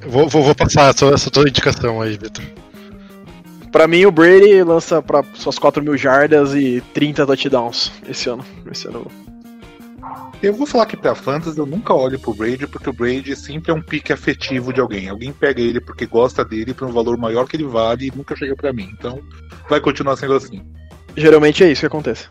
Eu 0.00 0.10
vou, 0.10 0.28
vou, 0.28 0.42
vou 0.44 0.54
passar 0.54 0.90
essa, 0.94 1.06
essa 1.06 1.30
tua 1.30 1.48
indicação 1.48 2.00
aí, 2.00 2.12
Vitor. 2.16 2.44
Pra 3.70 3.86
mim, 3.86 4.04
o 4.04 4.10
Brady 4.10 4.62
lança 4.62 5.00
pra 5.00 5.22
suas 5.34 5.58
4 5.58 5.82
mil 5.82 5.96
jardas 5.96 6.54
e 6.54 6.82
30 6.92 7.24
touchdowns 7.24 7.92
esse 8.08 8.28
ano. 8.28 8.44
Esse 8.70 8.88
ano. 8.88 9.06
Eu 10.42 10.54
vou 10.54 10.66
falar 10.66 10.86
que 10.86 10.96
pra 10.96 11.14
Fantasy 11.14 11.58
eu 11.58 11.66
nunca 11.66 11.92
olho 11.92 12.18
pro 12.18 12.34
Brady, 12.34 12.66
porque 12.66 12.88
o 12.88 12.92
Brady 12.92 13.36
sempre 13.36 13.70
é 13.70 13.74
um 13.74 13.82
pique 13.82 14.12
afetivo 14.12 14.72
de 14.72 14.80
alguém. 14.80 15.08
Alguém 15.08 15.32
pega 15.32 15.60
ele 15.60 15.80
porque 15.80 16.06
gosta 16.06 16.44
dele 16.44 16.72
por 16.72 16.88
um 16.88 16.92
valor 16.92 17.18
maior 17.18 17.46
que 17.46 17.56
ele 17.56 17.66
vale 17.66 18.06
e 18.06 18.16
nunca 18.16 18.34
chega 18.34 18.56
pra 18.56 18.72
mim. 18.72 18.88
Então 18.92 19.20
vai 19.68 19.80
continuar 19.80 20.16
sendo 20.16 20.34
assim. 20.34 20.62
Geralmente 21.16 21.62
é 21.62 21.70
isso 21.70 21.80
que 21.80 21.86
acontece. 21.86 22.28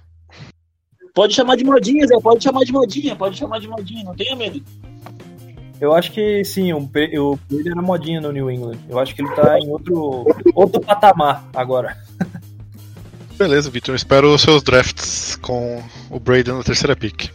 Pode 1.13 1.33
chamar 1.33 1.55
de 1.55 1.63
modinha, 1.63 2.05
Zé. 2.07 2.15
Pode 2.19 2.43
chamar 2.43 2.63
de 2.63 2.71
modinha, 2.71 3.15
pode 3.15 3.37
chamar 3.37 3.59
de 3.59 3.67
modinha, 3.67 4.03
não 4.03 4.15
tenha 4.15 4.35
medo. 4.35 4.63
Eu 5.79 5.93
acho 5.93 6.11
que 6.11 6.43
sim, 6.43 6.73
o 6.73 6.81
Brady 6.81 7.15
era 7.69 7.81
modinha 7.81 8.19
no 8.19 8.31
New 8.31 8.51
England. 8.51 8.77
Eu 8.89 8.99
acho 8.99 9.15
que 9.15 9.21
ele 9.21 9.31
tá 9.31 9.57
em 9.59 9.69
outro, 9.69 10.25
outro 10.53 10.81
patamar 10.81 11.47
agora. 11.55 11.97
Beleza, 13.37 13.69
Vitor. 13.69 13.93
Eu 13.93 13.95
espero 13.95 14.33
os 14.33 14.41
seus 14.41 14.61
drafts 14.61 15.37
com 15.41 15.81
o 16.09 16.19
Brady 16.19 16.51
na 16.51 16.61
terceira 16.61 16.95
pick. 16.95 17.29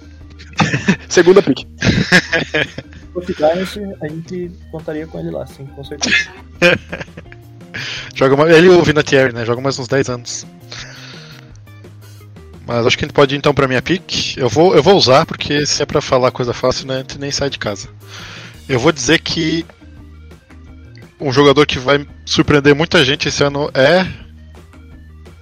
Segunda 1.09 1.42
pick. 1.42 1.66
Se 3.14 3.14
fosse 3.14 3.35
Dynasty, 3.35 3.80
a 4.02 4.09
gente 4.09 4.50
contaria 4.72 5.07
com 5.07 5.20
ele 5.20 5.30
lá, 5.30 5.46
sim, 5.46 5.64
com 5.66 5.85
certeza. 5.85 6.16
Joga 8.14 8.37
mais, 8.37 8.57
ele 8.57 8.66
e 8.66 8.70
o 8.70 8.83
Vinatieri, 8.83 9.33
né? 9.33 9.44
Joga 9.44 9.62
mais 9.62 9.78
uns 9.78 9.87
10 9.87 10.09
anos. 10.09 10.46
Mas 12.66 12.87
acho 12.87 12.96
que 12.96 13.05
a 13.05 13.07
gente 13.07 13.14
pode 13.14 13.35
ir 13.35 13.38
então 13.38 13.53
pra 13.53 13.68
minha 13.68 13.83
pick. 13.83 14.37
Eu 14.37 14.48
vou, 14.48 14.74
eu 14.74 14.83
vou 14.83 14.96
usar, 14.96 15.27
porque 15.27 15.66
se 15.66 15.83
é 15.83 15.87
pra 15.87 16.00
falar 16.00 16.31
coisa 16.31 16.53
fácil, 16.53 16.87
né, 16.87 16.96
a 16.96 16.98
gente 16.98 17.18
nem 17.18 17.31
sai 17.31 17.50
de 17.50 17.59
casa. 17.59 17.88
Eu 18.68 18.81
vou 18.81 18.90
dizer 18.90 19.20
que 19.20 19.66
um 21.20 21.33
jogador 21.33 21.66
que 21.66 21.79
vai 21.79 22.07
surpreender 22.24 22.74
muita 22.74 23.05
gente 23.05 23.29
esse 23.29 23.42
ano 23.42 23.70
é 23.74 24.07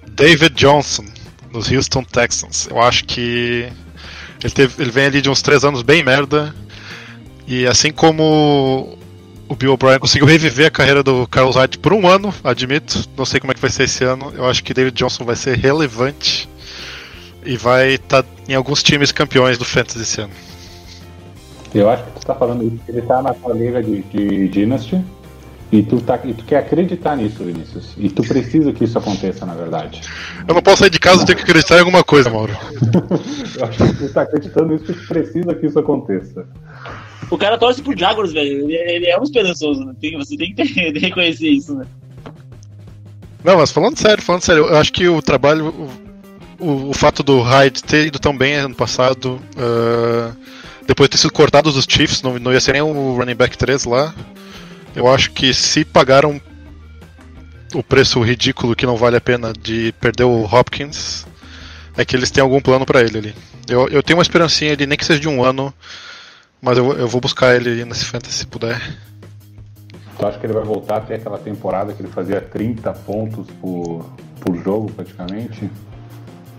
David 0.09 0.55
Johnson, 0.55 1.05
nos 1.53 1.71
Houston 1.71 2.03
Texans. 2.03 2.69
Eu 2.69 2.81
acho 2.81 3.05
que 3.05 3.69
ele, 4.43 4.53
teve, 4.53 4.83
ele 4.83 4.91
vem 4.91 5.07
ali 5.07 5.23
de 5.23 5.31
uns 5.31 5.43
3 5.43 5.65
anos 5.65 5.83
bem 5.83 6.03
merda. 6.03 6.55
E 7.47 7.67
assim 7.67 7.93
como 7.93 8.99
o 9.49 9.55
Bill 9.55 9.73
O'Brien 9.73 9.99
conseguiu 9.99 10.27
reviver 10.27 10.67
a 10.67 10.71
carreira 10.71 11.03
do 11.03 11.27
Carlos 11.27 11.57
Hyde 11.57 11.79
por 11.79 11.93
um 11.93 12.07
ano, 12.07 12.35
admito. 12.43 13.09
Não 13.17 13.25
sei 13.25 13.39
como 13.39 13.53
é 13.53 13.55
que 13.55 13.61
vai 13.61 13.71
ser 13.71 13.85
esse 13.85 14.03
ano. 14.05 14.33
Eu 14.35 14.49
acho 14.49 14.65
que 14.65 14.75
David 14.75 14.97
Johnson 14.97 15.25
vai 15.25 15.37
ser 15.37 15.57
relevante 15.57 16.49
e 17.45 17.57
vai 17.57 17.95
estar 17.95 18.25
em 18.49 18.55
alguns 18.55 18.83
times 18.83 19.13
campeões 19.13 19.59
do 19.59 19.65
Fantasy 19.65 20.03
esse 20.03 20.21
ano. 20.21 20.33
Eu 21.75 21.89
acho 21.89 22.05
que 22.05 22.21
tu 22.21 22.27
tá 22.27 22.35
falando 22.35 22.65
isso, 22.65 22.79
ele 22.89 23.03
tá 23.03 23.23
na 23.23 23.33
tua 23.33 23.55
liga 23.55 23.83
de, 23.83 24.03
de 24.03 24.49
Dynasty 24.49 25.03
e 25.73 25.83
tu, 25.83 26.03
tá, 26.03 26.21
e 26.23 26.35
tu 26.35 26.45
quer 26.45 26.59
acreditar 26.59 27.17
nisso, 27.17 27.43
Vinícius. 27.43 27.95
E 27.97 28.11
tu 28.11 28.23
precisa 28.23 28.75
que 28.75 28.85
isso 28.85 28.99
aconteça, 28.99 29.47
na 29.47 29.55
verdade. 29.55 30.03
Eu 30.47 30.55
não 30.55 30.61
posso 30.61 30.81
sair 30.81 30.91
de 30.91 31.01
casa, 31.01 31.23
eu 31.23 31.27
tenho 31.27 31.39
que 31.39 31.45
acreditar 31.45 31.77
em 31.77 31.79
alguma 31.79 32.05
coisa, 32.05 32.29
Mauro. 32.29 32.53
Eu 33.57 33.65
acho 33.65 33.79
que 33.79 33.95
tu 33.95 34.13
tá 34.13 34.23
acreditando 34.23 34.75
nisso 34.75 34.93
tu 34.93 35.09
precisa 35.09 35.55
que 35.55 35.67
isso 35.67 35.79
aconteça. 35.79 36.47
O 37.31 37.39
cara 37.39 37.57
torce 37.57 37.81
pro 37.81 37.97
Jaguars, 37.97 38.33
velho. 38.35 38.71
Ele, 38.71 38.75
ele 38.75 39.07
é 39.07 39.19
um 39.19 39.23
esperançoso, 39.23 39.83
né? 39.83 39.95
Tem- 39.99 40.19
você 40.19 40.37
tem 40.37 40.55
que 40.55 40.63
ter- 40.63 40.93
reconhecer 41.01 41.49
isso, 41.49 41.75
né? 41.75 41.87
Não, 43.43 43.57
mas 43.57 43.73
falando 43.73 43.97
sério, 43.99 44.23
falando 44.23 44.43
sério, 44.43 44.67
eu 44.67 44.77
acho 44.77 44.93
que 44.93 45.09
o 45.09 45.23
trabalho. 45.23 45.75
O, 46.63 46.91
o, 46.91 46.95
fato 46.95 47.23
do 47.23 47.41
Hyde 47.43 47.83
ter 47.83 48.07
ido 48.07 48.19
tão 48.19 48.37
bem 48.37 48.55
ano 48.55 48.75
passado, 48.75 49.41
ah, 49.57 50.33
depois 50.87 51.09
de 51.09 51.13
ter 51.13 51.19
sido 51.19 51.33
cortado 51.33 51.73
dos 51.73 51.87
Chiefs, 51.89 52.23
não, 52.23 52.39
não 52.39 52.53
ia 52.53 52.61
ser 52.61 52.73
nem 52.73 52.83
o 52.83 53.17
running 53.17 53.35
back 53.35 53.59
3 53.59 53.85
lá. 53.85 54.15
Eu 54.95 55.13
acho 55.13 55.33
que 55.33 55.53
se 55.53 55.85
pagaram 55.85 56.41
o 57.75 57.83
preço 57.83 58.21
ridículo 58.21 58.77
que 58.77 58.87
não 58.87 58.97
vale 58.97 59.17
a 59.17 59.21
pena 59.21 59.53
de 59.53 59.93
perder 60.01 60.25
o 60.25 60.45
Hopkins, 60.45 61.27
é 61.97 62.05
que 62.05 62.15
eles 62.15 62.31
têm 62.31 62.43
algum 62.43 62.61
plano 62.61 62.87
pra 62.87 63.01
ele 63.01 63.19
ali. 63.19 63.35
Eu, 63.69 63.89
eu 63.89 64.03
tenho 64.03 64.19
uma 64.19 64.23
esperancinha 64.23 64.73
ali, 64.73 64.87
nem 64.87 64.99
que 64.99 65.05
seja 65.05 65.21
de 65.21 65.29
um 65.29 65.43
ano, 65.43 65.73
mas 66.61 66.79
eu, 66.79 66.93
eu 66.93 67.09
vou 67.09 67.21
buscar 67.21 67.57
ele 67.57 67.85
nesse 67.85 68.05
fantasy 68.05 68.39
se 68.39 68.47
puder. 68.47 68.81
Tu 70.19 70.27
acha 70.27 70.39
que 70.39 70.47
ele 70.47 70.53
vai 70.53 70.65
voltar 70.65 70.99
até 70.99 71.15
aquela 71.15 71.39
temporada 71.39 71.93
que 71.93 72.03
ele 72.03 72.13
fazia 72.13 72.41
30 72.41 72.93
pontos 72.93 73.47
por, 73.61 74.05
por 74.41 74.57
jogo, 74.63 74.91
praticamente? 74.93 75.71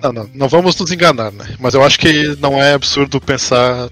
Não, 0.03 0.11
não, 0.11 0.29
não 0.33 0.49
vamos 0.49 0.77
nos 0.77 0.91
enganar, 0.91 1.31
né? 1.31 1.55
Mas 1.59 1.73
eu 1.73 1.81
acho 1.81 1.97
que 1.97 2.35
não 2.41 2.61
é 2.61 2.73
absurdo 2.73 3.21
pensar 3.21 3.89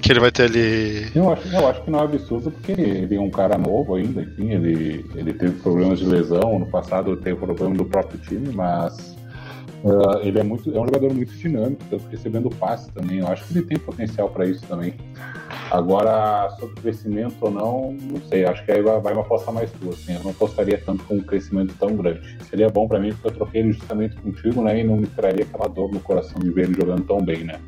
que 0.00 0.10
ele 0.10 0.18
vai 0.18 0.30
ter 0.30 0.44
ali. 0.44 1.10
Eu 1.14 1.30
acho, 1.30 1.46
eu 1.48 1.68
acho 1.68 1.82
que 1.82 1.90
não 1.90 2.00
é 2.00 2.04
absurdo, 2.04 2.50
porque 2.50 2.72
ele 2.72 3.14
é 3.14 3.20
um 3.20 3.30
cara 3.30 3.58
novo 3.58 3.94
ainda, 3.94 4.22
enfim, 4.22 4.50
ele, 4.50 5.04
ele 5.14 5.34
teve 5.34 5.60
problemas 5.60 5.98
de 5.98 6.06
lesão, 6.06 6.58
no 6.58 6.66
passado 6.66 7.14
teve 7.16 7.36
problema 7.36 7.74
do 7.74 7.84
próprio 7.84 8.18
time, 8.20 8.50
mas 8.54 9.09
ah, 9.84 10.20
ele 10.22 10.38
é, 10.38 10.42
muito, 10.42 10.68
é 10.74 10.80
um 10.80 10.84
jogador 10.84 11.12
muito 11.12 11.32
dinâmico, 11.32 11.82
tanto 11.88 12.06
recebendo 12.08 12.50
passe 12.50 12.90
também. 12.92 13.18
Eu 13.20 13.28
acho 13.28 13.44
que 13.44 13.58
ele 13.58 13.66
tem 13.66 13.78
potencial 13.78 14.28
para 14.28 14.46
isso 14.46 14.64
também. 14.66 14.94
Agora, 15.70 16.50
sobre 16.58 16.80
crescimento 16.80 17.36
ou 17.40 17.50
não, 17.50 17.92
não 17.92 18.20
sei. 18.28 18.44
Acho 18.44 18.64
que 18.64 18.72
aí 18.72 18.82
vai, 18.82 19.00
vai 19.00 19.12
uma 19.12 19.22
aposta 19.22 19.50
mais 19.52 19.70
tua. 19.72 19.92
Assim, 19.92 20.14
eu 20.14 20.22
não 20.22 20.30
apostaria 20.32 20.78
tanto 20.78 21.04
com 21.04 21.16
um 21.16 21.20
crescimento 21.22 21.74
tão 21.78 21.96
grande. 21.96 22.38
Seria 22.48 22.68
bom 22.68 22.86
para 22.88 22.98
mim, 22.98 23.12
porque 23.12 23.28
eu 23.28 23.32
troquei 23.32 23.60
ele 23.62 23.72
justamente 23.72 24.16
contigo, 24.16 24.62
né? 24.62 24.80
E 24.80 24.84
não 24.84 24.96
me 24.96 25.06
traria 25.06 25.44
aquela 25.44 25.68
dor 25.68 25.90
no 25.92 26.00
coração 26.00 26.38
de 26.40 26.50
ver 26.50 26.64
ele 26.64 26.74
jogando 26.74 27.02
tão 27.04 27.22
bem, 27.22 27.44
né? 27.44 27.58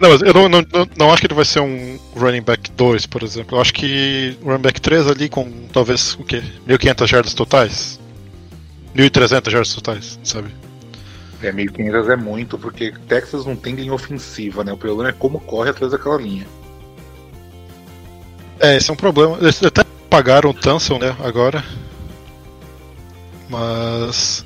Não, 0.00 0.10
mas 0.10 0.22
eu 0.22 0.32
não, 0.32 0.48
não, 0.48 0.62
não- 0.96 1.12
acho 1.12 1.20
que 1.22 1.26
ele 1.26 1.34
vai 1.34 1.44
ser 1.44 1.60
um 1.60 1.98
running 2.16 2.42
back 2.42 2.70
2, 2.72 3.04
por 3.06 3.22
exemplo. 3.22 3.56
Eu 3.56 3.60
acho 3.60 3.74
que 3.74 4.36
running 4.44 4.62
back 4.62 4.80
3 4.80 5.08
ali 5.08 5.28
com 5.28 5.50
talvez 5.72 6.14
o 6.14 6.24
quê? 6.24 6.42
1.500 6.66 7.06
jardas 7.08 7.34
totais? 7.34 7.98
1.300 8.98 9.50
jardas 9.50 9.74
totais, 9.74 10.18
sabe? 10.24 10.48
É, 11.40 11.52
1500 11.52 12.08
é 12.08 12.16
muito, 12.16 12.58
porque 12.58 12.92
Texas 13.06 13.46
não 13.46 13.54
tem 13.54 13.74
linha 13.76 13.92
ofensiva, 13.94 14.64
né? 14.64 14.72
O 14.72 14.76
problema 14.76 15.10
é 15.10 15.12
como 15.12 15.38
corre 15.40 15.70
atrás 15.70 15.92
daquela 15.92 16.16
linha. 16.16 16.46
É, 18.58 18.76
esse 18.76 18.90
é 18.90 18.92
um 18.92 18.96
problema. 18.96 19.38
Eles 19.40 19.62
até 19.62 19.84
pagaram 20.10 20.50
o 20.50 20.54
Tunsil, 20.54 20.98
né, 20.98 21.14
agora. 21.22 21.62
Mas. 23.48 24.44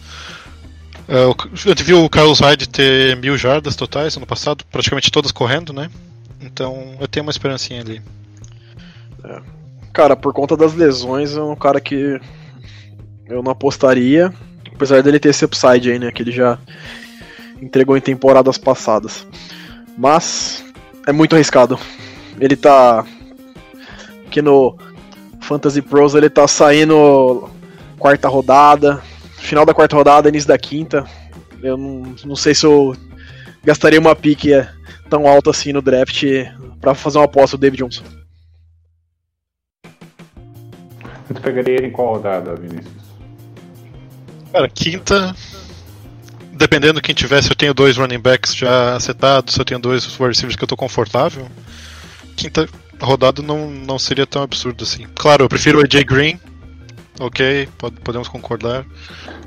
é, 1.09 1.25
o- 1.25 1.35
a 1.53 1.69
gente 1.71 1.83
viu 1.83 2.05
o 2.05 2.11
Carlos 2.11 2.41
Hyde 2.41 2.69
ter 2.69 3.17
mil 3.17 3.37
jardas 3.39 3.75
totais 3.75 4.17
ano 4.17 4.27
passado, 4.27 4.65
praticamente 4.71 5.11
todas 5.11 5.33
correndo, 5.33 5.73
né? 5.73 5.91
Então 6.41 6.95
eu 7.01 7.09
tenho 7.09 7.25
uma 7.25 7.31
esperancinha 7.33 7.81
ali. 7.81 8.03
Cara, 9.93 10.17
por 10.17 10.33
conta 10.33 10.57
das 10.57 10.75
lesões, 10.75 11.37
é 11.37 11.43
um 11.43 11.55
cara 11.57 11.81
que 11.81 12.21
eu 13.33 13.43
não 13.43 13.53
apostaria. 13.53 14.33
Apesar 14.75 15.03
dele 15.03 15.19
ter 15.19 15.31
esse 15.31 15.45
upside 15.45 15.91
aí, 15.91 15.99
né? 15.99 16.11
Que 16.11 16.23
ele 16.23 16.33
já 16.33 16.59
entregou 17.61 17.97
em 17.97 18.01
temporadas 18.01 18.59
passadas. 18.59 19.27
Mas 19.97 20.65
é 21.07 21.13
muito 21.13 21.35
arriscado. 21.35 21.79
Ele 22.41 22.57
tá. 22.57 23.05
Aqui 24.27 24.41
no 24.41 24.77
Fantasy 25.41 25.83
Pros 25.83 26.15
ele 26.15 26.31
tá 26.31 26.47
saindo 26.49 27.49
quarta 27.99 28.29
rodada. 28.29 29.03
Final 29.37 29.67
da 29.67 29.75
quarta 29.75 29.97
rodada, 29.97 30.29
início 30.29 30.49
da 30.49 30.59
quinta. 30.59 31.05
Eu 31.63 31.77
não, 31.77 32.15
não 32.25 32.37
sei 32.37 32.55
se 32.55 32.65
eu 32.65 32.97
gastaria 33.65 34.01
uma 34.01 34.17
pique 34.17 34.53
é, 34.53 34.69
tão 35.09 35.27
alta 35.27 35.51
assim 35.51 35.73
no 35.73 35.83
draft 35.83 36.25
pra 36.81 36.95
fazer 36.95 37.19
uma 37.19 37.25
aposta 37.25 37.57
do 37.57 37.61
David 37.61 37.83
Johnson. 37.83 38.05
Tu 41.29 41.41
pegaria 41.41 41.75
ele 41.77 41.87
em 41.87 41.91
qual 41.91 42.15
rodada, 42.15 42.55
Vinícius? 42.57 43.02
Cara, 44.53 44.69
quinta. 44.69 45.35
Dependendo 46.53 46.95
de 46.95 47.03
quem 47.03 47.15
tivesse, 47.15 47.51
eu 47.51 47.57
tenho 47.57 47.75
dois 47.75 47.97
running 47.97 48.21
backs 48.21 48.55
já 48.55 48.99
setados, 49.01 49.57
eu 49.57 49.65
tenho 49.65 49.81
dois 49.81 50.05
wide 50.05 50.29
receivers 50.29 50.55
que 50.55 50.63
eu 50.63 50.69
tô 50.69 50.77
confortável. 50.77 51.47
Quinta 52.37 52.69
rodada 53.01 53.43
não, 53.43 53.69
não 53.71 53.99
seria 53.99 54.27
tão 54.27 54.43
absurdo 54.43 54.85
assim. 54.85 55.07
Claro, 55.15 55.45
eu 55.45 55.49
prefiro 55.49 55.79
o 55.79 55.83
AJ 55.83 56.05
Green. 56.05 56.39
Ok, 57.21 57.69
pode- 57.79 57.97
podemos 58.01 58.29
concordar. 58.29 58.85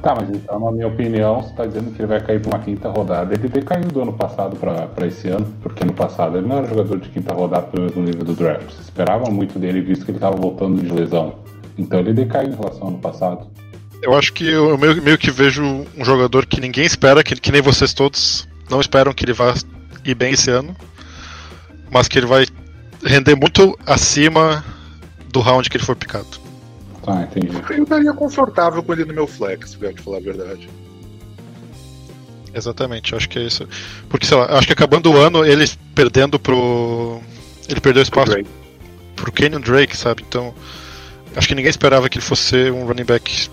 Tá, 0.02 0.14
mas 0.16 0.30
então, 0.30 0.60
na 0.60 0.72
minha 0.72 0.88
opinião, 0.88 1.42
você 1.42 1.54
tá 1.56 1.66
dizendo 1.66 1.92
que 1.92 2.00
ele 2.02 2.08
vai 2.08 2.22
cair 2.22 2.40
pra 2.42 2.58
uma 2.58 2.64
quinta 2.64 2.90
rodada. 2.90 3.34
Ele 3.34 3.50
ter 3.50 3.64
caído 3.64 3.88
do 3.92 4.02
ano 4.02 4.14
passado 4.14 4.56
pra 4.58 5.08
esse 5.08 5.30
ano, 5.30 5.48
porque 5.62 5.84
no 5.84 5.94
passado 5.94 6.38
ele 6.38 6.48
não 6.48 6.58
era 6.58 6.68
jogador 6.68 7.00
de 7.00 7.10
quinta 7.10 7.34
rodada 7.34 7.68
pelo 7.68 7.86
mesmo 7.86 8.04
nível 8.04 8.24
do 8.24 8.34
draft. 8.34 8.70
Se 8.72 8.82
esperava 8.82 9.30
muito 9.32 9.58
dele, 9.58 9.82
visto 9.82 10.06
que 10.06 10.12
ele 10.12 10.20
tava 10.20 10.36
voltando 10.36 10.82
de 10.82 10.94
lesão. 10.94 11.36
Então 11.78 12.00
ele 12.00 12.14
decaiu 12.14 12.50
em 12.52 12.56
relação 12.56 12.84
ao 12.84 12.88
ano 12.90 13.00
passado. 13.00 13.48
Eu 14.06 14.14
acho 14.14 14.32
que 14.34 14.48
eu 14.48 14.78
meio, 14.78 15.02
meio 15.02 15.18
que 15.18 15.32
vejo 15.32 15.64
um 15.64 16.06
jogador 16.06 16.46
que 16.46 16.62
ninguém 16.62 16.86
espera, 16.86 17.24
que, 17.24 17.36
que 17.36 17.52
nem 17.52 17.60
vocês 17.60 17.92
todos 17.92 18.48
não 18.70 18.80
esperam 18.80 19.12
que 19.12 19.26
ele 19.26 19.34
vá 19.34 19.52
ir 20.06 20.14
bem 20.14 20.34
esse 20.34 20.52
ano, 20.52 20.76
mas 21.90 22.08
que 22.08 22.20
ele 22.20 22.28
vai 22.28 22.46
render 23.04 23.34
muito 23.34 23.76
acima 23.84 24.64
do 25.30 25.40
round 25.40 25.68
que 25.68 25.78
ele 25.78 25.84
for 25.84 25.96
picado. 25.96 26.28
Tá, 27.04 27.24
entendi. 27.24 27.50
Eu 27.68 27.82
estaria 27.82 28.14
confortável 28.14 28.84
com 28.84 28.94
ele 28.94 29.06
no 29.06 29.14
meu 29.16 29.26
flex, 29.26 29.72
se 29.72 29.84
eu 29.84 29.92
te 29.92 30.04
falar 30.04 30.18
a 30.18 30.22
verdade. 30.22 30.70
Exatamente, 32.54 33.16
acho 33.16 33.28
que 33.28 33.40
é 33.40 33.42
isso. 33.42 33.68
Porque, 34.08 34.28
sei 34.28 34.38
lá, 34.38 34.56
acho 34.56 34.68
que 34.68 34.74
acabando 34.74 35.12
o 35.12 35.18
ano, 35.18 35.44
ele 35.44 35.66
perdendo 35.96 36.38
pro. 36.38 37.20
Ele 37.68 37.82
perdeu 37.82 38.04
espaço 38.04 38.34
Drake. 38.34 38.50
pro 39.16 39.32
Kenyon 39.32 39.62
Drake, 39.62 39.98
sabe? 39.98 40.24
Então, 40.28 40.54
acho 41.36 41.48
que 41.48 41.56
ninguém 41.56 41.72
esperava 41.72 42.08
que 42.08 42.20
ele 42.20 42.26
fosse 42.26 42.70
um 42.70 42.86
running 42.86 43.04
back. 43.04 43.50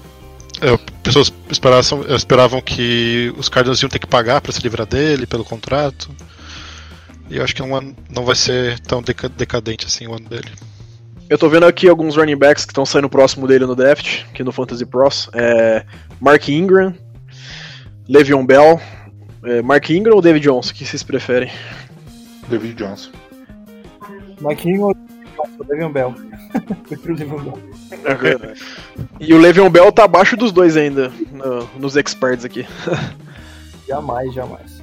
É, 0.63 0.77
pessoas 1.03 1.33
esperavam, 1.51 2.05
esperavam 2.15 2.61
que 2.61 3.35
os 3.37 3.49
Cardinals 3.49 3.83
iam 3.83 3.89
ter 3.89 3.99
que 3.99 4.07
pagar 4.07 4.41
para 4.41 4.53
se 4.53 4.61
livrar 4.61 4.87
dele 4.87 5.27
pelo 5.27 5.45
contrato. 5.45 6.09
E 7.29 7.37
eu 7.37 7.43
acho 7.45 7.55
que 7.55 7.63
um 7.63 7.75
ano 7.75 7.97
não 8.09 8.25
vai 8.25 8.37
ser 8.37 8.79
tão 8.81 9.03
deca- 9.03 9.29
decadente 9.29 9.87
assim 9.87 10.07
o 10.07 10.15
ano 10.15 10.29
dele. 10.29 10.49
Eu 11.29 11.37
tô 11.37 11.49
vendo 11.49 11.67
aqui 11.67 11.89
alguns 11.89 12.17
running 12.17 12.37
backs 12.37 12.65
que 12.65 12.71
estão 12.73 12.87
saindo 12.87 13.09
próximo 13.09 13.49
dele 13.49 13.67
no 13.67 13.75
draft, 13.75 14.23
aqui 14.31 14.45
no 14.45 14.53
Fantasy 14.53 14.87
Pros. 14.87 15.29
É 15.33 15.85
Mark 16.21 16.49
Ingram, 16.49 16.95
Le'Veon 18.09 18.47
Bell. 18.47 18.81
É 19.45 19.63
Mark 19.63 19.91
Ingram 19.91 20.15
ou 20.15 20.23
David 20.23 20.45
Johnson? 20.45 20.71
O 20.71 20.75
que 20.75 20.85
vocês 20.85 21.03
preferem? 21.03 21.51
David 22.49 22.75
Johnson. 22.75 23.11
Mike 24.41 24.69
Ingram 24.69 24.93
ou 25.59 25.67
Le'Veon 25.69 25.91
Bell? 25.93 26.15
Prefiro 26.89 27.15
o 27.15 27.19
Le'Veon 27.19 27.39
Bell. 27.43 27.59
E 29.21 29.33
o 29.35 29.39
Le'Veon 29.39 29.71
Bell 29.71 29.93
tá 29.93 30.05
abaixo 30.05 30.37
dos 30.37 30.51
dois 30.53 30.77
ainda, 30.77 31.13
no- 31.33 31.69
nos 31.79 31.97
experts 31.97 32.45
aqui. 32.45 32.67
Jamais, 33.87 34.33
jamais. 34.35 34.83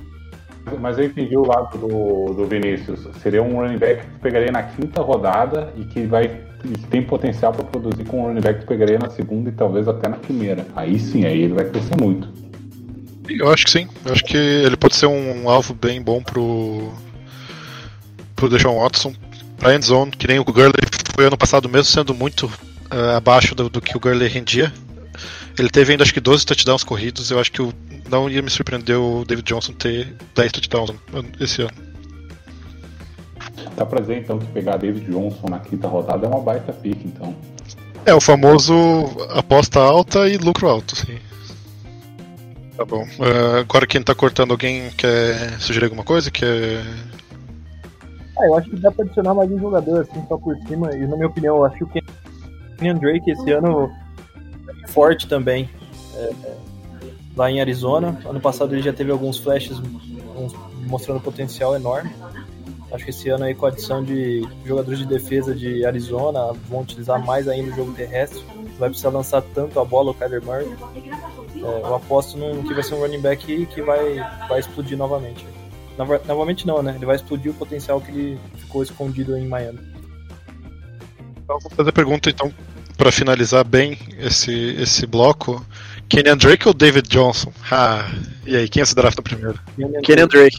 Mas 0.80 0.98
eu 1.00 1.06
entendi 1.06 1.36
o 1.36 1.44
lado 1.46 1.78
do, 1.78 2.34
do 2.34 2.46
Vinícius. 2.46 3.08
Seria 3.24 3.42
um 3.42 3.56
running 3.56 3.78
back 3.78 4.02
que 4.06 4.12
tu 4.12 4.20
pegaria 4.20 4.52
na 4.52 4.62
quinta 4.64 5.02
rodada 5.02 5.74
e 5.76 5.84
que 5.86 6.06
vai 6.06 6.26
e 6.64 6.70
que 6.78 6.88
tem 6.88 7.02
potencial 7.02 7.52
para 7.54 7.64
produzir 7.64 8.04
com 8.04 8.20
um 8.22 8.28
running 8.28 8.42
back 8.42 8.60
que 8.60 8.66
tu 8.66 8.68
pegaria 8.68 9.00
na 9.00 9.10
segunda 9.10 9.50
e 9.50 9.54
talvez 9.54 9.88
até 9.88 10.08
na 10.10 10.18
primeira. 10.18 10.68
Aí 10.76 11.00
sim, 11.00 11.26
aí 11.26 11.42
ele 11.42 11.54
vai 11.54 11.66
crescer 11.66 11.96
muito. 12.00 12.28
Eu 13.30 13.52
acho 13.52 13.66
que 13.66 13.72
sim. 13.72 13.88
Eu 14.06 14.12
acho 14.12 14.24
que 14.26 14.38
ele 14.38 14.76
pode 14.78 14.96
ser 14.96 15.08
um 15.08 15.50
alvo 15.50 15.74
bem 15.74 16.02
bom 16.02 16.22
pro. 16.22 16.92
pro 18.36 18.50
Deshaun 18.50 18.80
Watson. 18.80 19.14
Pra 19.60 19.76
end 19.76 19.86
zone, 19.86 20.12
que 20.12 20.28
nem 20.28 20.40
o 20.40 20.44
Gurley 20.46 20.72
foi 21.14 21.26
ano 21.26 21.38
passado, 21.38 21.68
mesmo 21.68 21.86
sendo 21.86 22.14
muito 22.14 22.50
eh, 22.92 23.16
abaixo 23.16 23.54
do, 23.54 23.70
do 23.70 23.82
que 23.82 23.96
o 23.96 24.00
Gurley 24.00 24.28
rendia. 24.30 24.72
Ele 25.58 25.70
teve 25.70 25.92
ainda 25.92 26.04
acho 26.04 26.14
que 26.14 26.22
12 26.22 26.46
touchdowns 26.46 26.84
corridos. 26.84 27.30
Eu 27.30 27.40
acho 27.40 27.52
que 27.52 27.62
o- 27.62 27.74
não 28.10 28.30
ia 28.30 28.42
me 28.42 28.50
surpreender 28.50 28.98
o 28.98 29.26
David 29.26 29.46
Johnson 29.46 29.74
ter 29.74 30.16
10 30.34 30.52
touchdowns 30.54 30.92
esse 31.40 31.62
ano. 31.62 31.72
Dá 33.76 33.86
pra 33.86 34.00
dizer 34.00 34.18
então 34.20 34.40
que 34.40 34.46
pegar 34.48 34.78
David 34.78 35.06
Johnson 35.12 35.48
na 35.50 35.60
quinta 35.60 35.88
rodada 35.88 36.26
é 36.26 36.30
uma 36.30 36.40
baita 36.42 36.72
pick, 36.72 36.98
então. 37.06 37.36
É 38.06 38.14
o 38.14 38.22
famoso 38.22 38.74
aposta 39.32 39.80
alta 39.80 40.28
e 40.30 40.38
lucro 40.38 40.68
alto, 40.70 40.96
sim. 40.96 41.18
Tá 42.78 42.86
bom. 42.86 43.06
Eh, 43.20 43.60
agora 43.60 43.86
quem 43.86 44.02
tá 44.02 44.16
cortando, 44.16 44.52
alguém 44.52 44.90
quer 44.92 45.60
sugerir 45.60 45.86
alguma 45.86 46.04
coisa? 46.06 46.32
Quer. 46.32 46.82
Ah, 48.40 48.46
eu 48.46 48.56
acho 48.56 48.70
que 48.70 48.78
dá 48.78 48.90
pra 48.90 49.04
adicionar 49.04 49.34
mais 49.34 49.52
um 49.52 49.60
jogador 49.60 50.02
assim 50.02 50.26
só 50.28 50.38
por 50.38 50.56
cima. 50.68 50.96
E 50.96 51.06
na 51.06 51.16
minha 51.16 51.28
opinião, 51.28 51.58
eu 51.58 51.66
acho 51.66 51.78
que 51.78 51.84
o 51.84 52.04
Kenyon 52.78 52.98
Drake 52.98 53.32
esse 53.32 53.52
ano 53.52 53.92
é 54.84 54.88
forte 54.88 55.28
também. 55.28 55.70
É, 56.16 56.32
é, 56.46 56.58
lá 57.36 57.52
em 57.52 57.60
Arizona. 57.60 58.18
Ano 58.26 58.40
passado 58.40 58.74
ele 58.74 58.82
já 58.82 58.94
teve 58.94 59.12
alguns 59.12 59.38
flashes 59.38 59.82
mostrando 60.88 61.20
potencial 61.20 61.76
enorme. 61.76 62.12
Acho 62.92 63.04
que 63.04 63.12
esse 63.12 63.30
ano 63.30 63.44
aí 63.44 63.54
com 63.54 63.66
a 63.66 63.70
adição 63.70 64.04
de 64.04 64.48
jogadores 64.66 65.00
de 65.00 65.06
defesa 65.06 65.54
de 65.54 65.86
Arizona 65.86 66.54
vão 66.68 66.82
utilizar 66.82 67.24
mais 67.24 67.48
ainda 67.48 67.72
o 67.72 67.76
jogo 67.76 67.92
terrestre. 67.94 68.42
Não 68.56 68.80
vai 68.80 68.90
precisar 68.90 69.10
lançar 69.10 69.42
tanto 69.54 69.80
a 69.80 69.86
bola 69.86 70.12
o 70.12 70.14
Kyler 70.14 70.44
Murray. 70.44 70.68
É, 71.56 71.60
eu 71.60 71.96
aposto 71.96 72.38
num, 72.38 72.64
que 72.64 72.74
vai 72.74 72.82
ser 72.82 72.96
um 72.96 73.02
running 73.02 73.22
back 73.22 73.66
que 73.66 73.82
vai, 73.82 74.16
vai 74.48 74.60
explodir 74.60 74.98
novamente. 74.98 75.46
Nova- 76.00 76.22
Novamente 76.26 76.66
não, 76.66 76.82
né? 76.82 76.94
Ele 76.96 77.06
vai 77.06 77.18
explodir 77.18 77.52
o 77.52 77.56
potencial 77.56 78.00
que 78.00 78.10
ele 78.10 78.40
ficou 78.56 78.82
escondido 78.82 79.36
em 79.38 79.46
Miami. 79.50 79.80
Então, 81.44 81.60
vou 81.60 81.70
fazer 81.72 81.90
a 81.90 81.94
pergunta 81.94 82.30
então 82.30 82.54
para 82.98 83.12
finalizar 83.12 83.66
bem 83.66 83.98
esse, 84.18 84.52
esse 84.80 85.06
bloco. 85.06 85.66
Kenyan 86.08 86.38
Drake 86.38 86.66
ou 86.70 86.74
David 86.74 87.10
Johnson? 87.10 87.52
Ah, 87.70 88.10
e 88.46 88.56
aí, 88.56 88.70
quem 88.70 88.84
se 88.86 88.96
drafta 88.96 89.22
primeiro? 89.22 89.60
Kenyon 90.04 90.28
Drake. 90.28 90.58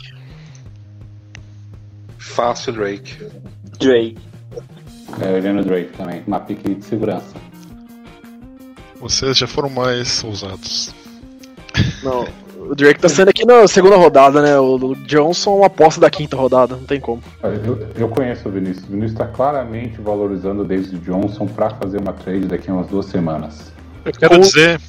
Fácil 2.18 2.74
Drake. 2.74 3.16
Drake. 3.78 4.18
É, 5.22 5.38
eu 5.38 5.54
no 5.54 5.64
Drake 5.64 5.90
também, 5.96 6.22
uma 6.26 6.38
pick 6.40 6.62
de 6.62 6.84
segurança. 6.84 7.34
Vocês 9.00 9.38
já 9.38 9.46
foram 9.46 9.70
mais 9.70 10.22
ousados. 10.22 10.94
Não, 12.02 12.28
o 12.70 12.74
Drake 12.76 13.00
tá 13.00 13.08
saindo 13.08 13.30
aqui 13.30 13.44
na 13.44 13.66
segunda 13.66 13.96
rodada, 13.96 14.40
né? 14.40 14.56
O 14.56 14.94
Johnson 14.94 15.56
uma 15.56 15.66
aposta 15.66 16.00
da 16.00 16.08
quinta 16.08 16.36
rodada, 16.36 16.76
não 16.76 16.84
tem 16.84 17.00
como. 17.00 17.20
Eu, 17.42 17.88
eu 17.96 18.08
conheço 18.08 18.48
o 18.48 18.52
Vinícius. 18.52 18.84
O 18.84 18.92
Vinícius 18.92 19.12
está 19.12 19.26
claramente 19.26 20.00
valorizando 20.00 20.62
o 20.62 20.64
David 20.64 21.00
Johnson 21.00 21.48
para 21.48 21.70
fazer 21.70 21.98
uma 21.98 22.12
trade 22.12 22.46
daqui 22.46 22.70
a 22.70 22.74
umas 22.74 22.86
duas 22.86 23.06
semanas. 23.06 23.72
Eu 24.04 24.12
quero 24.12 24.38
dizer, 24.38 24.80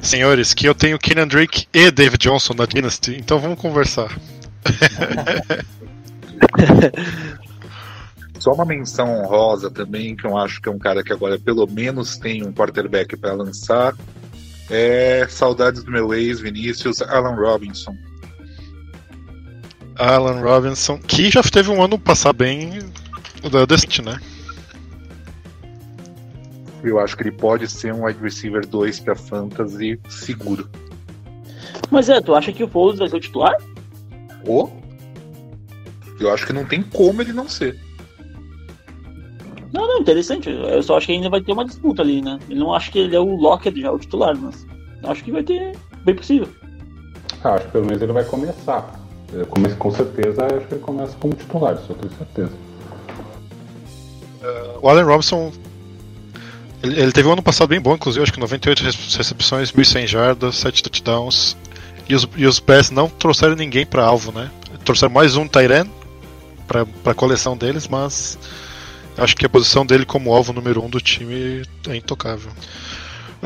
senhores, 0.00 0.54
que 0.54 0.68
eu 0.68 0.76
tenho 0.76 0.96
Kenyan 0.96 1.26
Drake 1.26 1.66
e 1.74 1.90
David 1.90 2.18
Johnson 2.18 2.54
na 2.54 2.66
Dynasty, 2.66 3.16
então 3.18 3.40
vamos 3.40 3.60
conversar. 3.60 4.16
Só 8.38 8.52
uma 8.52 8.64
menção 8.64 9.22
honrosa 9.22 9.72
também, 9.72 10.14
que 10.14 10.24
eu 10.24 10.36
acho 10.36 10.62
que 10.62 10.68
é 10.68 10.72
um 10.72 10.78
cara 10.78 11.02
que 11.02 11.12
agora 11.12 11.36
pelo 11.36 11.66
menos 11.66 12.16
tem 12.16 12.46
um 12.46 12.52
quarterback 12.52 13.16
para 13.16 13.32
lançar. 13.32 13.92
É 14.70 15.26
saudades 15.28 15.82
do 15.84 15.90
meu 15.90 16.14
ex, 16.14 16.40
Vinícius, 16.40 17.02
Alan 17.02 17.34
Robinson. 17.34 17.94
Alan 19.96 20.40
Robinson, 20.40 20.98
que 20.98 21.30
já 21.30 21.42
teve 21.42 21.70
um 21.70 21.82
ano 21.82 21.98
passado 21.98 22.36
bem 22.36 22.78
da- 23.50 23.64
decente, 23.66 24.02
né? 24.02 24.18
Eu 26.82 26.98
acho 26.98 27.16
que 27.16 27.22
ele 27.22 27.32
pode 27.32 27.68
ser 27.70 27.94
um 27.94 28.04
wide 28.04 28.18
receiver 28.20 28.66
2 28.66 29.00
para 29.00 29.14
fantasy 29.14 29.98
seguro. 30.08 30.68
Mas 31.90 32.08
é, 32.08 32.20
tu 32.20 32.34
acha 32.34 32.52
que 32.52 32.64
o 32.64 32.68
Foles 32.68 32.98
vai 32.98 33.08
ser 33.08 33.16
o 33.16 33.20
titular? 33.20 33.54
Ou 34.46 34.82
eu 36.20 36.32
acho 36.32 36.46
que 36.46 36.52
não 36.52 36.64
tem 36.64 36.82
como 36.82 37.22
ele 37.22 37.32
não 37.32 37.48
ser. 37.48 37.78
Não, 39.74 39.86
não, 39.88 39.98
interessante. 40.00 40.48
Eu 40.48 40.82
só 40.82 40.96
acho 40.96 41.06
que 41.06 41.12
ainda 41.12 41.28
vai 41.28 41.40
ter 41.40 41.52
uma 41.52 41.64
disputa 41.64 42.00
ali, 42.00 42.22
né? 42.22 42.38
Eu 42.48 42.56
não 42.56 42.72
acho 42.72 42.90
que 42.92 42.98
ele 43.00 43.16
é 43.16 43.20
o 43.20 43.34
Lockett 43.36 43.80
já, 43.80 43.90
o 43.92 43.98
titular, 43.98 44.36
mas 44.36 44.64
acho 45.04 45.24
que 45.24 45.32
vai 45.32 45.42
ter 45.42 45.76
bem 46.04 46.14
possível. 46.14 46.48
Ah, 47.42 47.54
acho 47.54 47.64
que 47.66 47.72
pelo 47.72 47.86
menos 47.86 48.00
ele 48.00 48.12
vai 48.12 48.24
começar. 48.24 49.00
Eu 49.32 49.44
come- 49.46 49.74
Com 49.74 49.90
certeza, 49.90 50.46
acho 50.46 50.66
que 50.68 50.74
ele 50.74 50.80
começa 50.82 51.16
como 51.18 51.34
titular, 51.34 51.74
isso 51.74 51.86
eu 51.90 51.96
tenho 51.96 52.12
certeza. 52.14 52.52
O 54.80 54.88
Allen 54.88 55.04
Robinson. 55.04 55.52
Ele, 56.82 57.00
ele 57.00 57.12
teve 57.12 57.26
um 57.28 57.32
ano 57.32 57.42
passado 57.42 57.68
bem 57.68 57.80
bom, 57.80 57.94
inclusive, 57.94 58.22
acho 58.22 58.32
que 58.32 58.38
98 58.38 58.82
rece- 58.84 59.16
recepções, 59.16 59.72
1.100 59.72 60.06
jardas, 60.06 60.56
7 60.56 60.82
touchdowns. 60.82 61.56
E 62.08 62.14
os, 62.14 62.28
e 62.36 62.46
os 62.46 62.58
Bears 62.58 62.90
não 62.90 63.08
trouxeram 63.08 63.56
ninguém 63.56 63.86
para 63.86 64.04
alvo, 64.04 64.30
né? 64.30 64.50
Trouxeram 64.84 65.12
mais 65.12 65.34
um 65.36 65.48
Tyren 65.48 65.86
para 66.68 66.86
a 67.06 67.14
coleção 67.14 67.56
deles, 67.56 67.88
mas 67.88 68.38
acho 69.18 69.36
que 69.36 69.46
a 69.46 69.48
posição 69.48 69.84
dele 69.84 70.04
como 70.04 70.32
alvo 70.32 70.52
número 70.52 70.82
1 70.82 70.86
um 70.86 70.90
do 70.90 71.00
time 71.00 71.62
é 71.88 71.96
intocável. 71.96 72.50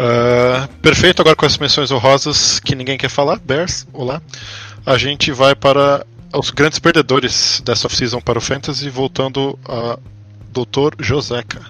Ah, 0.01 0.69
perfeito, 0.81 1.21
agora 1.21 1.35
com 1.35 1.45
as 1.45 1.59
menções 1.59 1.91
honrosas 1.91 2.61
que 2.61 2.77
ninguém 2.77 2.97
quer 2.97 3.11
falar, 3.11 3.41
Bears, 3.41 3.85
olá. 3.93 4.23
A 4.87 4.97
gente 4.97 5.33
vai 5.33 5.57
para 5.57 6.07
os 6.33 6.51
grandes 6.51 6.79
perdedores 6.79 7.61
dessa 7.64 7.89
off-season 7.89 8.21
para 8.21 8.39
o 8.39 8.41
Fantasy, 8.41 8.89
voltando 8.89 9.59
a 9.66 9.99
Dr. 10.53 10.95
Joseca. 11.01 11.66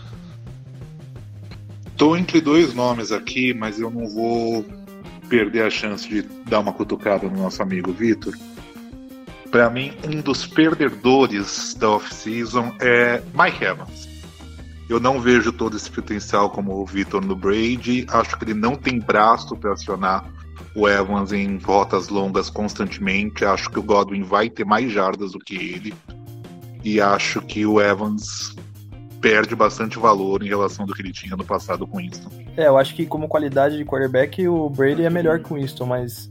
Tô 1.97 2.15
entre 2.15 2.41
dois 2.41 2.75
nomes 2.75 3.13
aqui, 3.13 3.55
mas 3.55 3.81
eu 3.81 3.91
não 3.91 4.07
vou 4.07 4.65
perder 5.29 5.65
a 5.65 5.71
chance 5.71 6.07
de 6.07 6.23
dar 6.47 6.61
uma 6.61 6.73
cutucada 6.73 7.29
no 7.29 7.43
nosso 7.43 7.63
amigo 7.63 7.93
Vitor. 7.93 8.35
Para 9.51 9.71
mim, 9.71 9.93
um 10.07 10.21
dos 10.21 10.47
perdedores 10.47 11.75
da 11.75 11.91
off-season 11.91 12.75
é 12.81 13.23
Mike 13.35 13.65
Evans. 13.65 14.09
Eu 14.89 15.01
não 15.01 15.21
vejo 15.21 15.53
todo 15.53 15.77
esse 15.77 15.91
potencial 15.91 16.51
como 16.51 16.73
o 16.73 16.87
Vitor 16.87 17.25
no 17.25 17.35
Brady. 17.35 18.07
Acho 18.09 18.39
que 18.39 18.45
ele 18.45 18.55
não 18.55 18.75
tem 18.75 18.99
braço 18.99 19.57
para 19.57 19.73
acionar 19.73 20.25
o 20.75 20.89
Evans 20.89 21.33
em 21.33 21.59
rotas 21.59 22.09
longas 22.09 22.51
constantemente. 22.51 23.45
Acho 23.45 23.71
que 23.71 23.79
o 23.79 23.83
Godwin 23.83 24.23
vai 24.23 24.51
ter 24.51 24.65
mais 24.65 24.91
jardas 24.91 25.33
do 25.33 25.39
que 25.39 25.57
ele. 25.57 25.95
E 26.85 27.01
acho 27.01 27.41
que 27.43 27.67
o 27.67 27.81
Evans 27.81 28.55
perde 29.21 29.55
bastante 29.55 29.99
valor 29.99 30.43
em 30.43 30.49
relação 30.49 30.87
do 30.87 30.95
que 30.95 31.03
ele 31.03 31.13
tinha 31.13 31.37
no 31.37 31.45
passado 31.45 31.87
com 31.87 31.99
Winston. 31.99 32.31
É, 32.57 32.67
eu 32.67 32.79
acho 32.79 32.95
que 32.95 33.05
como 33.05 33.29
qualidade 33.29 33.77
de 33.77 33.85
quarterback, 33.85 34.47
o 34.47 34.71
Brady 34.71 35.05
é 35.05 35.11
melhor 35.11 35.41
que 35.41 35.53
o 35.53 35.57
Winston, 35.57 35.87
mas 35.87 36.31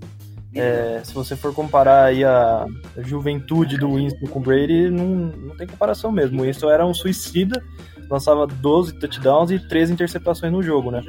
é, 0.59 1.01
se 1.03 1.13
você 1.13 1.35
for 1.35 1.53
comparar 1.53 2.05
aí 2.05 2.23
a 2.23 2.65
juventude 2.97 3.77
do 3.77 3.95
Winston 3.95 4.27
com 4.27 4.39
o 4.39 4.41
Brady, 4.41 4.89
não, 4.89 5.05
não 5.05 5.57
tem 5.57 5.67
comparação 5.67 6.11
mesmo. 6.11 6.41
O 6.41 6.45
Winston 6.45 6.69
era 6.69 6.85
um 6.85 6.93
suicida, 6.93 7.63
lançava 8.09 8.47
12 8.47 8.99
touchdowns 8.99 9.51
e 9.51 9.59
13 9.59 9.93
interceptações 9.93 10.51
no 10.51 10.61
jogo, 10.61 10.91
né? 10.91 11.01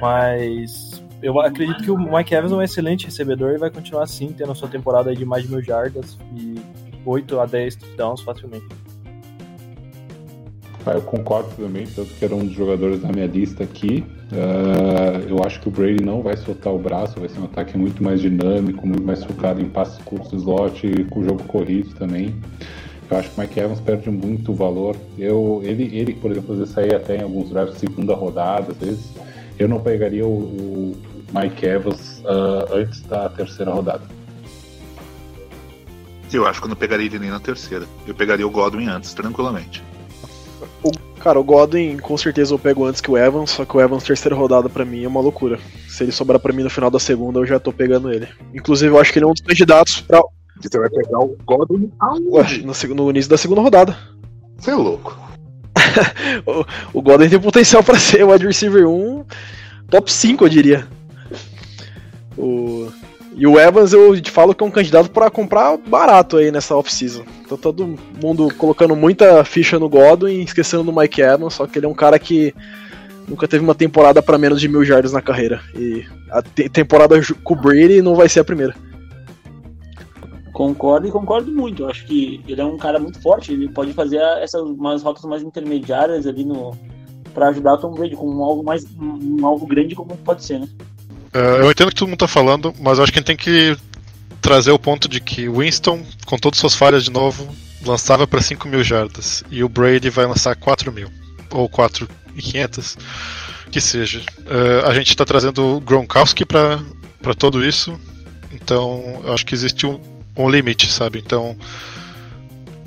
Mas 0.00 1.02
eu 1.22 1.40
acredito 1.40 1.82
que 1.82 1.90
o 1.90 1.98
Mike 1.98 2.34
Evans 2.34 2.52
é 2.52 2.54
um 2.54 2.62
excelente 2.62 3.06
recebedor 3.06 3.54
e 3.54 3.58
vai 3.58 3.70
continuar 3.70 4.04
assim, 4.04 4.32
tendo 4.32 4.52
a 4.52 4.54
sua 4.54 4.68
temporada 4.68 5.14
de 5.14 5.24
mais 5.24 5.44
de 5.44 5.50
mil 5.50 5.62
jardas 5.62 6.18
e 6.34 6.54
8 7.04 7.40
a 7.40 7.46
10 7.46 7.76
touchdowns 7.76 8.20
facilmente. 8.20 8.66
Ah, 10.86 10.92
eu 10.92 11.02
concordo 11.02 11.50
também, 11.56 11.84
tanto 11.84 12.14
que 12.14 12.24
era 12.24 12.32
um 12.32 12.46
dos 12.46 12.54
jogadores 12.54 13.00
da 13.00 13.08
minha 13.08 13.26
lista 13.26 13.64
aqui. 13.64 14.04
Uh, 14.30 15.28
eu 15.28 15.42
acho 15.44 15.60
que 15.60 15.66
o 15.66 15.70
Brady 15.70 16.00
não 16.00 16.22
vai 16.22 16.36
soltar 16.36 16.72
o 16.72 16.78
braço, 16.78 17.18
vai 17.18 17.28
ser 17.28 17.40
um 17.40 17.44
ataque 17.44 17.76
muito 17.76 18.04
mais 18.04 18.20
dinâmico, 18.20 18.86
muito 18.86 19.02
mais 19.02 19.24
focado 19.24 19.60
em 19.60 19.68
passes 19.68 19.98
curtos 20.04 20.32
slot 20.32 21.04
com 21.10 21.20
o 21.20 21.24
jogo 21.24 21.42
corrido 21.42 21.92
também. 21.96 22.36
Eu 23.10 23.16
acho 23.16 23.30
que 23.30 23.36
o 23.36 23.42
Mike 23.42 23.58
Evans 23.58 23.80
perde 23.80 24.10
muito 24.10 24.54
valor. 24.54 24.96
Eu, 25.18 25.60
ele, 25.64 25.90
ele, 25.96 26.14
por 26.14 26.30
exemplo, 26.30 26.52
às 26.52 26.58
vezes 26.60 26.94
até 26.94 27.16
em 27.16 27.22
alguns 27.22 27.50
drafts 27.50 27.78
segunda 27.78 28.14
rodada, 28.14 28.70
às 28.70 28.78
vezes. 28.78 29.12
Eu 29.58 29.68
não 29.68 29.80
pegaria 29.80 30.24
o, 30.24 30.28
o 30.28 30.96
Mike 31.34 31.66
Evans 31.66 32.20
uh, 32.20 32.72
antes 32.72 33.00
da 33.02 33.28
terceira 33.28 33.72
rodada. 33.72 34.04
Eu 36.32 36.46
acho 36.46 36.60
que 36.60 36.66
eu 36.66 36.68
não 36.68 36.76
pegaria 36.76 37.06
ele 37.06 37.18
nem 37.18 37.30
na 37.30 37.40
terceira. 37.40 37.86
Eu 38.06 38.14
pegaria 38.14 38.46
o 38.46 38.50
Godwin 38.50 38.86
antes, 38.86 39.14
tranquilamente. 39.14 39.82
Cara, 41.26 41.40
o 41.40 41.42
Godwin 41.42 41.96
com 41.96 42.16
certeza 42.16 42.54
eu 42.54 42.58
pego 42.58 42.84
antes 42.84 43.00
que 43.00 43.10
o 43.10 43.18
Evans, 43.18 43.50
só 43.50 43.64
que 43.64 43.76
o 43.76 43.80
Evans 43.80 44.04
terceira 44.04 44.36
rodada 44.36 44.68
para 44.68 44.84
mim 44.84 45.02
é 45.02 45.08
uma 45.08 45.20
loucura. 45.20 45.58
Se 45.88 46.04
ele 46.04 46.12
sobrar 46.12 46.38
para 46.38 46.52
mim 46.52 46.62
no 46.62 46.70
final 46.70 46.88
da 46.88 47.00
segunda, 47.00 47.40
eu 47.40 47.44
já 47.44 47.58
tô 47.58 47.72
pegando 47.72 48.12
ele. 48.12 48.28
Inclusive, 48.54 48.94
eu 48.94 49.00
acho 49.00 49.12
que 49.12 49.18
ele 49.18 49.26
é 49.26 49.28
um 49.28 49.32
dos 49.32 49.40
candidatos 49.40 50.02
para 50.02 50.22
Você 50.62 50.78
vai 50.78 50.88
pegar 50.88 51.18
o 51.18 51.36
Godwin 51.44 51.90
aonde? 51.98 52.64
No, 52.64 52.94
no 52.94 53.10
início 53.10 53.28
da 53.28 53.36
segunda 53.36 53.60
rodada. 53.60 53.98
Você 54.56 54.70
é 54.70 54.76
louco. 54.76 55.18
o, 56.46 57.00
o 57.00 57.02
Godwin 57.02 57.28
tem 57.28 57.40
potencial 57.40 57.82
para 57.82 57.98
ser 57.98 58.22
o 58.22 58.30
wide 58.30 58.46
receiver 58.46 58.88
1 58.88 59.24
top 59.90 60.12
5, 60.12 60.44
eu 60.44 60.48
diria. 60.48 60.86
O... 62.38 62.75
E 63.36 63.46
o 63.46 63.60
Evans 63.60 63.92
eu 63.92 64.18
te 64.18 64.30
falo 64.30 64.54
que 64.54 64.64
é 64.64 64.66
um 64.66 64.70
candidato 64.70 65.10
para 65.10 65.30
comprar 65.30 65.76
barato 65.76 66.38
aí 66.38 66.50
nessa 66.50 66.74
off-season. 66.74 67.22
Então 67.44 67.58
todo 67.58 67.94
mundo 68.22 68.48
colocando 68.56 68.96
muita 68.96 69.44
ficha 69.44 69.78
no 69.78 69.90
Godwin, 69.90 70.40
esquecendo 70.40 70.84
do 70.84 70.92
Mike 70.92 71.20
Evans, 71.20 71.52
só 71.52 71.66
que 71.66 71.78
ele 71.78 71.84
é 71.84 71.88
um 71.88 71.94
cara 71.94 72.18
que 72.18 72.54
nunca 73.28 73.46
teve 73.46 73.62
uma 73.62 73.74
temporada 73.74 74.22
para 74.22 74.38
menos 74.38 74.58
de 74.58 74.68
mil 74.68 74.82
jardas 74.86 75.12
na 75.12 75.20
carreira. 75.20 75.60
E 75.74 76.02
a 76.30 76.40
te 76.40 76.66
temporada 76.70 77.20
com 77.44 77.52
o 77.52 77.56
Brady 77.56 78.00
não 78.00 78.14
vai 78.14 78.26
ser 78.26 78.40
a 78.40 78.44
primeira. 78.44 78.74
Concordo 80.54 81.06
e 81.06 81.10
concordo 81.10 81.52
muito. 81.52 81.82
Eu 81.82 81.90
acho 81.90 82.06
que 82.06 82.42
ele 82.48 82.62
é 82.62 82.64
um 82.64 82.78
cara 82.78 82.98
muito 82.98 83.20
forte. 83.20 83.52
Ele 83.52 83.68
pode 83.68 83.92
fazer 83.92 84.16
essas 84.40 84.62
umas 84.62 85.02
rotas 85.02 85.24
mais 85.24 85.42
intermediárias 85.42 86.26
ali 86.26 86.42
no 86.42 86.74
para 87.34 87.48
ajudar 87.48 87.74
o 87.74 87.78
Tom 87.78 87.90
Brady 87.90 88.16
com 88.16 88.42
alvo 88.42 88.62
mais 88.62 88.86
um 88.98 89.44
alvo 89.44 89.66
grande 89.66 89.94
como 89.94 90.16
pode 90.16 90.42
ser, 90.42 90.60
né? 90.60 90.68
Uh, 91.34 91.62
eu 91.62 91.70
entendo 91.70 91.88
que 91.88 91.94
todo 91.94 92.08
mundo 92.08 92.18
tá 92.18 92.28
falando, 92.28 92.74
mas 92.78 92.98
eu 92.98 93.04
acho 93.04 93.12
que 93.12 93.18
a 93.18 93.20
gente 93.20 93.26
tem 93.26 93.36
que 93.36 93.76
trazer 94.40 94.70
o 94.70 94.78
ponto 94.78 95.08
de 95.08 95.20
que 95.20 95.48
Winston, 95.48 96.04
com 96.24 96.38
todas 96.38 96.58
suas 96.58 96.74
falhas 96.74 97.04
de 97.04 97.10
novo, 97.10 97.54
lançava 97.84 98.26
para 98.26 98.40
5 98.40 98.68
mil 98.68 98.82
jardas 98.82 99.44
e 99.50 99.62
o 99.62 99.68
Brady 99.68 100.10
vai 100.10 100.26
lançar 100.26 100.54
4 100.56 100.92
mil 100.92 101.10
ou 101.50 101.68
4.500, 101.68 102.96
que 103.70 103.80
seja. 103.80 104.20
Uh, 104.40 104.86
a 104.86 104.94
gente 104.94 105.08
está 105.08 105.24
trazendo 105.24 105.76
o 105.76 105.80
Gronkowski 105.80 106.44
para 106.44 106.80
tudo 107.38 107.64
isso, 107.64 107.98
então 108.52 109.22
acho 109.32 109.44
que 109.44 109.54
existe 109.54 109.86
um, 109.86 110.00
um 110.36 110.48
limite, 110.48 110.90
sabe? 110.90 111.18
Então 111.18 111.56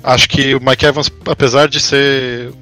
acho 0.02 0.28
que 0.28 0.54
o 0.54 0.60
Mike 0.60 0.84
Evans, 0.84 1.10
apesar 1.26 1.68
de 1.68 1.80
ser 1.80 2.52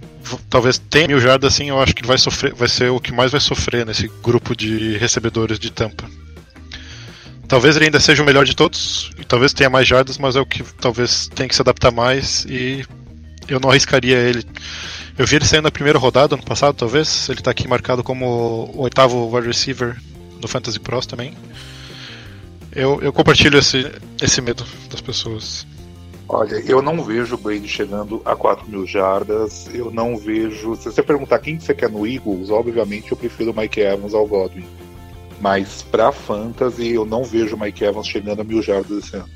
talvez 0.49 0.79
tenha 0.79 1.09
mil 1.09 1.21
jardas 1.21 1.55
assim, 1.55 1.69
eu 1.69 1.81
acho 1.81 1.95
que 1.95 2.07
vai 2.07 2.19
sofrer, 2.19 2.55
vai 2.55 2.69
ser 2.69 2.91
o 2.91 3.01
que 3.01 3.13
mais 3.13 3.31
vai 3.31 3.41
sofrer 3.41 3.87
nesse 3.87 4.09
grupo 4.23 4.57
de 4.57 4.97
recebedores 4.99 5.59
de 5.59 5.71
tampa. 5.71 6.05
Talvez 7.47 7.77
ele 7.77 7.87
ainda 7.87 7.99
seja 7.99 8.23
o 8.23 8.27
melhor 8.27 8.45
de 8.45 8.55
todos, 8.55 9.11
e 9.19 9.25
talvez 9.25 9.53
tenha 9.53 9.71
mais 9.71 9.89
jardas, 9.89 10.19
mas 10.19 10.37
é 10.37 10.41
o 10.41 10.47
que 10.47 10.63
talvez 10.81 11.29
tenha 11.35 11.49
que 11.49 11.55
se 11.55 11.63
adaptar 11.63 11.91
mais 11.91 12.45
e 12.45 12.85
eu 13.49 13.59
não 13.59 13.71
arriscaria 13.71 14.19
ele. 14.19 14.45
Eu 15.17 15.27
vi 15.27 15.37
ele 15.37 15.45
saindo 15.45 15.65
na 15.65 15.71
primeira 15.71 15.99
rodada 15.99 16.37
ano 16.37 16.45
passado, 16.45 16.77
talvez. 16.77 17.29
Ele 17.29 17.41
está 17.41 17.51
aqui 17.51 17.67
marcado 17.67 18.05
como 18.05 18.71
o 18.73 18.83
oitavo 18.83 19.35
wide 19.35 19.49
receiver 19.49 19.97
no 20.41 20.47
Fantasy 20.47 20.79
Pros 20.79 21.07
também. 21.07 21.35
Eu, 22.71 23.01
eu 23.03 23.13
compartilho 23.13 23.59
esse, 23.59 23.91
esse 24.23 24.41
medo 24.41 24.65
das 24.91 25.01
pessoas. 25.01 25.67
Olha, 26.29 26.57
eu 26.67 26.83
não 26.83 27.03
vejo 27.03 27.37
o 27.37 27.39
Brady 27.39 27.67
chegando 27.67 28.21
a 28.25 28.37
4 28.37 28.69
mil 28.69 28.87
jardas. 28.87 29.67
Eu 29.73 29.91
não 29.91 30.17
vejo. 30.17 30.77
Se 30.77 30.85
você 30.85 31.03
perguntar 31.03 31.39
quem 31.39 31.59
você 31.59 31.73
quer 31.73 31.89
no 31.89 32.07
Eagles, 32.07 32.51
obviamente 32.51 33.11
eu 33.11 33.17
prefiro 33.17 33.51
o 33.51 33.57
Mike 33.57 33.81
Evans 33.81 34.13
ao 34.13 34.27
Godwin. 34.27 34.67
Mas 35.41 35.83
pra 35.83 36.13
Fantasy, 36.13 36.91
eu 36.91 37.07
não 37.07 37.25
vejo 37.25 37.57
o 37.57 37.61
Mike 37.61 37.83
Evans 37.83 38.07
chegando 38.07 38.43
a 38.43 38.45
mil 38.45 38.61
jardas 38.61 39.05
esse 39.05 39.17
ano. 39.17 39.29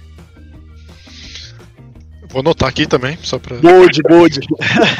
Vou 2.28 2.40
anotar 2.40 2.68
aqui 2.68 2.86
também, 2.86 3.16
só 3.22 3.38
pra. 3.38 3.56
Bold, 3.56 4.02
bold. 4.08 4.40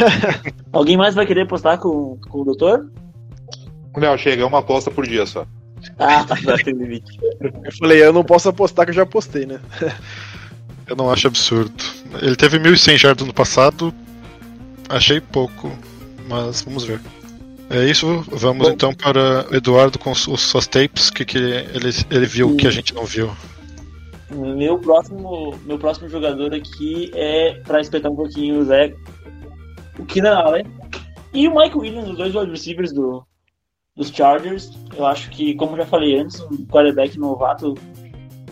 Alguém 0.72 0.96
mais 0.96 1.14
vai 1.14 1.26
querer 1.26 1.46
postar 1.46 1.78
com, 1.78 2.18
com 2.28 2.40
o 2.40 2.44
doutor? 2.44 2.90
Não, 3.96 4.16
chega, 4.16 4.42
é 4.42 4.46
uma 4.46 4.60
aposta 4.60 4.90
por 4.90 5.06
dia 5.06 5.26
só. 5.26 5.46
Ah, 5.98 6.24
tá, 6.28 6.36
tem 6.62 6.74
limite. 6.74 7.18
Eu 7.40 7.72
falei, 7.78 8.02
eu 8.02 8.12
não 8.12 8.24
posso 8.24 8.48
apostar 8.48 8.86
que 8.86 8.90
eu 8.90 8.96
já 8.96 9.02
apostei, 9.02 9.44
né? 9.44 9.60
Eu 10.86 10.96
não 10.96 11.10
acho 11.10 11.26
absurdo. 11.26 11.72
Ele 12.20 12.36
teve 12.36 12.58
1.100 12.58 12.98
jardas 12.98 13.26
no 13.26 13.32
passado. 13.32 13.94
Achei 14.88 15.20
pouco, 15.20 15.70
mas 16.28 16.62
vamos 16.62 16.84
ver. 16.84 17.00
É 17.70 17.88
isso, 17.88 18.22
vamos 18.30 18.66
Bom, 18.66 18.72
então 18.72 18.92
para 18.92 19.46
Eduardo 19.50 19.98
com 19.98 20.10
os, 20.10 20.20
suas 20.20 20.66
tapes, 20.66 21.08
que, 21.08 21.24
que 21.24 21.38
ele, 21.38 21.90
ele 22.10 22.26
viu 22.26 22.54
que 22.56 22.66
a 22.66 22.70
gente 22.70 22.94
não 22.94 23.06
viu. 23.06 23.30
Meu 24.30 24.78
próximo, 24.78 25.58
meu 25.64 25.78
próximo 25.78 26.08
jogador 26.08 26.54
aqui 26.54 27.10
é 27.14 27.54
para 27.66 27.80
espetar 27.80 28.12
um 28.12 28.16
pouquinho 28.16 28.60
o 28.60 28.64
Zé, 28.64 28.94
o 29.98 30.04
Keenan 30.04 30.34
Allen 30.34 30.66
e 31.32 31.48
o 31.48 31.56
Mike 31.56 31.78
Williams, 31.78 32.10
os 32.10 32.16
dois 32.18 32.34
wide 32.34 32.50
receivers 32.50 32.92
do, 32.92 33.24
dos 33.96 34.10
Chargers. 34.10 34.70
Eu 34.94 35.06
acho 35.06 35.30
que, 35.30 35.54
como 35.54 35.76
já 35.76 35.86
falei 35.86 36.18
antes, 36.18 36.40
um 36.40 36.66
quarterback 36.66 37.18
novato 37.18 37.74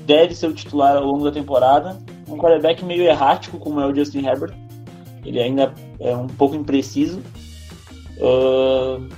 deve 0.06 0.34
ser 0.34 0.48
o 0.48 0.54
titular 0.54 0.96
ao 0.96 1.04
longo 1.04 1.24
da 1.24 1.32
temporada 1.32 1.98
um 2.30 2.38
quarterback 2.38 2.84
meio 2.84 3.02
errático, 3.02 3.58
como 3.58 3.80
é 3.80 3.86
o 3.86 3.94
Justin 3.94 4.26
Herbert. 4.26 4.54
Ele 5.24 5.40
ainda 5.40 5.74
é 5.98 6.16
um 6.16 6.26
pouco 6.26 6.54
impreciso. 6.54 7.20
Uh, 8.18 9.08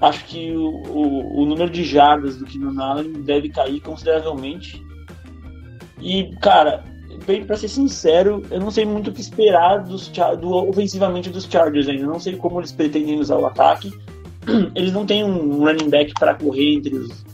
acho 0.00 0.24
que 0.26 0.52
o, 0.52 0.68
o, 0.68 1.42
o, 1.42 1.46
número 1.46 1.70
de 1.70 1.84
jardas 1.84 2.36
do 2.36 2.44
Keenan 2.44 2.82
Allen 2.82 3.12
deve 3.24 3.48
cair 3.48 3.80
consideravelmente. 3.80 4.82
E, 6.00 6.34
cara, 6.36 6.84
bem 7.26 7.44
para 7.44 7.56
ser 7.56 7.68
sincero, 7.68 8.42
eu 8.50 8.60
não 8.60 8.70
sei 8.70 8.84
muito 8.84 9.10
o 9.10 9.12
que 9.12 9.20
esperar 9.20 9.82
dos, 9.84 10.10
do, 10.40 10.50
ofensivamente 10.68 11.30
dos 11.30 11.44
Chargers 11.44 11.88
ainda. 11.88 12.06
Não 12.06 12.20
sei 12.20 12.36
como 12.36 12.60
eles 12.60 12.72
pretendem 12.72 13.18
usar 13.18 13.36
o 13.36 13.46
ataque. 13.46 13.92
Eles 14.74 14.92
não 14.92 15.06
têm 15.06 15.22
um 15.22 15.64
running 15.64 15.88
back 15.88 16.12
para 16.14 16.34
correr 16.34 16.74
entre 16.74 16.96
os, 16.96 17.24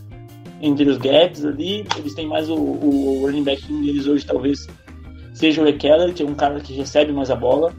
entre 0.61 0.91
os 0.91 0.99
gaps 0.99 1.43
ali. 1.43 1.87
Eles 1.97 2.15
têm 2.15 2.27
mais 2.27 2.51
o, 2.51 2.55
o 2.55 3.23
running 3.25 3.45
back 3.45 3.63
deles 3.63 4.07
hoje, 4.07 4.27
talvez 4.27 4.67
seja 5.39 5.63
o 5.63 5.69
Ekeler, 5.69 6.13
que 6.13 6.23
é 6.23 6.27
um 6.27 6.35
cara 6.35 6.59
que 6.59 6.73
recebe 6.73 7.13
mais 7.13 7.31
a 7.31 7.37
bola. 7.37 7.73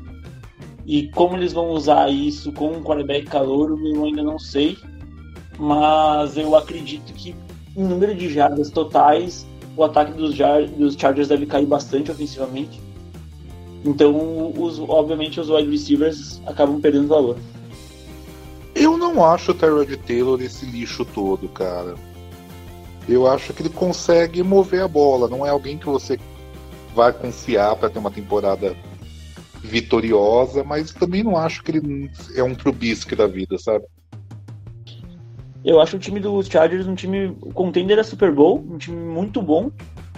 E 0.85 1.09
como 1.09 1.35
eles 1.35 1.51
vão 1.51 1.69
usar 1.71 2.09
isso 2.09 2.53
com 2.53 2.71
um 2.71 2.81
quarterback 2.81 3.25
calor, 3.25 3.77
eu 3.85 4.05
ainda 4.05 4.23
não 4.23 4.39
sei. 4.39 4.77
Mas 5.57 6.37
eu 6.37 6.55
acredito 6.55 7.13
que 7.13 7.35
em 7.75 7.83
número 7.83 8.15
de 8.15 8.29
jardas 8.29 8.69
totais, 8.69 9.45
o 9.75 9.83
ataque 9.83 10.13
dos, 10.13 10.35
dos 10.77 10.95
Chargers 10.95 11.27
deve 11.27 11.45
cair 11.45 11.65
bastante 11.65 12.09
ofensivamente. 12.09 12.81
Então, 13.83 14.53
os, 14.57 14.79
obviamente, 14.79 15.39
os 15.39 15.49
wide 15.49 15.69
receivers 15.69 16.41
acabam 16.45 16.79
perdendo 16.79 17.07
valor. 17.07 17.37
Eu 18.73 18.97
não 18.97 19.23
acho 19.23 19.51
o 19.51 19.53
Tyrod 19.53 19.97
Taylor 19.97 20.41
esse 20.41 20.65
lixo 20.65 21.03
todo, 21.03 21.49
cara. 21.49 21.95
Eu 23.07 23.27
acho 23.27 23.53
que 23.53 23.61
ele 23.61 23.69
consegue 23.69 24.43
mover 24.43 24.81
a 24.81 24.87
bola. 24.87 25.27
Não 25.27 25.45
é 25.45 25.49
alguém 25.49 25.77
que 25.77 25.85
você 25.85 26.17
vai 26.99 27.13
confiar 27.13 27.77
para 27.77 27.89
ter 27.89 27.97
uma 27.97 28.11
temporada 28.11 28.75
vitoriosa, 29.63 30.65
mas 30.65 30.91
também 30.91 31.23
não 31.23 31.37
acho 31.37 31.63
que 31.63 31.71
ele 31.71 32.11
é 32.35 32.43
um 32.43 32.53
Trubisky 32.53 33.15
da 33.15 33.25
vida, 33.25 33.57
sabe? 33.57 33.85
Eu 35.63 35.79
acho 35.79 35.95
o 35.95 35.99
time 35.99 36.19
dos 36.19 36.47
Chargers 36.47 36.87
um 36.87 36.95
time 36.95 37.35
contender 37.53 37.97
a 37.99 38.03
Super 38.03 38.33
Bowl, 38.33 38.65
um 38.69 38.77
time 38.77 38.97
muito 38.97 39.41
bom, 39.41 39.71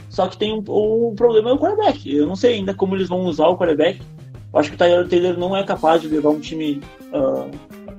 só 0.09 0.27
que 0.27 0.37
tem 0.37 0.53
um, 0.53 0.63
o 0.67 1.13
problema 1.15 1.51
é 1.51 1.53
o 1.53 1.59
quarterback. 1.59 2.15
Eu 2.15 2.25
não 2.25 2.35
sei 2.35 2.55
ainda 2.55 2.73
como 2.73 2.95
eles 2.95 3.07
vão 3.07 3.25
usar 3.25 3.47
o 3.47 3.57
quarterback. 3.57 4.01
Eu 4.51 4.59
acho 4.59 4.69
que 4.69 4.75
o 4.75 4.77
Tyler 4.77 5.07
Taylor 5.07 5.37
não 5.37 5.55
é 5.55 5.63
capaz 5.63 6.01
de 6.01 6.07
levar 6.07 6.29
um 6.29 6.39
time 6.39 6.81
uh, 7.13 7.49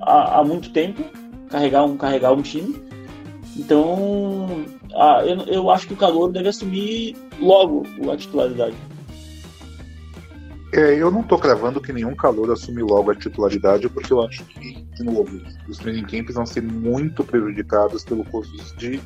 há, 0.01 0.39
há, 0.39 0.43
muito 0.43 0.71
tempo, 0.71 1.01
carregar 1.49 1.85
um, 1.85 1.95
carregar 1.95 2.33
um 2.33 2.41
time. 2.41 2.75
Então, 3.55 4.65
ah, 4.95 5.23
eu, 5.25 5.41
eu 5.45 5.69
acho 5.69 5.87
que 5.87 5.93
o 5.93 5.97
calor 5.97 6.31
deve 6.31 6.49
assumir 6.49 7.15
logo 7.39 7.83
a 8.11 8.17
titularidade. 8.17 8.75
É, 10.73 10.95
eu 10.95 11.11
não 11.11 11.21
tô 11.21 11.37
cravando 11.37 11.79
que 11.79 11.93
nenhum 11.93 12.15
calor 12.15 12.51
assume 12.51 12.81
logo 12.81 13.11
a 13.11 13.15
titularidade, 13.15 13.87
porque 13.89 14.11
eu 14.11 14.23
acho 14.23 14.43
que, 14.45 14.81
de 14.81 15.03
novo, 15.03 15.39
os 15.69 15.77
training 15.77 16.03
camps 16.03 16.33
vão 16.33 16.47
ser 16.47 16.63
muito 16.63 17.23
prejudicados 17.23 18.03
pelo 18.03 18.25
Covid 18.25 18.99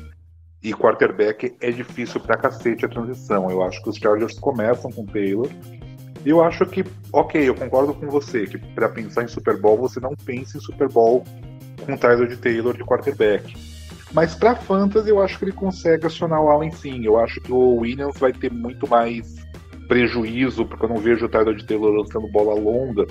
e 0.62 0.72
quarterback 0.72 1.54
é 1.60 1.70
difícil 1.70 2.20
pra 2.20 2.38
cacete 2.38 2.86
a 2.86 2.88
transição. 2.88 3.50
Eu 3.50 3.62
acho 3.62 3.82
que 3.82 3.90
os 3.90 3.96
Chargers 3.96 4.38
começam 4.38 4.90
com 4.90 5.04
Taylor. 5.04 5.48
Eu 6.24 6.42
acho 6.42 6.64
que, 6.64 6.84
ok, 7.12 7.48
eu 7.48 7.54
concordo 7.54 7.92
com 7.92 8.08
você, 8.08 8.46
que 8.46 8.58
para 8.58 8.88
pensar 8.88 9.24
em 9.24 9.28
Super 9.28 9.58
Bowl, 9.58 9.76
você 9.76 10.00
não 10.00 10.14
pensa 10.24 10.56
em 10.56 10.60
Super 10.60 10.88
Bowl 10.88 11.22
com 11.84 11.96
Tyler 11.96 12.28
de 12.28 12.36
Taylor 12.36 12.74
de 12.74 12.82
quarterback. 12.82 13.54
Mas 14.12 14.34
para 14.34 14.56
fantasy, 14.56 15.10
eu 15.10 15.20
acho 15.20 15.38
que 15.38 15.44
ele 15.44 15.52
consegue 15.52 16.06
acionar 16.06 16.40
o 16.42 16.48
Allen 16.48 16.70
sim. 16.70 17.04
Eu 17.04 17.18
acho 17.18 17.40
que 17.40 17.52
o 17.52 17.76
Williams 17.76 18.18
vai 18.18 18.32
ter 18.32 18.50
muito 18.50 18.88
mais 18.88 19.36
prejuízo, 19.86 20.64
porque 20.66 20.84
eu 20.84 20.88
não 20.88 20.98
vejo 20.98 21.26
o 21.26 21.28
Tyler 21.28 21.54
de 21.54 21.66
Taylor 21.66 21.92
lançando 21.92 22.28
bola 22.28 22.54
longa. 22.58 23.06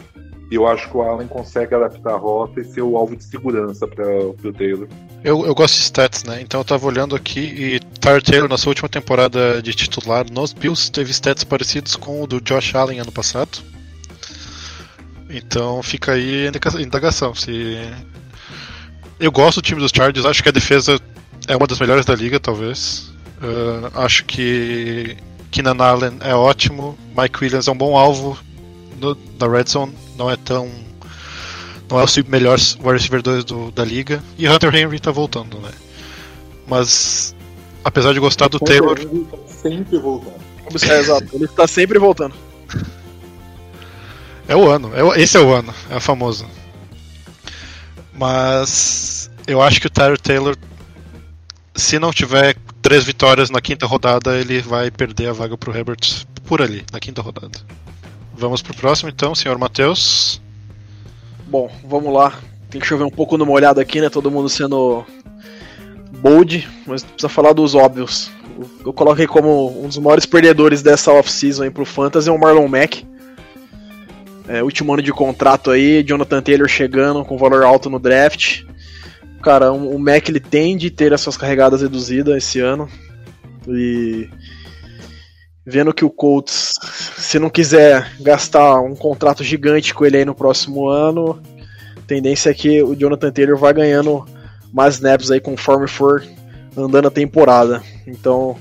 E 0.49 0.55
eu 0.55 0.65
acho 0.65 0.89
que 0.89 0.95
o 0.95 1.01
Allen 1.01 1.27
consegue 1.27 1.75
adaptar 1.75 2.13
a 2.13 2.17
rota 2.17 2.61
e 2.61 2.63
ser 2.63 2.81
o 2.81 2.95
alvo 2.95 3.17
de 3.17 3.23
segurança 3.23 3.85
para 3.85 4.07
o 4.27 4.53
Taylor. 4.53 4.87
Eu, 5.23 5.45
eu 5.45 5.53
gosto 5.53 5.75
de 5.75 5.81
stats, 5.81 6.23
né? 6.23 6.41
Então 6.41 6.61
eu 6.61 6.65
tava 6.65 6.85
olhando 6.87 7.15
aqui 7.15 7.39
e 7.39 7.79
Tyler 7.99 8.23
Taylor, 8.23 8.49
na 8.49 8.57
sua 8.57 8.71
última 8.71 8.87
temporada 8.87 9.61
de 9.61 9.73
titular 9.73 10.25
nos 10.31 10.53
Bills, 10.53 10.89
teve 10.89 11.11
stats 11.11 11.43
parecidos 11.43 11.97
com 11.97 12.23
o 12.23 12.27
do 12.27 12.39
Josh 12.39 12.73
Allen 12.75 12.99
ano 12.99 13.11
passado. 13.11 13.59
Então 15.29 15.83
fica 15.83 16.13
aí 16.13 16.47
a 16.47 16.81
indagação. 16.81 17.35
Se... 17.35 17.77
Eu 19.19 19.31
gosto 19.31 19.61
do 19.61 19.65
time 19.65 19.81
dos 19.81 19.91
Chargers, 19.93 20.25
acho 20.25 20.43
que 20.43 20.49
a 20.49 20.51
defesa 20.51 20.99
é 21.47 21.55
uma 21.55 21.65
das 21.65 21.79
melhores 21.79 22.05
da 22.05 22.13
liga, 22.15 22.39
talvez. 22.39 23.11
Uh, 23.41 23.91
acho 23.95 24.25
que 24.25 25.17
Keenan 25.51 25.83
Allen 25.83 26.17
é 26.21 26.35
ótimo, 26.35 26.97
Mike 27.17 27.39
Williams 27.43 27.67
é 27.67 27.71
um 27.71 27.77
bom 27.77 27.97
alvo 27.97 28.37
no, 28.99 29.17
na 29.39 29.47
Red 29.47 29.65
Zone, 29.67 29.93
não 30.17 30.29
é 30.29 30.35
tão. 30.35 30.69
Não 31.89 31.99
é 31.99 32.03
o 32.03 32.07
melhor 32.29 32.59
wide 32.79 32.91
receiver 32.91 33.21
2 33.21 33.45
do, 33.45 33.71
da 33.71 33.85
liga. 33.85 34.21
E 34.37 34.47
Hunter 34.47 34.75
Henry 34.75 34.99
tá 34.99 35.09
voltando, 35.09 35.57
né? 35.59 35.71
Mas, 36.67 37.33
apesar 37.81 38.13
de 38.13 38.19
gostar 38.19 38.49
do 38.49 38.59
Taylor. 38.59 38.99
Ele 38.99 39.25
tá 39.31 39.37
sempre 39.47 39.97
voltando. 39.97 40.47
É, 40.83 40.99
exato, 40.99 41.27
ele 41.31 41.47
tá 41.47 41.65
sempre 41.65 41.97
voltando. 41.97 42.35
É 44.49 44.55
o 44.55 44.69
ano, 44.69 44.91
é, 44.93 45.21
esse 45.21 45.37
é 45.37 45.39
o 45.39 45.53
ano, 45.53 45.73
é 45.89 45.95
o 45.95 46.01
famoso. 46.01 46.45
Mas 48.17 49.29
eu 49.45 49.61
acho 49.61 49.79
que 49.79 49.87
o 49.87 49.89
Tyler 49.89 50.19
Taylor, 50.19 50.57
se 51.75 51.99
não 51.99 52.11
tiver 52.11 52.55
três 52.81 53.03
vitórias 53.03 53.49
na 53.49 53.61
quinta 53.61 53.85
rodada, 53.85 54.37
ele 54.37 54.59
vai 54.59 54.89
perder 54.89 55.29
a 55.29 55.33
vaga 55.33 55.57
pro 55.57 55.75
Herbert 55.75 56.25
por 56.45 56.61
ali, 56.61 56.83
na 56.91 56.99
quinta 56.99 57.21
rodada. 57.21 57.59
Vamos 58.33 58.61
pro 58.61 58.75
próximo 58.75 59.09
então, 59.09 59.35
senhor 59.35 59.57
Matheus. 59.57 60.41
Bom, 61.47 61.71
vamos 61.85 62.13
lá. 62.13 62.33
Tem 62.69 62.81
que 62.81 62.87
chover 62.87 63.03
um 63.03 63.09
pouco 63.09 63.37
numa 63.37 63.51
olhada 63.51 63.81
aqui, 63.81 64.01
né? 64.01 64.09
Todo 64.09 64.31
mundo 64.31 64.49
sendo 64.49 65.05
bold, 66.19 66.67
mas 66.85 67.03
precisa 67.03 67.29
falar 67.29 67.53
dos 67.53 67.75
óbvios. 67.75 68.31
Eu 68.83 68.91
coloquei 68.91 69.27
como 69.27 69.83
um 69.83 69.87
dos 69.87 69.97
maiores 69.97 70.25
perdedores 70.25 70.81
dessa 70.81 71.11
off-season 71.11 71.69
pro 71.71 71.85
Fantasy 71.85 72.29
é 72.29 72.31
o 72.31 72.39
Marlon 72.39 72.67
Mack. 72.67 73.05
É, 74.47 74.63
último 74.63 74.93
ano 74.93 75.01
de 75.01 75.11
contrato 75.11 75.71
aí, 75.71 76.03
Jonathan 76.03 76.41
Taylor 76.41 76.67
chegando 76.67 77.25
com 77.25 77.37
valor 77.37 77.63
alto 77.63 77.89
no 77.89 77.99
draft 77.99 78.63
cara, 79.47 79.71
o 79.71 79.97
Mac 79.97 80.27
ele 80.27 80.41
tende 80.41 80.87
a 80.87 80.91
ter 80.91 81.13
as 81.13 81.21
suas 81.21 81.37
carregadas 81.37 81.81
reduzidas 81.81 82.35
esse 82.35 82.59
ano. 82.59 82.89
E 83.65 84.29
vendo 85.65 85.93
que 85.93 86.03
o 86.03 86.09
Colts, 86.09 86.73
se 87.17 87.39
não 87.39 87.49
quiser 87.49 88.11
gastar 88.19 88.81
um 88.81 88.93
contrato 88.93 89.45
gigante 89.45 89.93
com 89.93 90.05
ele 90.05 90.17
aí 90.17 90.25
no 90.25 90.35
próximo 90.35 90.89
ano, 90.89 91.41
tendência 92.05 92.49
é 92.49 92.53
que 92.53 92.83
o 92.83 92.93
Jonathan 92.93 93.31
Taylor 93.31 93.57
vai 93.57 93.73
ganhando 93.73 94.25
mais 94.73 94.95
snaps 94.95 95.31
aí 95.31 95.39
conforme 95.39 95.87
for 95.87 96.23
andando 96.75 97.07
a 97.07 97.11
temporada. 97.11 97.81
Então, 98.05 98.57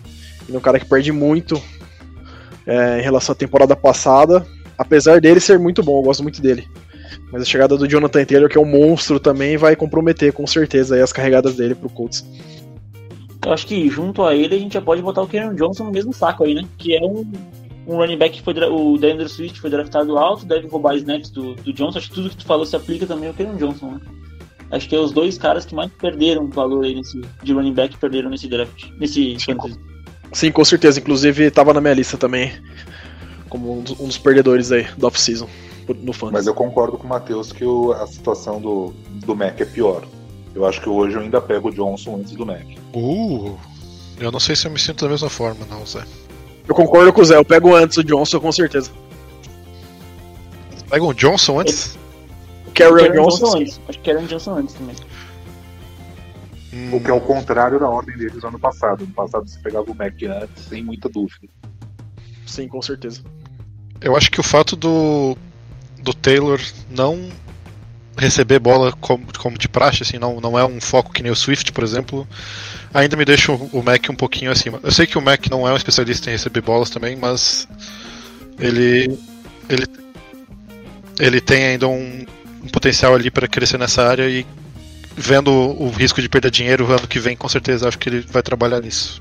ele 0.46 0.56
é 0.56 0.58
um 0.58 0.62
cara 0.62 0.78
que 0.78 0.86
perde 0.86 1.10
muito 1.10 1.60
é, 2.64 3.00
em 3.00 3.02
relação 3.02 3.32
à 3.32 3.36
temporada 3.36 3.74
passada, 3.74 4.46
apesar 4.78 5.20
dele 5.20 5.40
ser 5.40 5.58
muito 5.58 5.82
bom, 5.82 5.98
eu 5.98 6.02
gosto 6.02 6.22
muito 6.22 6.40
dele. 6.40 6.66
Mas 7.32 7.42
a 7.42 7.44
chegada 7.44 7.76
do 7.76 7.88
Jonathan 7.88 8.24
Taylor, 8.24 8.48
que 8.48 8.58
é 8.58 8.60
um 8.60 8.64
monstro 8.64 9.18
também, 9.18 9.56
vai 9.56 9.74
comprometer 9.74 10.32
com 10.32 10.46
certeza 10.46 11.02
as 11.02 11.12
carregadas 11.12 11.56
dele 11.56 11.74
pro 11.74 11.88
Colts. 11.88 12.24
Eu 13.44 13.52
acho 13.52 13.66
que 13.66 13.88
junto 13.88 14.24
a 14.24 14.34
ele 14.34 14.56
a 14.56 14.58
gente 14.58 14.74
já 14.74 14.80
pode 14.80 15.02
botar 15.02 15.22
o 15.22 15.28
Karen 15.28 15.54
Johnson 15.54 15.84
no 15.84 15.92
mesmo 15.92 16.12
saco 16.12 16.44
aí, 16.44 16.54
né? 16.54 16.64
Que 16.78 16.96
é 16.96 17.00
um, 17.00 17.24
um 17.86 17.96
running 17.96 18.18
back 18.18 18.36
que 18.36 18.42
foi 18.42 18.54
o 18.68 18.98
Daniel 18.98 19.28
Swift 19.28 19.60
foi 19.60 19.70
draftado 19.70 20.18
alto, 20.18 20.44
deve 20.44 20.66
roubar 20.66 20.96
snaps 20.96 21.30
do, 21.30 21.54
do 21.54 21.72
Johnson. 21.72 21.98
Acho 21.98 22.08
que 22.08 22.14
tudo 22.14 22.30
que 22.30 22.36
tu 22.36 22.44
falou 22.44 22.66
se 22.66 22.74
aplica 22.74 23.06
também 23.06 23.28
ao 23.28 23.34
Karen 23.34 23.56
Johnson, 23.56 23.92
né? 23.92 24.00
Acho 24.70 24.88
que 24.88 24.96
é 24.96 24.98
os 24.98 25.12
dois 25.12 25.38
caras 25.38 25.64
que 25.64 25.76
mais 25.76 25.92
perderam 25.92 26.48
valor 26.48 26.84
aí 26.84 26.94
nesse, 26.94 27.20
de 27.42 27.52
running 27.52 27.72
back 27.72 27.96
perderam 27.98 28.30
nesse 28.30 28.48
draft, 28.48 28.86
nesse 28.98 29.38
Sim, 29.38 29.54
com, 29.54 29.70
sim, 30.32 30.50
com 30.50 30.64
certeza. 30.64 30.98
Inclusive 30.98 31.44
estava 31.44 31.72
na 31.72 31.80
minha 31.80 31.94
lista 31.94 32.16
também 32.16 32.52
como 33.48 33.78
um 33.78 33.82
dos, 33.82 33.98
um 34.00 34.06
dos 34.06 34.18
perdedores 34.18 34.72
aí 34.72 34.86
do 34.96 35.06
off-season 35.06 35.48
no 35.94 36.12
fantasy. 36.12 36.32
Mas 36.32 36.46
eu 36.46 36.54
concordo 36.54 36.98
com 36.98 37.06
o 37.06 37.08
Matheus 37.08 37.52
que 37.52 37.64
o, 37.64 37.92
a 37.92 38.06
situação 38.06 38.60
do, 38.60 38.92
do 39.08 39.36
Mac 39.36 39.60
é 39.60 39.64
pior. 39.64 40.06
Eu 40.54 40.64
acho 40.66 40.80
que 40.80 40.88
hoje 40.88 41.16
eu 41.16 41.20
ainda 41.20 41.40
pego 41.40 41.68
o 41.68 41.72
Johnson 41.72 42.16
antes 42.16 42.32
do 42.32 42.46
Mac. 42.46 42.64
Uh, 42.94 43.56
eu 44.18 44.32
não 44.32 44.40
sei 44.40 44.56
se 44.56 44.66
eu 44.66 44.70
me 44.70 44.78
sinto 44.78 45.04
da 45.04 45.10
mesma 45.10 45.28
forma, 45.28 45.66
não, 45.68 45.84
Zé. 45.84 46.02
Eu 46.66 46.74
concordo 46.74 47.12
com 47.12 47.20
o 47.20 47.24
Zé, 47.24 47.36
eu 47.36 47.44
pego 47.44 47.74
antes 47.74 47.96
o 47.98 48.04
Johnson 48.04 48.40
com 48.40 48.50
certeza. 48.50 48.90
Pega 50.88 51.04
o 51.04 51.12
Johnson 51.12 51.60
antes? 51.60 51.98
O 52.66 52.70
Karen 52.72 53.12
Johnson, 53.12 53.44
Johnson 53.44 53.58
antes. 53.58 53.80
Acho 53.88 53.98
que 54.00 54.10
Karen 54.10 54.26
Johnson 54.26 54.54
antes 54.54 54.74
também. 54.74 54.96
Hum. 56.72 56.96
O 56.96 57.00
que 57.00 57.10
é 57.10 57.14
o 57.14 57.20
contrário 57.20 57.78
da 57.78 57.88
ordem 57.88 58.16
deles 58.16 58.42
no 58.42 58.48
ano 58.48 58.58
passado. 58.58 59.06
No 59.06 59.12
passado 59.12 59.48
você 59.48 59.58
pegava 59.58 59.90
o 59.90 59.94
Mac 59.94 60.14
antes, 60.22 60.64
sem 60.64 60.82
muita 60.82 61.08
dúvida. 61.08 61.48
Sim, 62.46 62.68
com 62.68 62.80
certeza. 62.80 63.20
Eu 64.00 64.16
acho 64.16 64.30
que 64.30 64.40
o 64.40 64.44
fato 64.44 64.76
do 64.76 65.36
do 65.98 66.14
Taylor 66.14 66.60
não 66.88 67.28
receber 68.16 68.58
bola 68.58 68.92
como, 68.92 69.26
como 69.38 69.58
de 69.58 69.68
praxe, 69.68 70.02
assim, 70.02 70.18
não, 70.18 70.40
não 70.40 70.58
é 70.58 70.64
um 70.64 70.80
foco 70.80 71.12
que 71.12 71.22
nem 71.22 71.30
o 71.30 71.36
Swift, 71.36 71.72
por 71.72 71.84
exemplo, 71.84 72.26
ainda 72.94 73.16
me 73.16 73.24
deixa 73.24 73.52
o 73.52 73.82
Mac 73.82 74.08
um 74.08 74.14
pouquinho 74.14 74.50
acima. 74.50 74.80
Eu 74.82 74.90
sei 74.90 75.06
que 75.06 75.18
o 75.18 75.22
Mac 75.22 75.46
não 75.50 75.68
é 75.68 75.72
um 75.72 75.76
especialista 75.76 76.30
em 76.30 76.32
receber 76.32 76.62
bolas 76.62 76.88
também, 76.88 77.16
mas 77.16 77.68
ele 78.58 79.18
ele, 79.68 79.86
ele 81.18 81.40
tem 81.40 81.64
ainda 81.64 81.88
um, 81.88 82.24
um 82.62 82.68
potencial 82.68 83.14
ali 83.14 83.30
para 83.30 83.48
crescer 83.48 83.78
nessa 83.78 84.06
área 84.06 84.28
e 84.28 84.46
vendo 85.16 85.50
o 85.50 85.90
risco 85.90 86.22
de 86.22 86.28
perder 86.28 86.50
dinheiro 86.50 86.90
ano 86.90 87.08
que 87.08 87.18
vem, 87.18 87.36
com 87.36 87.48
certeza 87.48 87.88
acho 87.88 87.98
que 87.98 88.08
ele 88.08 88.20
vai 88.20 88.42
trabalhar 88.42 88.80
nisso. 88.80 89.20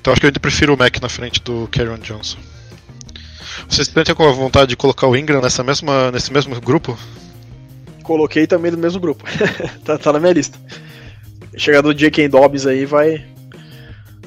Então 0.00 0.12
acho 0.12 0.20
que 0.20 0.26
eu 0.26 0.28
ainda 0.28 0.40
prefiro 0.40 0.74
o 0.74 0.78
Mac 0.78 0.96
na 1.00 1.08
frente 1.08 1.42
do 1.42 1.68
Karen 1.70 1.98
Johnson. 1.98 2.38
Vocês 3.68 3.88
sentem 3.88 4.14
com 4.14 4.26
a 4.26 4.32
vontade 4.32 4.70
de 4.70 4.76
colocar 4.76 5.06
o 5.06 5.16
Ingram 5.16 5.42
nessa 5.42 5.62
mesma, 5.62 6.10
nesse 6.10 6.32
mesmo 6.32 6.58
grupo? 6.60 6.98
Coloquei 8.02 8.46
também 8.46 8.70
no 8.70 8.78
mesmo 8.78 8.98
grupo. 8.98 9.24
tá, 9.84 9.98
tá, 9.98 10.12
na 10.12 10.18
minha 10.18 10.32
lista. 10.32 10.58
Chegada 11.56 11.88
do 11.88 11.94
J.K. 11.94 12.28
Dobbs 12.28 12.66
aí 12.66 12.86
vai 12.86 13.24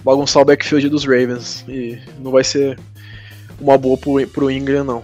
bagunçar 0.04 0.44
o 0.44 0.46
backfield 0.46 0.88
dos 0.90 1.06
Ravens. 1.06 1.66
E 1.68 2.00
não 2.20 2.32
vai 2.32 2.44
ser 2.44 2.80
uma 3.60 3.78
boa 3.78 3.98
pro, 3.98 4.26
pro 4.28 4.52
Ingram, 4.52 4.84
não. 4.84 5.04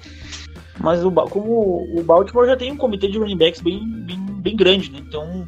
Mas 0.79 1.03
o, 1.03 1.11
como 1.11 1.87
o 1.97 2.03
Baltimore 2.03 2.45
já 2.45 2.55
tem 2.55 2.71
um 2.71 2.77
comitê 2.77 3.07
de 3.07 3.17
running 3.17 3.37
backs 3.37 3.59
bem, 3.59 3.81
bem, 4.05 4.17
bem 4.17 4.55
grande, 4.55 4.91
né? 4.91 4.99
Então 5.05 5.47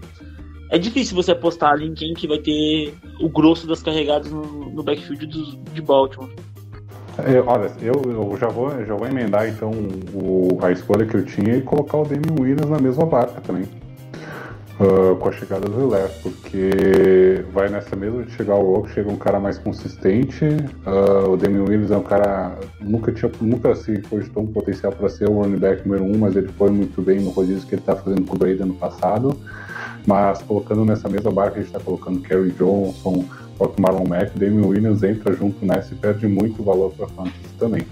é 0.72 0.78
difícil 0.78 1.16
você 1.16 1.34
apostar 1.34 1.74
ali 1.74 1.86
em 1.86 1.94
quem 1.94 2.14
que 2.14 2.26
vai 2.26 2.40
ter 2.40 2.94
o 3.20 3.28
grosso 3.28 3.68
das 3.68 3.84
carregadas 3.84 4.32
no, 4.32 4.72
no 4.72 4.82
backfield 4.82 5.28
do, 5.28 5.58
de 5.58 5.82
Baltimore. 5.82 6.30
Eu, 7.28 7.46
olha, 7.46 7.70
eu, 7.82 8.02
eu, 8.06 8.38
já, 8.40 8.48
vou, 8.48 8.86
já 8.86 8.96
vou 8.96 9.06
emendar 9.06 9.50
então 9.50 9.70
o, 10.14 10.58
a 10.62 10.72
escolha 10.72 11.06
que 11.06 11.16
eu 11.16 11.26
tinha 11.26 11.58
e 11.58 11.62
colocar 11.62 11.98
o 11.98 12.04
Damian 12.06 12.40
Williams 12.40 12.70
na 12.70 12.80
mesma 12.80 13.06
barca 13.06 13.42
também. 13.42 13.64
Uh, 14.80 15.16
com 15.18 15.30
a 15.30 15.32
chegada 15.34 15.70
do 15.70 15.80
Hilaire, 15.80 16.10
porque 16.24 17.46
vai 17.54 17.70
nessa 17.70 17.96
mesma 17.96 18.24
de 18.24 18.32
chegar 18.32 18.56
o 18.56 18.74
Rock, 18.74 18.92
chega 18.94 19.12
um 19.12 19.18
cara 19.18 19.40
mais 19.40 19.60
consistente. 19.60 20.46
Uh, 20.46 21.34
o 21.34 21.38
Damian 21.38 21.64
Williams 21.64 21.92
é 21.92 21.98
um 21.98 22.02
cara 22.02 22.58
nunca 22.80 23.12
tinha 23.12 23.30
nunca 23.42 23.76
se 23.76 24.02
cogitou 24.04 24.42
um 24.42 24.48
potencial 24.48 24.92
para 24.92 25.08
ser 25.10 25.30
o 25.30 25.34
running 25.34 25.60
back 25.60 25.88
número 25.88 26.06
um, 26.06 26.18
mas 26.18 26.36
ele 26.36 26.48
foi 26.48 26.72
muito 26.72 27.00
bem 27.02 27.20
no 27.20 27.30
rodízio 27.30 27.68
que 27.68 27.76
ele 27.76 27.82
está 27.82 27.96
fazendo 27.96 28.26
com 28.26 28.36
o 28.36 28.40
Brady 28.40 28.64
ano 28.64 28.74
passado. 28.74 29.38
Mas 30.06 30.42
colocando 30.42 30.84
nessa 30.84 31.08
mesma 31.08 31.32
barca, 31.32 31.56
a 31.56 31.62
gente 31.62 31.68
está 31.68 31.80
colocando 31.80 32.22
Kerry 32.22 32.52
Johnson, 32.52 33.26
o 33.60 33.82
Marlon 33.82 34.08
Mack, 34.08 34.38
Damian 34.38 34.66
Williams 34.66 35.04
entra 35.04 35.34
junto 35.34 35.64
nessa 35.66 35.94
e 35.94 35.98
perde 35.98 36.28
muito 36.28 36.64
valor 36.64 36.92
para 36.92 37.08
fantasy 37.08 37.54
também. 37.60 37.86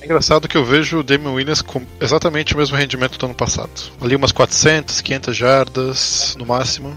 É 0.00 0.04
engraçado 0.04 0.46
que 0.46 0.56
eu 0.56 0.64
vejo 0.64 1.00
o 1.00 1.02
Damian 1.02 1.32
Williams 1.32 1.62
com 1.62 1.82
exatamente 2.00 2.54
o 2.54 2.58
mesmo 2.58 2.76
rendimento 2.76 3.18
do 3.18 3.26
ano 3.26 3.34
passado. 3.34 3.70
Ali 4.00 4.14
umas 4.14 4.30
400, 4.30 5.00
500 5.00 5.36
jardas 5.36 6.36
no 6.38 6.46
máximo. 6.46 6.94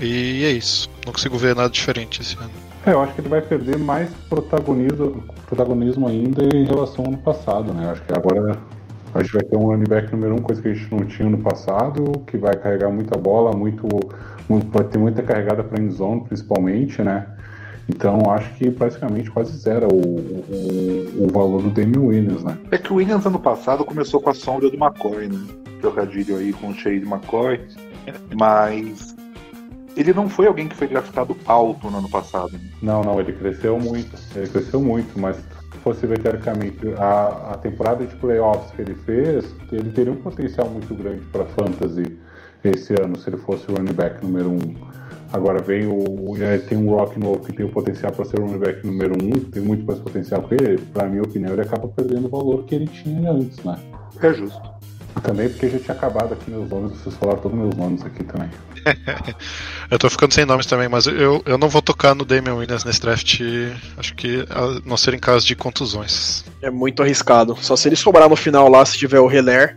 E 0.00 0.44
é 0.44 0.50
isso. 0.50 0.88
Não 1.04 1.12
consigo 1.12 1.36
ver 1.36 1.54
nada 1.54 1.70
diferente 1.70 2.20
esse 2.20 2.36
ano. 2.36 2.50
É, 2.84 2.92
eu 2.92 3.00
acho 3.00 3.14
que 3.14 3.20
ele 3.20 3.28
vai 3.28 3.40
perder 3.40 3.78
mais 3.78 4.10
protagonismo, 4.28 5.22
protagonismo 5.46 6.08
ainda 6.08 6.42
em 6.56 6.64
relação 6.64 7.04
ao 7.04 7.12
ano 7.12 7.18
passado, 7.18 7.72
né? 7.72 7.86
Eu 7.86 7.90
acho 7.90 8.02
que 8.02 8.12
agora 8.12 8.58
a 9.14 9.22
gente 9.22 9.32
vai 9.32 9.42
ter 9.42 9.56
um 9.56 9.66
running 9.66 9.88
back 9.88 10.10
número 10.12 10.34
um, 10.34 10.38
coisa 10.38 10.62
que 10.62 10.68
a 10.68 10.74
gente 10.74 10.90
não 10.90 11.04
tinha 11.04 11.28
no 11.28 11.38
passado, 11.38 12.04
que 12.26 12.36
vai 12.36 12.56
carregar 12.56 12.90
muita 12.90 13.18
bola, 13.18 13.54
muito, 13.56 13.86
muito 14.48 14.66
vai 14.70 14.84
ter 14.84 14.98
muita 14.98 15.22
carregada 15.22 15.62
para 15.62 15.82
zone 15.90 16.24
principalmente, 16.24 17.02
né? 17.02 17.26
Então 17.88 18.30
acho 18.30 18.54
que 18.54 18.70
praticamente 18.70 19.30
quase 19.30 19.56
zero 19.58 19.88
o, 19.92 19.96
o, 19.96 21.24
o 21.24 21.28
valor 21.32 21.62
do 21.62 21.70
Damian 21.70 22.00
Williams, 22.00 22.42
né? 22.44 22.56
É 22.70 22.78
que 22.78 22.92
o 22.92 22.96
Williams 22.96 23.26
ano 23.26 23.38
passado 23.38 23.84
começou 23.84 24.20
com 24.20 24.30
a 24.30 24.34
sombra 24.34 24.70
do 24.70 24.76
McCoy, 24.76 25.28
né? 25.28 25.38
Trocadilho 25.80 26.36
aí 26.36 26.52
com 26.52 26.68
o 26.68 26.74
Shade 26.74 27.04
McCoy, 27.04 27.60
mas 28.34 29.14
ele 29.96 30.12
não 30.12 30.28
foi 30.28 30.46
alguém 30.46 30.68
que 30.68 30.76
foi 30.76 30.86
draftado 30.86 31.36
alto 31.44 31.90
no 31.90 31.98
ano 31.98 32.08
passado. 32.08 32.52
Né? 32.52 32.60
Não, 32.80 33.02
não, 33.02 33.20
ele 33.20 33.32
cresceu 33.32 33.78
muito. 33.78 34.16
Ele 34.34 34.48
cresceu 34.48 34.80
muito, 34.80 35.18
mas 35.18 35.42
fosse 35.82 36.06
ver 36.06 36.20
teoricamente 36.20 36.78
a, 36.96 37.52
a 37.52 37.58
temporada 37.58 38.06
de 38.06 38.14
playoffs 38.16 38.70
que 38.72 38.82
ele 38.82 38.94
fez, 38.94 39.54
ele 39.70 39.90
teria 39.90 40.12
um 40.12 40.16
potencial 40.16 40.68
muito 40.68 40.94
grande 40.94 41.20
para 41.26 41.44
fantasy 41.44 42.18
esse 42.64 42.94
ano 43.00 43.18
se 43.18 43.28
ele 43.28 43.38
fosse 43.38 43.70
o 43.70 43.74
running 43.74 43.92
back 43.92 44.24
número 44.24 44.50
um. 44.50 44.92
Agora 45.32 45.62
vem 45.62 45.86
o. 45.86 46.34
Tem 46.68 46.76
um 46.76 46.90
Rock 46.90 47.18
novo 47.18 47.40
que 47.40 47.52
tem 47.52 47.64
o 47.64 47.70
potencial 47.70 48.12
para 48.12 48.24
ser 48.24 48.38
o 48.38 48.44
running 48.44 48.58
back 48.58 48.86
número 48.86 49.14
um, 49.14 49.40
tem 49.50 49.62
muito 49.62 49.84
mais 49.84 49.98
potencial 49.98 50.42
que 50.42 50.54
ele. 50.54 50.78
Para 50.78 51.08
minha 51.08 51.22
opinião, 51.22 51.52
ele 51.52 51.62
acaba 51.62 51.88
perdendo 51.88 52.26
o 52.26 52.30
valor 52.30 52.64
que 52.64 52.74
ele 52.74 52.86
tinha 52.86 53.32
antes, 53.32 53.58
né? 53.64 53.78
É 54.20 54.32
justo. 54.32 54.81
Também 55.20 55.48
porque 55.48 55.68
já 55.68 55.78
tinha 55.78 55.94
acabado 55.94 56.32
aqui 56.32 56.50
meus 56.50 56.68
nomes, 56.68 56.98
vocês 56.98 57.14
falaram 57.16 57.40
todos 57.40 57.56
meus 57.56 57.74
nomes 57.74 58.02
aqui 58.04 58.24
também. 58.24 58.48
eu 59.90 59.98
tô 59.98 60.08
ficando 60.08 60.32
sem 60.32 60.44
nomes 60.44 60.66
também, 60.66 60.88
mas 60.88 61.06
eu, 61.06 61.42
eu 61.44 61.58
não 61.58 61.68
vou 61.68 61.82
tocar 61.82 62.14
no 62.14 62.24
Damian 62.24 62.54
Williams 62.54 62.84
nesse 62.84 63.00
draft, 63.00 63.40
acho 63.96 64.14
que 64.14 64.44
a 64.50 64.80
não 64.84 64.96
ser 64.96 65.14
em 65.14 65.18
caso 65.18 65.46
de 65.46 65.54
contusões. 65.54 66.44
É 66.62 66.70
muito 66.70 67.02
arriscado. 67.02 67.56
Só 67.60 67.76
se 67.76 67.88
ele 67.88 67.96
sobrar 67.96 68.28
no 68.28 68.36
final 68.36 68.68
lá, 68.68 68.84
se 68.84 68.96
tiver 68.96 69.20
o 69.20 69.30
Heller, 69.30 69.76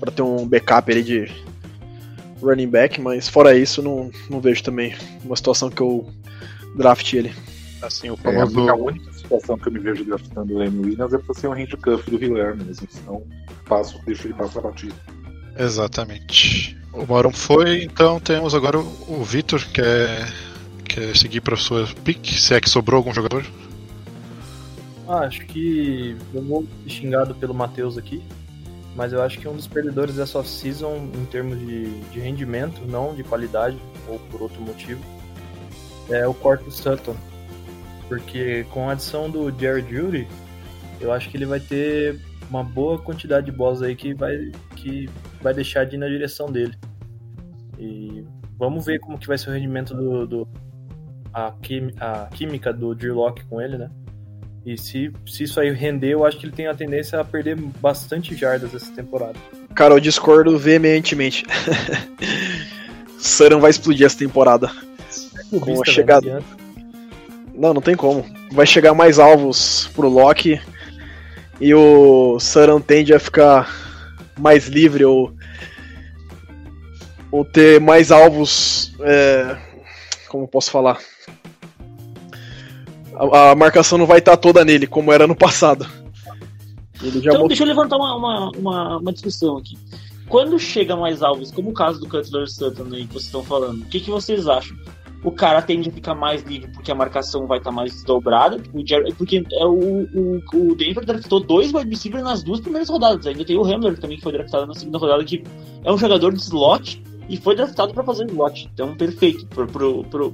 para 0.00 0.10
ter 0.10 0.22
um 0.22 0.46
backup 0.46 0.90
ali 0.90 1.02
de 1.02 1.30
running 2.42 2.68
back, 2.68 3.00
mas 3.00 3.28
fora 3.28 3.56
isso, 3.56 3.80
não, 3.82 4.10
não 4.28 4.40
vejo 4.40 4.62
também 4.62 4.94
uma 5.24 5.36
situação 5.36 5.70
que 5.70 5.80
eu 5.80 6.06
draft 6.76 7.12
ele. 7.12 7.32
Assim, 7.80 8.10
o 8.10 8.16
famoso... 8.16 8.66
É, 8.66 8.70
a 8.70 8.74
única 8.74 9.12
situação 9.26 9.58
que 9.58 9.68
eu 9.68 9.72
me 9.72 9.80
vejo 9.80 10.04
draftando 10.04 10.54
o 10.54 10.58
Damian 10.58 10.82
Williams 10.82 11.12
é 11.12 11.18
pra 11.18 11.34
ser 11.34 11.48
um 11.48 11.52
handcuff 11.52 12.08
do 12.10 12.16
Hiller 12.16 12.56
mesmo, 12.56 12.86
senão 12.88 13.22
passo, 13.68 14.00
deixo 14.06 14.28
ele 14.28 14.34
passar 14.34 14.60
batido. 14.60 14.94
Exatamente. 15.58 16.76
O 16.92 17.04
Mauro 17.06 17.30
foi, 17.30 17.82
então 17.82 18.20
temos 18.20 18.54
agora 18.54 18.78
o, 18.78 18.82
o 19.08 19.24
Vitor, 19.24 19.64
que 19.68 19.80
é, 19.80 20.26
quer 20.84 21.16
seguir 21.16 21.40
para 21.40 21.56
sua 21.56 21.86
pick, 22.04 22.26
se 22.26 22.54
é 22.54 22.60
que 22.60 22.70
sobrou 22.70 22.98
algum 22.98 23.12
jogador. 23.12 23.44
Ah, 25.08 25.20
acho 25.20 25.44
que 25.46 26.16
eu 26.34 26.42
vou 26.42 26.66
ser 26.84 26.90
xingado 26.90 27.34
pelo 27.34 27.54
Matheus 27.54 27.96
aqui, 27.98 28.22
mas 28.94 29.12
eu 29.12 29.22
acho 29.22 29.38
que 29.38 29.46
um 29.46 29.54
dos 29.54 29.66
perdedores 29.66 30.16
dessa 30.16 30.38
off-season 30.38 31.10
em 31.14 31.24
termos 31.26 31.58
de, 31.58 32.00
de 32.10 32.20
rendimento, 32.20 32.80
não 32.86 33.14
de 33.14 33.22
qualidade 33.22 33.78
ou 34.08 34.18
por 34.30 34.42
outro 34.42 34.60
motivo, 34.62 35.00
é 36.08 36.26
o 36.26 36.34
Cortus 36.34 36.76
Sutton. 36.76 37.16
Porque 38.08 38.64
com 38.70 38.88
a 38.88 38.92
adição 38.92 39.28
do 39.28 39.50
Jerry 39.58 39.84
Judy, 39.88 40.28
eu 41.00 41.12
acho 41.12 41.28
que 41.28 41.36
ele 41.36 41.46
vai 41.46 41.60
ter 41.60 42.20
uma 42.48 42.62
boa 42.62 42.98
quantidade 42.98 43.46
de 43.46 43.52
bolas 43.52 43.82
aí 43.82 43.96
que 43.96 44.14
vai, 44.14 44.50
que 44.76 45.08
vai 45.42 45.52
deixar 45.52 45.84
de 45.84 45.96
ir 45.96 45.98
na 45.98 46.08
direção 46.08 46.50
dele. 46.50 46.74
E 47.78 48.24
vamos 48.58 48.86
ver 48.86 49.00
como 49.00 49.18
que 49.18 49.26
vai 49.26 49.36
ser 49.36 49.50
o 49.50 49.52
rendimento 49.52 49.94
do, 49.94 50.26
do 50.26 50.48
a, 51.32 51.52
quim, 51.62 51.92
a 52.00 52.26
química 52.26 52.72
do 52.72 52.94
Drew 52.94 53.14
Locke 53.14 53.44
com 53.44 53.60
ele, 53.60 53.76
né? 53.76 53.90
E 54.64 54.76
se, 54.76 55.12
se 55.26 55.44
isso 55.44 55.60
aí 55.60 55.70
render, 55.70 56.10
eu 56.10 56.24
acho 56.24 56.38
que 56.38 56.46
ele 56.46 56.52
tem 56.52 56.66
a 56.66 56.74
tendência 56.74 57.20
a 57.20 57.24
perder 57.24 57.54
bastante 57.56 58.34
jardas 58.34 58.74
essa 58.74 58.92
temporada. 58.92 59.38
Cara, 59.74 59.94
eu 59.94 60.00
discordo 60.00 60.58
veementemente. 60.58 61.44
Saran 63.18 63.60
vai 63.60 63.70
explodir 63.70 64.06
essa 64.06 64.18
temporada. 64.18 64.70
É 65.52 65.58
com 65.60 65.80
a 65.80 65.84
chegada. 65.84 66.42
Não, 67.56 67.72
não 67.72 67.80
tem 67.80 67.96
como. 67.96 68.24
Vai 68.52 68.66
chegar 68.66 68.94
mais 68.94 69.18
alvos 69.18 69.88
pro 69.94 70.08
Loki 70.08 70.60
e 71.60 71.74
o 71.74 72.38
Saran 72.38 72.80
tende 72.80 73.14
a 73.14 73.18
ficar 73.18 73.74
mais 74.38 74.66
livre 74.66 75.04
ou, 75.04 75.32
ou 77.32 77.44
ter 77.44 77.80
mais 77.80 78.12
alvos. 78.12 78.92
É, 79.00 79.56
como 80.28 80.46
posso 80.46 80.70
falar? 80.70 80.98
A, 83.14 83.50
a, 83.50 83.54
marcação 83.54 83.96
não 83.96 84.06
vai 84.06 84.18
estar 84.18 84.36
toda 84.36 84.64
nele, 84.64 84.86
como 84.86 85.10
era 85.10 85.26
no 85.26 85.34
passado. 85.34 85.88
então, 87.02 87.48
deixa 87.48 87.62
eu 87.62 87.68
levantar 87.68 87.96
uma, 87.96 88.14
uma, 88.14 88.50
uma, 88.50 88.96
uma, 88.98 89.12
discussão 89.12 89.56
aqui. 89.56 89.78
Quando 90.28 90.58
chega 90.58 90.94
mais 90.94 91.22
alvos, 91.22 91.50
como 91.50 91.70
o 91.70 91.74
caso 91.74 92.00
do 92.00 92.08
Cutler 92.08 92.48
Sutton 92.50 92.88
aí 92.92 93.06
que 93.06 93.14
vocês 93.14 93.24
estão 93.24 93.42
falando, 93.42 93.80
o 93.80 93.86
que, 93.86 94.00
que 94.00 94.10
vocês 94.10 94.46
acham? 94.46 94.76
O 95.22 95.30
cara 95.30 95.60
tende 95.62 95.88
a 95.88 95.92
ficar 95.92 96.14
mais 96.14 96.42
livre 96.42 96.70
porque 96.72 96.90
a 96.90 96.94
marcação 96.94 97.46
vai 97.46 97.58
estar 97.58 97.70
tá 97.70 97.76
mais 97.76 97.92
desdobrada. 97.92 98.60
porque 99.16 99.44
é 99.52 99.64
o, 99.64 100.02
o, 100.04 100.42
o 100.54 100.74
Denver 100.74 101.04
draftou 101.04 101.40
dois 101.40 101.72
wide 101.72 101.88
receivers 101.88 102.24
nas 102.24 102.42
duas 102.42 102.60
primeiras 102.60 102.88
rodadas. 102.88 103.26
Ainda 103.26 103.44
tem 103.44 103.56
o 103.56 103.64
Hamler 103.64 103.98
também 103.98 104.16
que 104.18 104.22
foi 104.22 104.32
draftado 104.32 104.66
na 104.66 104.74
segunda 104.74 104.98
rodada, 104.98 105.24
que 105.24 105.42
é 105.84 105.92
um 105.92 105.98
jogador 105.98 106.32
de 106.32 106.40
slot 106.40 107.02
e 107.28 107.36
foi 107.36 107.56
draftado 107.56 107.92
para 107.92 108.04
fazer 108.04 108.26
slot. 108.26 108.70
Então, 108.72 108.94
perfeito 108.94 109.46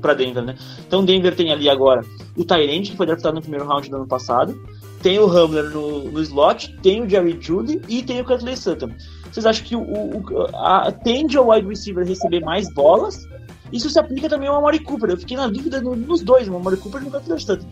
para 0.00 0.14
Denver, 0.14 0.42
né? 0.42 0.56
Então, 0.86 1.04
Denver 1.04 1.34
tem 1.34 1.50
ali 1.50 1.68
agora 1.68 2.04
o 2.36 2.44
Tyrant, 2.44 2.90
que 2.90 2.96
foi 2.96 3.06
draftado 3.06 3.36
no 3.36 3.40
primeiro 3.40 3.66
round 3.66 3.88
do 3.88 3.96
ano 3.96 4.06
passado. 4.06 4.60
Tem 5.02 5.18
o 5.18 5.26
Hamler 5.26 5.70
no, 5.70 6.10
no 6.10 6.20
slot, 6.20 6.76
tem 6.80 7.02
o 7.02 7.08
Jerry 7.08 7.36
Judy 7.40 7.80
e 7.88 8.02
tem 8.02 8.20
o 8.20 8.24
Cutley 8.24 8.56
Sutton. 8.56 8.90
Vocês 9.30 9.46
acham 9.46 9.64
que 9.64 9.74
o, 9.74 9.82
o 9.82 10.22
a, 10.54 10.92
tende 10.92 11.36
ao 11.36 11.48
wide 11.48 11.66
receiver 11.66 12.06
receber 12.06 12.40
mais 12.40 12.72
bolas 12.72 13.26
isso 13.72 13.88
se 13.88 13.98
aplica 13.98 14.28
também 14.28 14.48
ao 14.48 14.56
Amari 14.56 14.78
Cooper. 14.78 15.10
Eu 15.10 15.16
fiquei 15.16 15.36
na 15.36 15.46
dúvida 15.46 15.80
nos 15.80 16.22
dois, 16.22 16.46
no 16.46 16.56
Amari 16.56 16.76
Cooper 16.76 17.00
e 17.00 17.04
no 17.04 17.10
Butler 17.10 17.40
Sutton. 17.40 17.66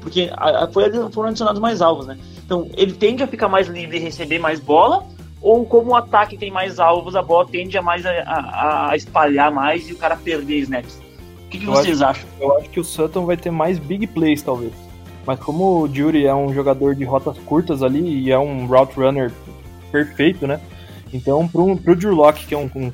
Porque 0.00 0.30
a, 0.36 0.64
a, 0.64 0.68
foi, 0.68 0.90
foram 1.10 1.28
adicionados 1.28 1.60
mais 1.60 1.80
alvos, 1.80 2.06
né? 2.06 2.18
Então, 2.44 2.68
ele 2.76 2.92
tende 2.92 3.22
a 3.22 3.26
ficar 3.26 3.48
mais 3.48 3.68
livre 3.68 3.96
e 3.96 4.00
receber 4.00 4.38
mais 4.38 4.60
bola, 4.60 5.06
ou 5.40 5.64
como 5.64 5.92
o 5.92 5.96
ataque 5.96 6.36
tem 6.36 6.50
mais 6.50 6.78
alvos, 6.78 7.14
a 7.16 7.22
bola 7.22 7.46
tende 7.46 7.78
a 7.78 7.82
mais 7.82 8.04
a, 8.04 8.10
a, 8.10 8.90
a 8.90 8.96
espalhar 8.96 9.52
mais 9.52 9.88
e 9.88 9.92
o 9.92 9.96
cara 9.96 10.16
perder 10.16 10.58
snaps. 10.58 11.00
O 11.46 11.48
que, 11.48 11.58
que 11.58 11.66
vocês 11.66 12.02
acho, 12.02 12.20
acham? 12.20 12.28
Eu 12.40 12.58
acho 12.58 12.68
que 12.70 12.80
o 12.80 12.84
Sutton 12.84 13.24
vai 13.24 13.36
ter 13.36 13.50
mais 13.50 13.78
big 13.78 14.06
plays, 14.08 14.42
talvez. 14.42 14.72
Mas 15.24 15.38
como 15.38 15.82
o 15.82 15.88
Jury 15.88 16.26
é 16.26 16.34
um 16.34 16.52
jogador 16.52 16.94
de 16.94 17.04
rotas 17.04 17.38
curtas 17.38 17.82
ali 17.82 18.24
e 18.24 18.30
é 18.30 18.38
um 18.38 18.66
route 18.66 18.94
runner 18.96 19.32
perfeito, 19.90 20.46
né? 20.46 20.60
Então, 21.12 21.46
pro, 21.46 21.76
pro 21.76 21.94
Drew 21.94 22.14
Locke, 22.14 22.46
que 22.46 22.54
é 22.54 22.58
um, 22.58 22.68
um 22.74 22.92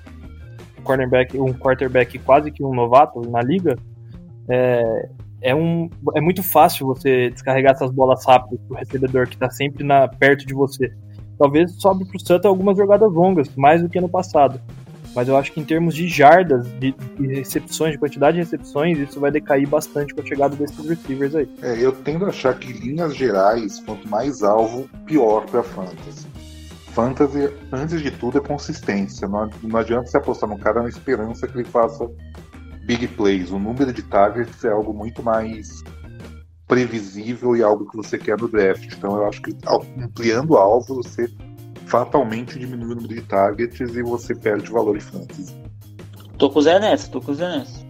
cornerback, 0.80 1.38
um 1.38 1.52
quarterback 1.52 2.18
quase 2.18 2.50
que 2.50 2.64
um 2.64 2.74
novato 2.74 3.20
na 3.28 3.40
liga, 3.42 3.76
é, 4.48 5.08
é, 5.42 5.54
um, 5.54 5.88
é 6.14 6.20
muito 6.20 6.42
fácil 6.42 6.86
você 6.86 7.30
descarregar 7.30 7.72
essas 7.72 7.90
bolas 7.90 8.24
rápidas 8.24 8.60
pro 8.66 8.76
recebedor 8.76 9.26
que 9.26 9.34
está 9.34 9.50
sempre 9.50 9.84
na, 9.84 10.08
perto 10.08 10.46
de 10.46 10.54
você. 10.54 10.92
Talvez 11.38 11.72
sobe 11.80 12.04
pro 12.04 12.20
Santa 12.20 12.48
algumas 12.48 12.76
jogadas 12.76 13.10
longas, 13.12 13.48
mais 13.56 13.82
do 13.82 13.88
que 13.88 14.00
no 14.00 14.08
passado. 14.08 14.60
Mas 15.14 15.26
eu 15.26 15.36
acho 15.36 15.52
que 15.52 15.60
em 15.60 15.64
termos 15.64 15.94
de 15.94 16.06
jardas, 16.06 16.70
de, 16.78 16.94
de, 17.18 17.26
recepções, 17.34 17.92
de 17.92 17.98
quantidade 17.98 18.36
de 18.36 18.42
recepções, 18.42 18.96
isso 18.98 19.18
vai 19.18 19.30
decair 19.30 19.66
bastante 19.66 20.14
com 20.14 20.20
a 20.20 20.24
chegada 20.24 20.54
desses 20.54 20.86
receivers 20.86 21.34
aí. 21.34 21.48
É, 21.62 21.84
eu 21.84 21.90
tendo 21.90 22.26
a 22.26 22.28
achar 22.28 22.56
que 22.56 22.72
linhas 22.72 23.16
gerais, 23.16 23.80
quanto 23.80 24.08
mais 24.08 24.42
alvo, 24.42 24.88
pior 25.06 25.46
para 25.46 25.62
fantasy 25.62 26.29
fantasy, 27.00 27.50
antes 27.72 28.02
de 28.02 28.10
tudo, 28.10 28.38
é 28.38 28.40
consistência. 28.40 29.26
Não, 29.26 29.48
não 29.62 29.80
adianta 29.80 30.06
você 30.06 30.18
apostar 30.18 30.48
num 30.48 30.58
cara 30.58 30.82
na 30.82 30.88
esperança 30.88 31.48
que 31.48 31.56
ele 31.56 31.64
faça 31.64 32.06
big 32.84 33.08
plays. 33.08 33.50
O 33.50 33.58
número 33.58 33.92
de 33.92 34.02
targets 34.02 34.62
é 34.64 34.68
algo 34.68 34.92
muito 34.92 35.22
mais 35.22 35.82
previsível 36.68 37.56
e 37.56 37.62
algo 37.62 37.88
que 37.88 37.96
você 37.96 38.18
quer 38.18 38.38
no 38.38 38.48
draft. 38.48 38.84
Então 38.92 39.16
eu 39.16 39.26
acho 39.26 39.40
que 39.40 39.56
ampliando 39.98 40.50
o 40.50 40.56
alvo, 40.56 40.96
você 40.96 41.28
fatalmente 41.86 42.58
diminui 42.58 42.92
o 42.92 42.94
número 42.96 43.14
de 43.14 43.22
targets 43.22 43.96
e 43.96 44.02
você 44.02 44.34
perde 44.34 44.70
valor 44.70 44.96
em 44.96 45.00
fantasy. 45.00 45.56
Tô 46.36 46.50
com 46.50 46.58
o 46.58 46.62
Zé 46.62 46.78
nessa, 46.78 47.10
tô 47.10 47.20
com 47.20 47.32
o 47.32 47.34
Zé 47.34 47.48
nessa. 47.48 47.84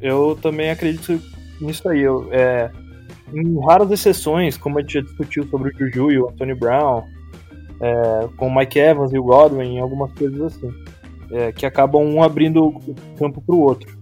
Eu 0.00 0.38
também 0.40 0.70
acredito 0.70 1.20
nisso 1.60 1.88
aí. 1.88 2.00
Eu, 2.00 2.28
é, 2.32 2.70
em 3.32 3.60
raras 3.64 3.90
exceções, 3.90 4.56
como 4.56 4.78
a 4.78 4.80
gente 4.80 4.94
já 4.94 5.00
discutiu 5.02 5.46
sobre 5.48 5.70
o 5.70 5.78
Juju 5.78 6.10
e 6.10 6.18
o 6.18 6.28
Anthony 6.28 6.54
Brown, 6.54 7.04
é, 7.80 8.28
com 8.36 8.48
o 8.48 8.54
Mike 8.54 8.78
Evans 8.78 9.12
e 9.12 9.18
o 9.18 9.24
Godwin, 9.24 9.78
algumas 9.78 10.12
coisas 10.12 10.40
assim, 10.40 10.72
é, 11.30 11.52
que 11.52 11.66
acabam 11.66 12.02
um 12.02 12.22
abrindo 12.22 12.66
o 12.66 12.94
campo 13.18 13.40
para 13.40 13.54
o 13.54 13.60
outro. 13.60 13.96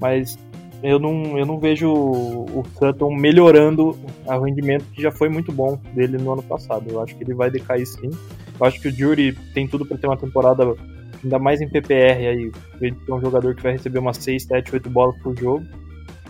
Mas 0.00 0.38
eu 0.82 0.98
não, 0.98 1.38
eu 1.38 1.44
não 1.44 1.58
vejo 1.58 1.92
o 1.92 2.64
Sutton 2.78 3.14
melhorando 3.14 3.98
o 4.26 4.38
rendimento 4.38 4.84
que 4.92 5.02
já 5.02 5.10
foi 5.10 5.28
muito 5.28 5.52
bom 5.52 5.78
dele 5.94 6.16
no 6.16 6.32
ano 6.32 6.42
passado. 6.42 6.86
Eu 6.88 7.02
acho 7.02 7.14
que 7.16 7.22
ele 7.22 7.34
vai 7.34 7.50
decair 7.50 7.86
sim. 7.86 8.10
Eu 8.58 8.66
acho 8.66 8.80
que 8.80 8.88
o 8.88 8.92
Jury 8.92 9.36
tem 9.52 9.68
tudo 9.68 9.84
para 9.84 9.98
ter 9.98 10.06
uma 10.06 10.16
temporada 10.16 10.74
ainda 11.22 11.38
mais 11.38 11.60
em 11.60 11.68
PPR 11.68 12.26
aí. 12.26 12.52
Ele 12.80 12.96
é 13.08 13.12
um 13.12 13.20
jogador 13.20 13.54
que 13.54 13.62
vai 13.62 13.72
receber 13.72 13.98
umas 13.98 14.16
6, 14.18 14.44
7, 14.44 14.74
8 14.74 14.90
bolas 14.90 15.16
por 15.22 15.38
jogo. 15.38 15.64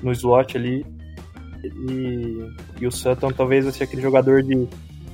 no 0.03 0.11
slot 0.13 0.57
ali. 0.57 0.85
E, 1.63 2.45
e 2.81 2.87
o 2.87 2.91
Sutton 2.91 3.31
talvez 3.33 3.73
ser 3.75 3.85
aquele 3.85 4.03
jogador 4.03 4.43
de, 4.43 4.67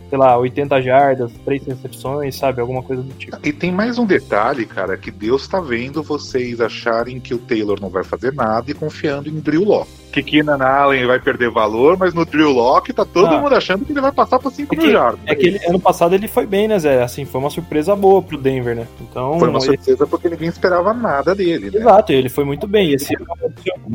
sei 0.09 0.19
lá, 0.19 0.37
80 0.39 0.81
jardas, 0.83 1.33
3 1.45 1.65
recepções, 1.67 2.37
sabe? 2.37 2.61
Alguma 2.61 2.83
coisa 2.83 3.03
do 3.03 3.13
tipo. 3.15 3.37
E 3.43 3.53
tem 3.53 3.73
mais 3.73 3.99
um 3.99 4.07
detalhe, 4.07 4.65
cara, 4.67 4.97
que 4.97 5.11
Deus 5.11 5.47
tá 5.49 5.61
vendo 5.61 6.03
vocês 6.03 6.61
acharem 6.61 7.19
que 7.21 7.35
o 7.35 7.39
Taylor 7.39 7.81
não 7.81 7.89
vai 7.89 8.05
fazer 8.05 8.33
nada 8.33 8.71
e 8.71 8.75
confiando 8.75 9.29
em 9.29 9.41
Drew 9.41 9.65
Locke. 9.65 9.91
Que 10.13 10.23
Keenan 10.23 10.65
Allen 10.65 11.07
vai 11.07 11.21
perder 11.21 11.51
valor, 11.51 11.99
mas 11.99 12.15
no 12.15 12.25
Drew 12.25 12.51
Locke 12.51 12.91
tá 12.93 13.05
todo 13.05 13.35
Ah. 13.35 13.39
mundo 13.41 13.55
achando 13.55 13.85
que 13.85 13.93
ele 13.93 14.01
vai 14.01 14.13
passar 14.13 14.39
pra 14.39 14.51
5 14.51 14.75
É 14.75 14.79
mil 14.79 14.91
jardas. 14.91 15.21
é 15.27 15.35
que 15.35 15.47
ele, 15.47 15.61
ano 15.67 15.79
passado 15.79 16.15
ele 16.15 16.27
foi 16.27 16.47
bem, 16.47 16.67
né, 16.69 16.79
Zé? 16.79 17.03
Assim, 17.03 17.27
foi 17.27 17.39
uma 17.39 17.51
surpresa 17.51 17.95
boa 17.95 18.23
pro 18.23 18.39
Denver, 18.39 18.75
né? 18.75 18.87
Então, 19.01 19.39
Foi 19.39 19.49
uma 19.49 19.59
ele- 19.59 19.67
surpresa 19.77 20.07
porque 20.07 20.29
ninguém 20.31 20.49
esperava 20.49 20.95
nada 20.95 21.35
dele, 21.35 21.71
né? 21.71 21.81
exato, 21.81 22.13
ele 22.13 22.31
foi 22.31 22.45
muito 22.45 22.67
bem. 22.67 22.93
Esse 22.93 23.15
ano, 23.15 23.27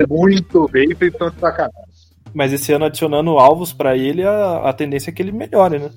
Muito 0.09 0.67
bem, 0.71 0.87
vocês 0.89 1.11
estão 1.11 1.29
de 1.29 1.39
sacanagem. 1.39 1.90
Mas 2.33 2.53
esse 2.53 2.71
ano 2.73 2.85
adicionando 2.85 3.31
alvos 3.37 3.73
pra 3.73 3.95
ele, 3.97 4.23
a, 4.23 4.61
a 4.69 4.73
tendência 4.73 5.09
é 5.09 5.13
que 5.13 5.21
ele 5.21 5.31
melhore, 5.31 5.79
né? 5.79 5.89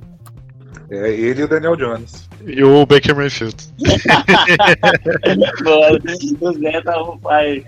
É 0.90 1.08
ele 1.10 1.40
e 1.40 1.44
o 1.44 1.48
Daniel 1.48 1.76
Jones. 1.76 2.28
E 2.46 2.62
o 2.62 2.84
Baker 2.84 3.16
Mayfield. 3.16 3.56
o 6.40 6.52
Zé 6.52 6.80
tá 6.82 7.02
on 7.02 7.18
fire. 7.18 7.64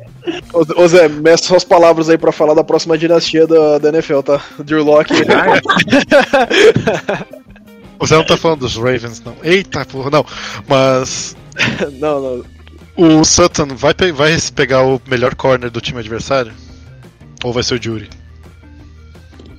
Ô, 0.53 0.83
ô 0.83 0.89
Zé, 0.89 1.09
meça 1.09 1.45
suas 1.45 1.65
palavras 1.65 2.11
aí 2.11 2.19
pra 2.19 2.31
falar 2.31 2.53
da 2.55 2.63
próxima 2.63 2.99
dinastia 2.99 3.47
da, 3.47 3.79
da 3.79 3.89
NFL, 3.89 4.21
tá? 4.21 4.43
Drew 4.59 4.85
Locke. 4.85 5.15
O 7.99 8.07
Zé 8.07 8.15
não 8.17 8.27
tá 8.27 8.37
falando 8.37 8.61
dos 8.61 8.77
Ravens, 8.77 9.23
não. 9.25 9.35
Eita, 9.43 9.83
porra, 9.87 10.11
não. 10.11 10.27
Mas 10.69 11.35
não, 11.99 12.45
não. 12.99 13.21
o 13.21 13.25
Sutton 13.25 13.69
vai, 13.75 13.95
pe- 13.95 14.13
vai 14.13 14.37
pegar 14.55 14.83
o 14.85 15.01
melhor 15.09 15.35
corner 15.35 15.71
do 15.71 15.81
time 15.81 16.01
adversário? 16.01 16.53
Ou 17.43 17.55
vai 17.55 17.63
ser 17.63 17.79
o 17.79 17.83
Jury? 17.83 18.11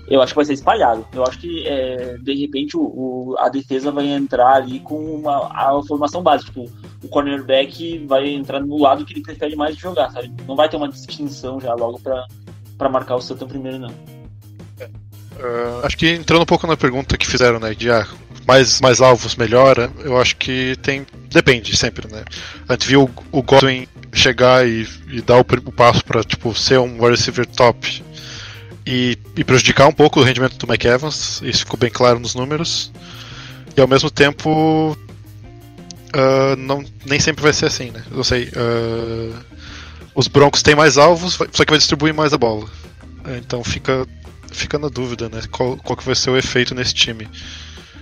Eu 0.09 0.21
acho 0.21 0.31
que 0.31 0.37
vai 0.37 0.45
ser 0.45 0.53
espalhado. 0.53 1.05
Eu 1.13 1.23
acho 1.23 1.37
que, 1.37 1.67
é, 1.67 2.17
de 2.17 2.33
repente, 2.33 2.77
o, 2.77 2.81
o- 2.81 3.35
a 3.39 3.49
defesa 3.49 3.91
vai 3.91 4.07
entrar 4.07 4.53
ali 4.55 4.79
com 4.79 4.95
uma, 4.97 5.47
a 5.47 5.81
formação 5.87 6.23
básica. 6.23 6.51
Tipo, 6.51 6.71
o 7.03 7.07
cornerback 7.09 8.05
vai 8.07 8.29
entrar 8.29 8.59
no 8.61 8.77
lado 8.77 9.05
que 9.05 9.13
ele 9.13 9.21
prefere 9.21 9.55
mais 9.55 9.75
jogar, 9.75 10.09
sabe? 10.11 10.31
Não 10.47 10.55
vai 10.55 10.69
ter 10.69 10.77
uma 10.77 10.87
distinção 10.87 11.59
já 11.59 11.73
logo 11.73 11.99
pra 11.99 12.89
marcar 12.89 13.15
o 13.15 13.21
Sutton 13.21 13.47
primeiro, 13.47 13.79
não. 13.79 13.91
Ah, 15.39 15.81
acho 15.83 15.97
que 15.97 16.09
entrando 16.09 16.41
um 16.41 16.45
pouco 16.45 16.65
na 16.67 16.77
pergunta 16.77 17.17
que 17.17 17.27
fizeram, 17.27 17.59
né? 17.59 17.73
De 17.73 17.91
ah, 17.91 18.07
mais, 18.47 18.79
mais 18.81 19.01
alvos 19.01 19.35
melhora, 19.35 19.91
eu 20.03 20.17
acho 20.19 20.35
que 20.37 20.75
tem. 20.81 21.05
Depende 21.29 21.75
sempre, 21.75 22.11
né? 22.11 22.23
A 22.67 22.73
gente 22.73 22.87
viu 22.87 23.03
o, 23.03 23.39
o 23.39 23.43
Godwin 23.43 23.87
chegar 24.13 24.67
e, 24.67 24.87
e 25.09 25.21
dar 25.21 25.37
o, 25.37 25.41
o 25.41 25.71
passo 25.71 26.03
pra 26.03 26.23
tipo, 26.23 26.55
ser 26.55 26.79
um 26.79 26.93
wide 26.95 27.11
receiver 27.11 27.45
top 27.45 28.03
e, 28.87 29.17
e 29.35 29.43
prejudicar 29.43 29.87
um 29.87 29.91
pouco 29.93 30.19
o 30.19 30.23
rendimento 30.23 30.57
do 30.57 30.65
McEvans, 30.71 31.41
isso 31.43 31.59
ficou 31.59 31.77
bem 31.77 31.89
claro 31.91 32.19
nos 32.19 32.33
números. 32.33 32.91
E 33.75 33.81
ao 33.81 33.87
mesmo 33.87 34.09
tempo. 34.09 34.97
ah, 36.13 36.55
não, 36.57 36.83
nem 37.05 37.19
sempre 37.19 37.43
vai 37.43 37.53
ser 37.53 37.65
assim, 37.67 37.91
né? 37.91 38.03
Eu 38.11 38.23
sei. 38.23 38.49
ah, 38.55 39.39
os 40.15 40.27
Broncos 40.27 40.63
têm 40.63 40.73
mais 40.75 40.97
alvos, 40.97 41.33
só 41.33 41.63
que 41.63 41.69
vai 41.71 41.77
distribuir 41.77 42.13
mais 42.13 42.33
a 42.33 42.37
bola. 42.37 42.65
Então 43.37 43.63
fica 43.63 44.07
fica 44.51 44.79
na 44.79 44.87
dúvida, 44.87 45.29
né? 45.29 45.41
Qual, 45.51 45.77
qual 45.77 45.95
que 45.95 46.05
vai 46.05 46.15
ser 46.15 46.31
o 46.31 46.37
efeito 46.37 46.73
nesse 46.73 46.93
time. 46.93 47.27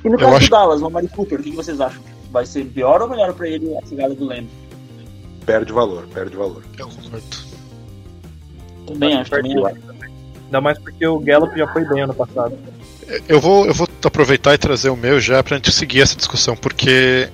E 0.04 0.08
no 0.08 0.14
Eu 0.16 0.20
caso 0.20 0.36
acho- 0.36 0.46
do 0.48 0.52
Dallas, 0.52 0.82
o 0.82 0.86
Amari 0.86 1.08
Cooper, 1.10 1.40
o 1.40 1.44
que 1.44 1.52
vocês 1.52 1.82
acham? 1.82 2.02
Vai 2.32 2.46
ser 2.46 2.64
pior 2.66 3.02
ou 3.02 3.10
melhor 3.10 3.34
pra 3.34 3.48
ele 3.50 3.76
a 3.78 3.86
chegada 3.88 4.14
do 4.16 4.24
Lamb? 4.26 4.48
Perde 5.46 5.74
valor, 5.74 6.08
perde 6.14 6.36
valor. 6.38 6.64
Eu 6.78 6.88
concordo. 6.88 7.26
Também 8.88 9.16
acho, 9.16 9.32
também 9.32 9.58
acho. 9.66 9.95
Ainda 10.46 10.62
mais 10.62 10.78
porque 10.78 11.06
o 11.06 11.20
Gallup 11.20 11.58
já 11.58 11.68
foi 11.68 11.86
bem 11.86 12.04
ano 12.04 12.14
passado. 12.14 12.58
Eu 13.28 13.40
vou, 13.40 13.66
eu 13.66 13.74
vou 13.74 13.88
aproveitar 14.04 14.54
e 14.54 14.58
trazer 14.58 14.90
o 14.90 14.96
meu 14.96 15.20
já 15.20 15.44
pra 15.44 15.58
gente 15.58 15.72
seguir 15.72 16.02
essa 16.02 16.16
discussão, 16.16 16.56
porque 16.56 17.30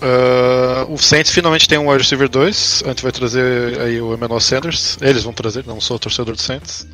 ah, 0.00 0.86
o 0.88 0.96
Saints 0.96 1.30
finalmente 1.32 1.68
tem 1.68 1.78
um 1.78 1.90
wide 1.90 2.02
receiver 2.02 2.28
2. 2.28 2.82
A 2.84 2.88
gente 2.88 3.02
vai 3.02 3.12
trazer 3.12 3.80
aí 3.80 4.00
o 4.00 4.14
Emmanuel 4.14 4.40
Sanders. 4.40 4.96
Eles 5.00 5.22
vão 5.22 5.32
trazer, 5.32 5.66
não 5.66 5.80
sou 5.80 5.98
torcedor 5.98 6.34
do 6.34 6.40
Saints. 6.40 6.86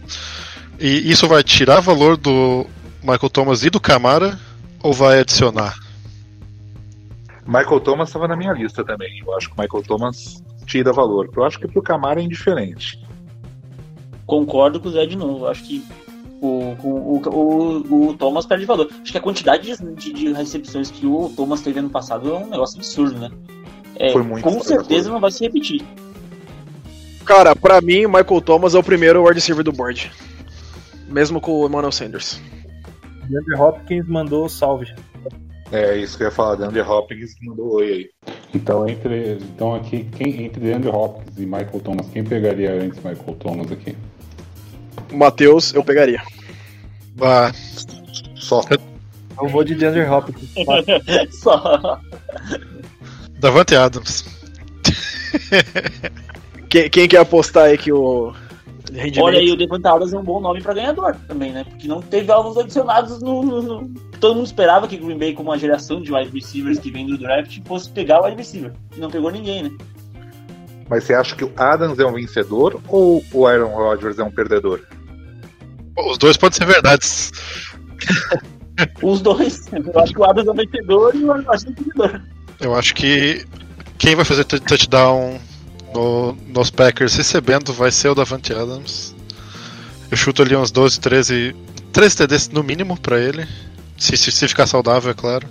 E 0.78 1.10
isso 1.10 1.26
vai 1.28 1.42
tirar 1.42 1.80
valor 1.80 2.16
do 2.16 2.66
Michael 3.00 3.30
Thomas 3.30 3.62
e 3.62 3.70
do 3.70 3.80
Camara 3.80 4.38
ou 4.82 4.92
vai 4.92 5.20
adicionar? 5.20 5.74
Michael 7.46 7.80
Thomas 7.80 8.08
estava 8.08 8.26
na 8.26 8.36
minha 8.36 8.52
lista 8.52 8.84
também. 8.84 9.20
Eu 9.24 9.34
acho 9.36 9.48
que 9.48 9.58
o 9.58 9.62
Michael 9.62 9.84
Thomas 9.84 10.42
tira 10.66 10.92
valor. 10.92 11.30
Eu 11.34 11.44
acho 11.44 11.60
que 11.60 11.68
pro 11.68 11.80
Camara 11.80 12.20
é 12.20 12.24
indiferente. 12.24 13.00
Concordo 14.26 14.80
com 14.80 14.88
o 14.88 14.92
Zé 14.92 15.06
de 15.06 15.16
novo. 15.16 15.46
Acho 15.46 15.62
que 15.64 15.84
o, 16.40 16.74
o, 16.82 17.22
o, 17.28 18.08
o, 18.08 18.14
Thomas 18.14 18.44
perde 18.44 18.64
valor. 18.66 18.88
Acho 19.02 19.12
que 19.12 19.18
a 19.18 19.20
quantidade 19.20 19.74
de, 19.96 20.12
de- 20.12 20.32
recepções 20.32 20.90
que 20.90 21.06
o 21.06 21.32
Thomas 21.36 21.60
teve 21.62 21.78
ano 21.78 21.90
passado 21.90 22.34
é 22.34 22.38
um 22.38 22.48
negócio 22.48 22.76
absurdo, 22.78 23.18
né? 23.18 23.30
É, 23.98 24.12
Foi 24.12 24.22
muito 24.22 24.44
com 24.44 24.60
certeza 24.62 25.10
não 25.10 25.20
vai 25.20 25.30
se 25.30 25.44
repetir. 25.44 25.82
Cara, 27.24 27.56
pra 27.56 27.80
mim, 27.80 28.04
o 28.04 28.08
Michael 28.08 28.40
Thomas 28.40 28.74
é 28.74 28.78
o 28.78 28.82
primeiro 28.82 29.22
wide 29.22 29.34
receiver 29.34 29.64
do 29.64 29.72
board. 29.72 30.12
Mesmo 31.08 31.40
com 31.40 31.60
o 31.60 31.66
Emmanuel 31.66 31.92
Sanders. 31.92 32.40
DeAndre 33.28 33.54
Hopkins 33.56 34.06
mandou 34.06 34.48
salve. 34.48 34.86
É 35.72 35.96
isso 35.96 36.16
que 36.16 36.22
eu 36.22 36.28
ia 36.28 36.32
falar. 36.32 36.56
DeAndre 36.56 36.80
Hopkins 36.82 37.34
mandou 37.42 37.74
oi 37.76 37.92
aí. 37.92 38.10
Então, 38.54 38.88
entre, 38.88 39.38
então 39.40 39.74
aqui, 39.74 40.04
quem, 40.16 40.44
entre 40.44 40.60
DeAndre 40.60 40.90
Hopkins 40.90 41.36
e 41.36 41.46
Michael 41.46 41.80
Thomas, 41.82 42.08
quem 42.08 42.22
pegaria 42.22 42.72
antes 42.72 42.96
Michael 42.98 43.36
Thomas 43.40 43.72
aqui? 43.72 43.96
O 45.12 45.16
Matheus, 45.16 45.72
eu 45.74 45.82
pegaria. 45.84 46.22
Ah, 47.20 47.52
Só. 48.36 48.62
Eu 49.40 49.48
vou 49.48 49.62
de 49.64 49.74
DeAndre 49.74 50.02
Hopkins. 50.06 50.50
Só. 51.40 52.00
Davante 53.38 53.74
Adams. 53.74 54.24
Quem, 56.68 56.90
quem 56.90 57.06
quer 57.08 57.18
apostar 57.18 57.66
aí 57.66 57.78
que 57.78 57.92
o 57.92 58.32
rendimento... 58.92 59.20
Olha 59.24 59.38
aí, 59.38 59.50
o 59.52 59.56
Devante 59.56 59.86
Adams 59.86 60.12
é 60.12 60.18
um 60.18 60.24
bom 60.24 60.40
nome 60.40 60.60
pra 60.60 60.74
ganhador 60.74 61.14
também, 61.28 61.52
né? 61.52 61.62
Porque 61.64 61.86
não 61.86 62.02
teve 62.02 62.30
alvos 62.32 62.56
adicionados 62.58 63.20
no, 63.22 63.42
no- 63.42 63.62
no- 63.62 63.94
Todo 64.20 64.34
mundo 64.34 64.46
esperava 64.46 64.88
que 64.88 64.96
Green 64.96 65.16
Bay, 65.18 65.32
como 65.32 65.50
uma 65.50 65.58
geração 65.58 66.02
de 66.02 66.12
wide 66.12 66.30
receivers 66.30 66.78
que 66.80 66.90
vem 66.90 67.06
do 67.06 67.16
draft, 67.16 67.60
fosse 67.66 67.88
pegar 67.90 68.20
o 68.20 68.24
wide 68.24 68.36
receiver. 68.36 68.72
E 68.96 69.00
não 69.00 69.10
pegou 69.10 69.30
ninguém, 69.30 69.62
né? 69.64 69.70
Mas 70.88 71.04
você 71.04 71.14
acha 71.14 71.34
que 71.34 71.44
o 71.44 71.52
Adams 71.56 71.98
é 71.98 72.06
um 72.06 72.12
vencedor 72.12 72.80
ou 72.88 73.24
o 73.32 73.46
Aaron 73.46 73.74
Rodgers 73.74 74.18
é 74.18 74.24
um 74.24 74.30
perdedor? 74.30 74.80
Os 75.96 76.18
dois 76.18 76.36
podem 76.36 76.56
ser 76.56 76.66
verdades. 76.66 77.32
Os 79.02 79.20
dois. 79.20 79.66
Eu 79.72 80.00
acho 80.00 80.12
que 80.12 80.20
o 80.20 80.24
Adams 80.24 80.46
é 80.46 80.50
o 80.50 80.54
vencedor 80.54 81.14
e 81.14 81.24
o 81.24 81.28
Washington 81.28 81.52
é 81.52 81.70
o 81.70 81.74
vencedor. 81.74 82.22
Eu 82.60 82.74
acho 82.74 82.94
que 82.94 83.44
quem 83.98 84.14
vai 84.14 84.24
fazer 84.24 84.44
touchdown 84.44 85.40
no, 85.94 86.32
nos 86.46 86.70
Packers 86.70 87.14
recebendo 87.14 87.72
vai 87.72 87.90
ser 87.90 88.08
o 88.08 88.14
Davante 88.14 88.52
Adams. 88.52 89.14
Eu 90.10 90.16
chuto 90.16 90.42
ali 90.42 90.54
uns 90.54 90.70
12, 90.70 91.00
13, 91.00 91.56
13 91.92 92.16
TDs 92.16 92.48
no 92.50 92.62
mínimo 92.62 92.98
pra 93.00 93.18
ele. 93.18 93.46
Se, 93.96 94.16
se, 94.16 94.30
se 94.30 94.46
ficar 94.46 94.66
saudável, 94.66 95.10
é 95.10 95.14
claro. 95.14 95.48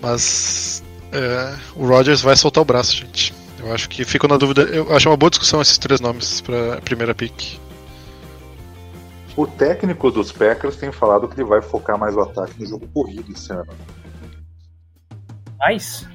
Mas 0.00 0.82
é, 1.12 1.54
o 1.76 1.86
Rodgers 1.86 2.22
vai 2.22 2.36
soltar 2.36 2.62
o 2.62 2.64
braço, 2.64 2.96
gente. 2.96 3.34
Eu 3.62 3.72
acho 3.72 3.88
que 3.88 4.04
fico 4.04 4.26
na 4.26 4.36
dúvida. 4.36 4.62
Eu 4.62 4.94
acho 4.94 5.08
uma 5.08 5.16
boa 5.16 5.30
discussão 5.30 5.60
esses 5.60 5.78
três 5.78 6.00
nomes 6.00 6.40
pra 6.40 6.80
primeira 6.80 7.14
pick. 7.14 7.58
O 9.36 9.46
técnico 9.46 10.10
dos 10.10 10.30
Packers 10.30 10.76
tem 10.76 10.92
falado 10.92 11.28
que 11.28 11.40
ele 11.40 11.48
vai 11.48 11.62
focar 11.62 11.98
mais 11.98 12.14
o 12.14 12.20
ataque 12.20 12.60
no 12.60 12.66
jogo 12.66 12.86
corrido 12.88 13.32
esse 13.32 13.52
ano. 13.52 13.72
Mais? 15.58 16.06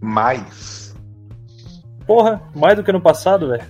Mas 0.00 0.84
Porra, 2.06 2.42
mais 2.54 2.76
do 2.76 2.84
que 2.84 2.90
ano 2.90 3.00
passado, 3.00 3.48
velho. 3.48 3.64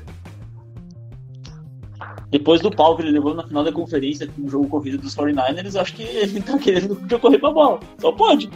Depois 2.31 2.61
do 2.61 2.71
pau 2.71 2.97
que 2.97 3.03
ele 3.03 3.13
levou 3.13 3.33
na 3.33 3.47
final 3.47 3.63
da 3.63 3.73
conferência 3.73 4.27
com 4.27 4.43
o 4.43 4.49
jogo 4.49 4.69
corrido 4.69 4.99
dos 4.99 5.15
49ers, 5.15 5.75
eu 5.75 5.81
acho 5.81 5.95
que 5.95 6.03
ele 6.03 6.43
tá 6.43 6.59
querendo 6.59 6.97
correr 7.21 7.39
pra 7.39 7.53
bola. 7.53 7.81
Só 7.99 8.11
pode. 8.11 8.51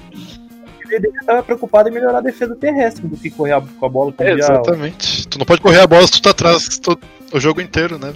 Devia 0.88 1.10
estar 1.20 1.42
preocupado 1.42 1.88
em 1.88 1.92
melhorar 1.92 2.18
a 2.18 2.22
defesa 2.22 2.56
terrestre 2.56 3.06
do 3.06 3.16
que 3.16 3.30
correr 3.30 3.52
a- 3.52 3.60
com 3.60 3.86
a 3.86 3.88
bola 3.88 4.12
com 4.12 4.24
dia- 4.24 4.34
Exatamente. 4.34 5.26
Tu 5.28 5.38
não 5.38 5.46
pode 5.46 5.60
correr 5.60 5.80
a 5.80 5.86
bola 5.86 6.06
se 6.06 6.12
tu 6.12 6.22
tá 6.22 6.30
atrás 6.30 6.78
to- 6.78 6.98
o 7.32 7.38
jogo 7.40 7.60
inteiro, 7.60 7.98
né? 7.98 8.12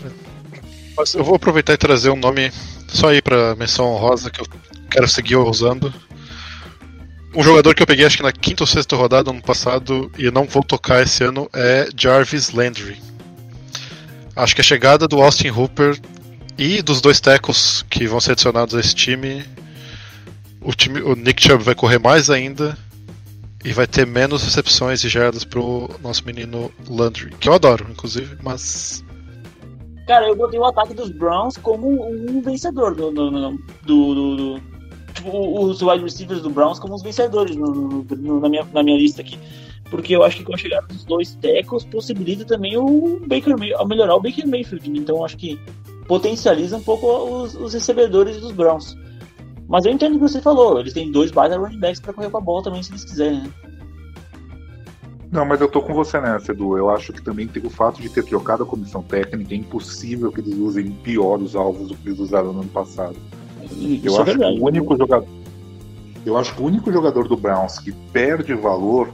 Mas 0.96 1.14
eu 1.14 1.22
vou 1.24 1.34
aproveitar 1.36 1.72
e 1.74 1.76
trazer 1.76 2.10
um 2.10 2.16
nome 2.16 2.50
só 2.88 3.08
aí 3.10 3.20
pra 3.22 3.54
menção 3.56 3.86
honrosa 3.86 4.30
que 4.30 4.40
eu 4.40 4.46
quero 4.90 5.08
seguir 5.08 5.36
usando. 5.36 5.92
Um 7.34 7.42
jogador 7.42 7.74
que 7.74 7.82
eu 7.82 7.86
peguei 7.86 8.04
acho 8.04 8.18
que 8.18 8.22
na 8.22 8.32
quinta 8.32 8.62
ou 8.62 8.66
sexta 8.66 8.94
rodada 8.94 9.30
ano 9.30 9.40
passado 9.40 10.10
e 10.18 10.30
não 10.30 10.44
vou 10.44 10.62
tocar 10.62 11.02
esse 11.02 11.24
ano 11.24 11.48
é 11.54 11.88
Jarvis 11.96 12.50
Landry. 12.50 13.00
Acho 14.36 14.54
que 14.54 14.60
a 14.60 14.64
chegada 14.64 15.08
do 15.08 15.20
Austin 15.22 15.48
Hooper 15.50 15.98
e 16.58 16.82
dos 16.82 17.00
dois 17.00 17.20
tackles 17.20 17.84
que 17.88 18.06
vão 18.06 18.20
ser 18.20 18.32
adicionados 18.32 18.74
a 18.74 18.80
esse 18.80 18.94
time, 18.94 19.44
o, 20.64 20.72
time, 20.72 21.00
o 21.00 21.14
Nick 21.14 21.42
Chubb 21.42 21.62
vai 21.62 21.74
correr 21.74 21.98
mais 21.98 22.30
ainda 22.30 22.76
e 23.64 23.72
vai 23.72 23.86
ter 23.86 24.06
menos 24.06 24.42
recepções 24.42 25.04
e 25.04 25.08
jardas 25.08 25.44
pro 25.44 25.88
nosso 26.02 26.24
menino 26.24 26.72
Landry, 26.88 27.30
que 27.38 27.48
eu 27.48 27.54
adoro, 27.54 27.86
inclusive, 27.90 28.36
mas 28.42 29.04
Cara, 30.06 30.28
eu 30.28 30.36
botei 30.36 30.58
o 30.58 30.64
ataque 30.64 30.94
dos 30.94 31.10
Browns 31.10 31.56
como 31.56 31.88
um 31.88 32.40
vencedor 32.42 32.94
do. 32.94 33.10
do, 33.10 33.30
do, 33.30 33.50
do, 33.84 34.14
do 34.34 34.60
tipo, 35.14 35.64
os 35.64 35.80
wide 35.80 36.02
receivers 36.02 36.42
do 36.42 36.50
Browns 36.50 36.78
como 36.78 36.94
os 36.94 37.02
vencedores 37.02 37.54
no, 37.54 38.04
no, 38.04 38.40
na, 38.40 38.48
minha, 38.48 38.66
na 38.72 38.82
minha 38.82 38.98
lista 38.98 39.20
aqui. 39.20 39.38
Porque 39.90 40.16
eu 40.16 40.22
acho 40.22 40.38
que 40.38 40.44
com 40.44 40.54
a 40.54 40.58
chegada 40.58 40.86
dos 40.86 41.04
dois 41.04 41.34
tackles 41.36 41.84
possibilita 41.84 42.44
também 42.44 42.76
o 42.76 43.20
Baker 43.26 43.56
May, 43.58 43.70
melhorar 43.86 44.16
o 44.16 44.20
Baker 44.20 44.46
Mayfield. 44.46 44.90
Então 44.98 45.24
acho 45.24 45.36
que 45.36 45.60
potencializa 46.06 46.76
um 46.76 46.82
pouco 46.82 47.06
os, 47.06 47.54
os 47.54 47.74
recebedores 47.74 48.38
dos 48.38 48.52
Browns. 48.52 48.96
Mas 49.68 49.84
eu 49.84 49.92
entendo 49.92 50.12
o 50.12 50.18
que 50.18 50.28
você 50.28 50.40
falou, 50.40 50.78
eles 50.78 50.92
têm 50.92 51.10
dois 51.10 51.30
baita 51.30 51.56
running 51.56 51.78
backs 51.78 52.00
para 52.00 52.12
correr 52.12 52.30
com 52.30 52.38
a 52.38 52.40
bola 52.40 52.62
também, 52.62 52.82
se 52.82 52.90
eles 52.92 53.04
quiserem, 53.04 53.40
né? 53.42 53.50
Não, 55.30 55.46
mas 55.46 55.62
eu 55.62 55.68
tô 55.68 55.80
com 55.80 55.94
você 55.94 56.20
nessa, 56.20 56.52
Edu. 56.52 56.76
Eu 56.76 56.90
acho 56.90 57.10
que 57.10 57.22
também 57.22 57.48
tem 57.48 57.64
o 57.64 57.70
fato 57.70 58.02
de 58.02 58.10
ter 58.10 58.22
trocado 58.22 58.64
a 58.64 58.66
comissão 58.66 59.02
técnica. 59.02 59.54
É 59.54 59.56
impossível 59.56 60.30
que 60.30 60.40
eles 60.40 60.54
usem 60.58 60.90
pior 60.90 61.40
os 61.40 61.56
alvos 61.56 61.88
do 61.88 61.96
que 61.96 62.08
eles 62.10 62.18
usaram 62.18 62.52
no 62.52 62.60
ano 62.60 62.68
passado. 62.68 63.16
Isso 63.70 64.06
eu 64.08 64.12
é 64.12 64.16
acho 64.16 64.24
verdade. 64.26 64.56
que 64.56 64.60
o 64.62 64.66
único 64.66 64.94
jogador. 64.98 65.26
Eu 66.26 66.36
acho 66.36 66.54
que 66.54 66.60
o 66.62 66.66
único 66.66 66.92
jogador 66.92 67.26
do 67.26 67.36
Browns 67.36 67.78
que 67.78 67.92
perde 68.12 68.52
valor 68.52 69.08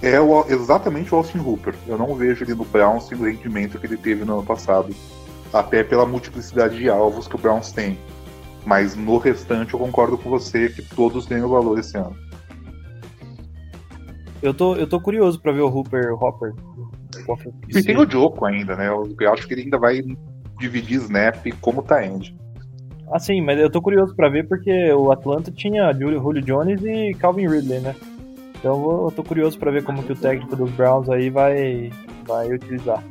é 0.00 0.20
o- 0.20 0.46
exatamente 0.48 1.12
o 1.12 1.18
Austin 1.18 1.38
Hooper. 1.38 1.74
Eu 1.88 1.98
não 1.98 2.14
vejo 2.14 2.44
ele 2.44 2.54
no 2.54 2.64
Browns 2.64 3.08
tendo 3.08 3.22
o 3.22 3.26
rendimento 3.26 3.80
que 3.80 3.86
ele 3.86 3.96
teve 3.96 4.24
no 4.24 4.34
ano 4.34 4.46
passado. 4.46 4.94
Até 5.52 5.82
pela 5.82 6.06
multiplicidade 6.06 6.76
de 6.76 6.88
alvos 6.88 7.26
que 7.26 7.34
o 7.34 7.38
Browns 7.38 7.72
tem. 7.72 7.98
Mas 8.66 8.96
no 8.96 9.16
restante 9.16 9.72
eu 9.74 9.78
concordo 9.80 10.18
com 10.18 10.28
você 10.28 10.68
que 10.68 10.82
todos 10.82 11.24
ganham 11.24 11.48
valor 11.48 11.78
esse 11.78 11.96
ano. 11.96 12.14
Eu 14.42 14.52
tô, 14.52 14.74
eu 14.74 14.86
tô 14.88 15.00
curioso 15.00 15.40
pra 15.40 15.52
ver 15.52 15.60
o 15.62 15.68
Hooper 15.68 16.12
Hopper. 16.22 16.52
Qual 17.24 17.38
que- 17.38 17.50
E 17.68 17.82
tem 17.82 17.96
o 17.96 18.08
Joko 18.10 18.44
ainda, 18.44 18.76
né? 18.76 18.88
Eu 18.88 19.14
eu 19.20 19.32
acho 19.32 19.46
que 19.46 19.54
ele 19.54 19.62
ainda 19.62 19.78
vai 19.78 20.02
dividir 20.58 20.96
snap 21.00 21.46
como 21.60 21.82
tá 21.82 22.04
end. 22.04 22.36
Ah, 23.10 23.18
sim, 23.18 23.40
mas 23.40 23.58
eu 23.58 23.70
tô 23.70 23.80
curioso 23.80 24.14
pra 24.16 24.28
ver 24.28 24.46
porque 24.48 24.92
o 24.92 25.12
Atlanta 25.12 25.50
tinha 25.52 25.92
Julio, 25.92 26.20
Jones 26.42 26.82
e 26.84 27.14
Calvin 27.14 27.48
Ridley, 27.48 27.80
né? 27.80 27.94
Então 28.58 29.04
eu 29.04 29.12
tô 29.14 29.22
curioso 29.22 29.56
pra 29.58 29.70
ver 29.70 29.84
como 29.84 30.02
que 30.02 30.12
o 30.12 30.16
técnico 30.16 30.56
dos 30.56 30.70
Browns 30.72 31.08
aí 31.08 31.30
vai, 31.30 31.90
vai 32.26 32.52
utilizar. 32.52 33.02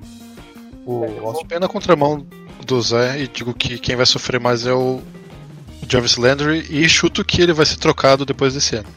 O, 0.85 1.05
Eu 1.05 1.21
vou 1.31 1.45
bem 1.45 1.59
na 1.59 1.67
contramão 1.67 2.25
do 2.67 2.81
Zé 2.81 3.21
e 3.21 3.27
digo 3.27 3.53
que 3.53 3.79
quem 3.79 3.95
vai 3.95 4.05
sofrer 4.05 4.39
mais 4.39 4.65
é 4.67 4.73
o 4.73 4.99
Jarvis 5.87 6.17
Landry 6.17 6.65
e 6.69 6.87
chuto 6.87 7.23
que 7.23 7.41
ele 7.41 7.53
vai 7.53 7.65
ser 7.65 7.77
trocado 7.77 8.25
depois 8.25 8.53
desse 8.53 8.75
ano. 8.75 8.87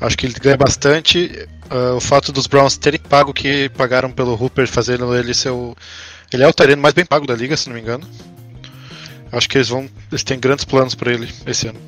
Acho 0.00 0.16
que 0.16 0.26
ele 0.26 0.34
ganha 0.34 0.56
bastante. 0.56 1.48
ah, 1.68 1.94
o 1.94 2.00
fato 2.00 2.32
dos 2.32 2.46
Browns 2.46 2.76
terem 2.76 3.00
pago 3.00 3.30
o 3.30 3.34
que 3.34 3.68
pagaram 3.70 4.10
pelo 4.10 4.34
Hooper, 4.34 4.66
fazendo 4.66 5.14
ele 5.14 5.34
ser 5.34 5.50
o. 5.50 5.76
Ele 6.32 6.42
é 6.42 6.48
o 6.48 6.52
terreno 6.52 6.80
mais 6.80 6.94
bem 6.94 7.04
pago 7.04 7.26
da 7.26 7.34
liga, 7.34 7.56
se 7.56 7.68
não 7.68 7.74
me 7.74 7.82
engano. 7.82 8.06
Acho 9.32 9.48
que 9.48 9.58
eles 9.58 9.68
vão. 9.68 9.88
Eles 10.10 10.24
têm 10.24 10.40
grandes 10.40 10.64
planos 10.64 10.94
para 10.94 11.12
ele 11.12 11.32
esse 11.46 11.68
ano. 11.68 11.78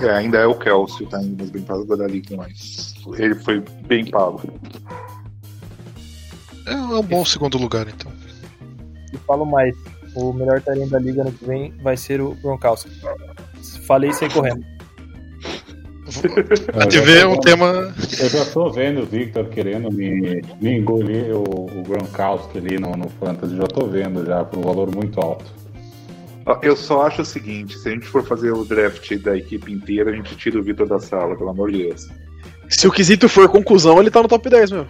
É, 0.00 0.10
ainda 0.10 0.38
é 0.38 0.46
o 0.46 0.54
Kelsey, 0.54 1.06
tá 1.06 1.18
ainda 1.18 1.36
mais 1.36 1.50
bem 1.50 1.62
pago 1.62 1.96
da 1.96 2.06
liga, 2.06 2.36
mas 2.36 2.94
ele 3.18 3.34
foi 3.36 3.60
bem 3.86 4.04
pago. 4.10 4.40
É 6.66 6.74
um 6.74 7.02
bom 7.02 7.24
segundo 7.24 7.58
lugar, 7.58 7.88
então. 7.88 8.10
e 9.12 9.18
falo 9.18 9.44
mais, 9.44 9.74
o 10.14 10.32
melhor 10.32 10.60
talento 10.60 10.90
da 10.90 10.98
liga 10.98 11.22
ano 11.22 11.32
que 11.32 11.44
vem 11.44 11.72
vai 11.82 11.96
ser 11.96 12.20
o 12.20 12.34
Gronkowski. 12.34 12.90
Falei 13.86 14.10
isso 14.10 14.24
aí 14.24 14.30
correndo. 14.30 14.64
A 16.74 16.86
TV 16.86 17.20
é 17.20 17.26
um 17.26 17.40
tema. 17.40 17.94
Eu 18.18 18.28
já 18.28 18.44
tô 18.44 18.70
vendo 18.70 19.02
o 19.02 19.06
Victor 19.06 19.48
querendo 19.48 19.90
me, 19.90 20.42
me 20.60 20.78
engolir 20.78 21.34
o, 21.34 21.42
o 21.42 21.82
Gronkowski 21.82 22.58
ali 22.58 22.78
no, 22.78 22.92
no 22.92 23.08
Fantasy. 23.08 23.56
Já 23.56 23.66
tô 23.66 23.86
vendo 23.86 24.24
já 24.26 24.44
por 24.44 24.58
um 24.58 24.62
valor 24.62 24.94
muito 24.94 25.20
alto. 25.20 25.44
Eu 26.60 26.76
só 26.76 27.06
acho 27.06 27.22
o 27.22 27.24
seguinte: 27.24 27.78
se 27.78 27.88
a 27.88 27.92
gente 27.92 28.06
for 28.06 28.26
fazer 28.26 28.52
o 28.52 28.64
draft 28.64 29.16
da 29.18 29.36
equipe 29.36 29.72
inteira, 29.72 30.10
a 30.10 30.14
gente 30.14 30.36
tira 30.36 30.58
o 30.58 30.62
Vitor 30.62 30.86
da 30.86 30.98
sala, 30.98 31.36
pelo 31.36 31.50
amor 31.50 31.70
de 31.70 31.84
Deus. 31.84 32.08
Se 32.68 32.86
o 32.86 32.90
quesito 32.90 33.28
for 33.28 33.48
conclusão, 33.48 34.00
ele 34.00 34.10
tá 34.10 34.22
no 34.22 34.28
top 34.28 34.48
10 34.48 34.70
mesmo. 34.70 34.88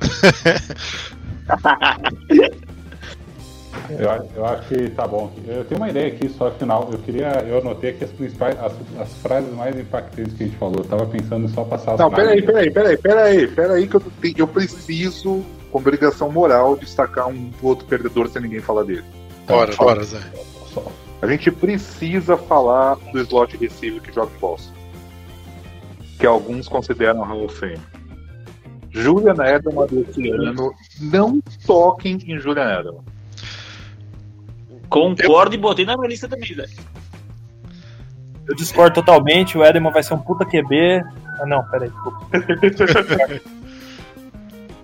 Eu, 3.90 4.10
acho- 4.10 4.26
eu 4.36 4.44
acho 4.44 4.68
que 4.68 4.90
tá 4.90 5.06
bom. 5.06 5.30
Eu 5.46 5.64
tenho 5.64 5.80
uma 5.80 5.88
ideia 5.88 6.08
aqui, 6.08 6.28
só 6.28 6.50
final. 6.50 6.88
Eu 6.92 6.98
queria. 6.98 7.28
Eu 7.46 7.58
anotei 7.58 7.90
aqui 7.90 8.04
as 8.04 8.10
principais. 8.10 8.56
As, 8.58 8.72
as 9.00 9.12
frases 9.22 9.52
mais 9.54 9.78
impactantes 9.78 10.34
que 10.34 10.42
a 10.44 10.46
gente 10.46 10.58
falou. 10.58 10.76
Eu 10.78 10.84
tava 10.84 11.06
pensando 11.06 11.44
em 11.44 11.48
só 11.48 11.64
passar 11.64 11.92
as 11.94 12.00
Não, 12.00 12.10
peraí, 12.10 12.42
peraí, 12.42 12.70
peraí, 12.70 12.96
peraí, 12.96 13.46
peraí, 13.48 13.88
que 13.88 13.96
eu, 13.96 14.02
eu 14.36 14.46
preciso, 14.48 15.44
com 15.70 15.78
obrigação 15.78 16.30
moral, 16.30 16.76
destacar 16.76 17.28
um 17.28 17.50
outro 17.62 17.86
perdedor 17.86 18.28
sem 18.28 18.42
ninguém 18.42 18.60
falar 18.60 18.84
dele. 18.84 19.04
Bora, 19.46 19.74
bora, 19.76 20.04
Zé. 20.04 20.18
Só. 20.72 20.84
A 21.22 21.26
gente 21.26 21.50
precisa 21.50 22.36
falar 22.36 22.96
do 23.12 23.18
slot 23.20 23.56
receiver 23.56 24.00
que 24.00 24.12
joga 24.12 24.30
em 24.34 24.38
Boston. 24.38 24.72
Que 26.18 26.26
alguns 26.26 26.68
consideram 26.68 27.22
Hall 27.22 27.44
of 27.44 27.54
Fame. 27.56 27.78
Julian 28.90 29.34
Edelman 29.44 29.86
desse 29.86 30.30
ano. 30.30 30.72
Não 31.00 31.40
toquem 31.66 32.18
em 32.26 32.38
Julian 32.38 32.78
Edelman. 32.80 33.02
Concordo 34.88 35.54
e 35.54 35.58
botei 35.58 35.84
na 35.84 35.96
minha 35.96 36.08
lista 36.08 36.28
também, 36.28 36.54
velho. 36.54 36.68
Eu 38.46 38.54
discordo 38.56 38.94
totalmente, 38.94 39.58
o 39.58 39.64
Edelman 39.64 39.92
vai 39.92 40.02
ser 40.02 40.14
um 40.14 40.18
puta 40.18 40.44
QB. 40.44 41.02
Ah 41.40 41.46
não, 41.46 41.62
peraí, 41.70 41.90
desculpa. 41.90 42.26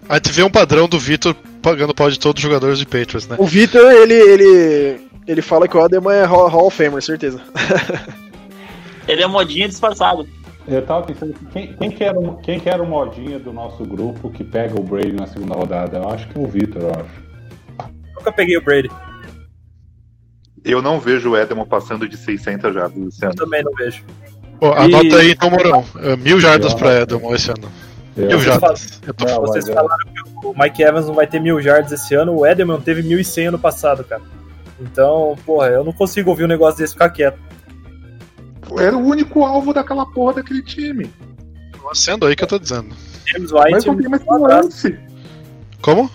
A 0.08 0.14
gente 0.16 0.32
vê 0.32 0.42
um 0.42 0.50
padrão 0.50 0.86
do 0.86 0.98
Vitor 0.98 1.34
pagando 1.62 1.94
pau 1.94 2.10
de 2.10 2.18
todos 2.18 2.38
os 2.38 2.42
jogadores 2.42 2.78
de 2.78 2.84
Patriots, 2.84 3.26
né? 3.26 3.36
O 3.38 3.46
Vitor, 3.46 3.80
ele, 3.90 4.12
ele, 4.14 5.08
ele 5.26 5.40
fala 5.42 5.66
que 5.66 5.76
o 5.76 5.82
Ademan 5.82 6.12
é 6.14 6.24
Hall, 6.24 6.46
Hall 6.48 6.66
of 6.66 6.76
Famer, 6.76 7.02
certeza. 7.02 7.40
Ele 9.08 9.22
é 9.22 9.26
modinha 9.26 9.68
disfarçado. 9.68 10.26
Eu 10.66 10.80
tava 10.80 11.04
pensando 11.06 11.34
que 11.34 11.44
quem, 11.46 11.72
quem, 11.76 11.90
que 11.90 12.02
era, 12.02 12.18
o- 12.18 12.36
quem 12.38 12.58
que 12.58 12.70
era 12.70 12.82
o 12.82 12.86
modinha 12.86 13.38
do 13.38 13.52
nosso 13.52 13.84
grupo 13.84 14.30
que 14.30 14.42
pega 14.42 14.80
o 14.80 14.82
Brady 14.82 15.12
na 15.12 15.26
segunda 15.26 15.54
rodada? 15.54 15.98
Eu 15.98 16.08
acho 16.08 16.26
que 16.28 16.38
é 16.38 16.40
o 16.40 16.46
Vitor, 16.46 16.82
eu 16.82 16.90
acho. 16.90 17.90
Nunca 18.16 18.32
peguei 18.32 18.56
o 18.56 18.62
Brady, 18.62 18.88
Eu 20.64 20.80
não 20.80 20.98
vejo 20.98 21.30
o 21.30 21.36
Edelman 21.36 21.66
passando 21.66 22.08
de 22.08 22.16
600 22.16 22.72
jardas 22.74 22.96
esse 23.08 23.22
eu 23.24 23.28
ano. 23.28 23.36
também 23.36 23.62
não 23.62 23.72
vejo. 23.74 24.02
Pô, 24.58 24.68
E- 24.72 24.76
anota 24.94 25.16
aí 25.16 25.30
então, 25.32 25.50
Morão. 25.50 25.84
É, 26.00 26.16
mil 26.16 26.40
jardas 26.40 26.72
Eu- 26.72 26.78
pra 26.78 27.00
Edelman 27.02 27.32
esse 27.34 27.50
ano. 27.50 27.70
Eu, 28.16 28.28
Mil 28.28 28.38
Vocês 28.40 28.44
jardas. 28.60 29.00
Eu 29.06 29.12
tô 29.14 29.24
Não, 29.26 29.40
Vocês 29.40 29.68
é- 29.68 29.74
falaram 29.74 30.06
que 30.06 30.46
o 30.46 30.54
Mike 30.56 30.82
Evans 30.82 31.06
não 31.06 31.14
vai 31.14 31.26
ter 31.26 31.40
mil 31.40 31.60
yards 31.60 31.90
esse 31.92 32.14
ano, 32.14 32.32
o 32.32 32.46
Edelman 32.46 32.80
teve 32.80 33.02
1.100 33.02 33.48
ano 33.48 33.58
passado, 33.58 34.04
cara. 34.04 34.22
Então, 34.80 35.36
porra, 35.44 35.66
eu 35.68 35.84
não 35.84 35.92
consigo 35.92 36.30
ouvir 36.30 36.44
um 36.44 36.48
negócio 36.48 36.78
desse 36.78 36.92
e 36.92 36.94
ficar 36.94 37.10
quieto. 37.10 37.38
Era 38.78 38.96
o 38.96 39.00
único 39.04 39.44
alvo 39.44 39.72
daquela 39.74 40.06
porra 40.06 40.34
daquele 40.34 40.62
time. 40.62 41.10
Sendo 41.92 42.26
aí 42.26 42.34
que 42.34 42.42
eu 42.42 42.48
tô 42.48 42.58
dizendo. 42.58 42.94
James 43.26 43.52
White 43.52 43.70
Mas 43.72 43.84
não 43.84 43.96
tem 43.96 44.08
mais 44.08 44.22
um 44.26 44.32
abraço. 44.34 44.64
lance. 44.66 44.98
Como? 45.82 46.10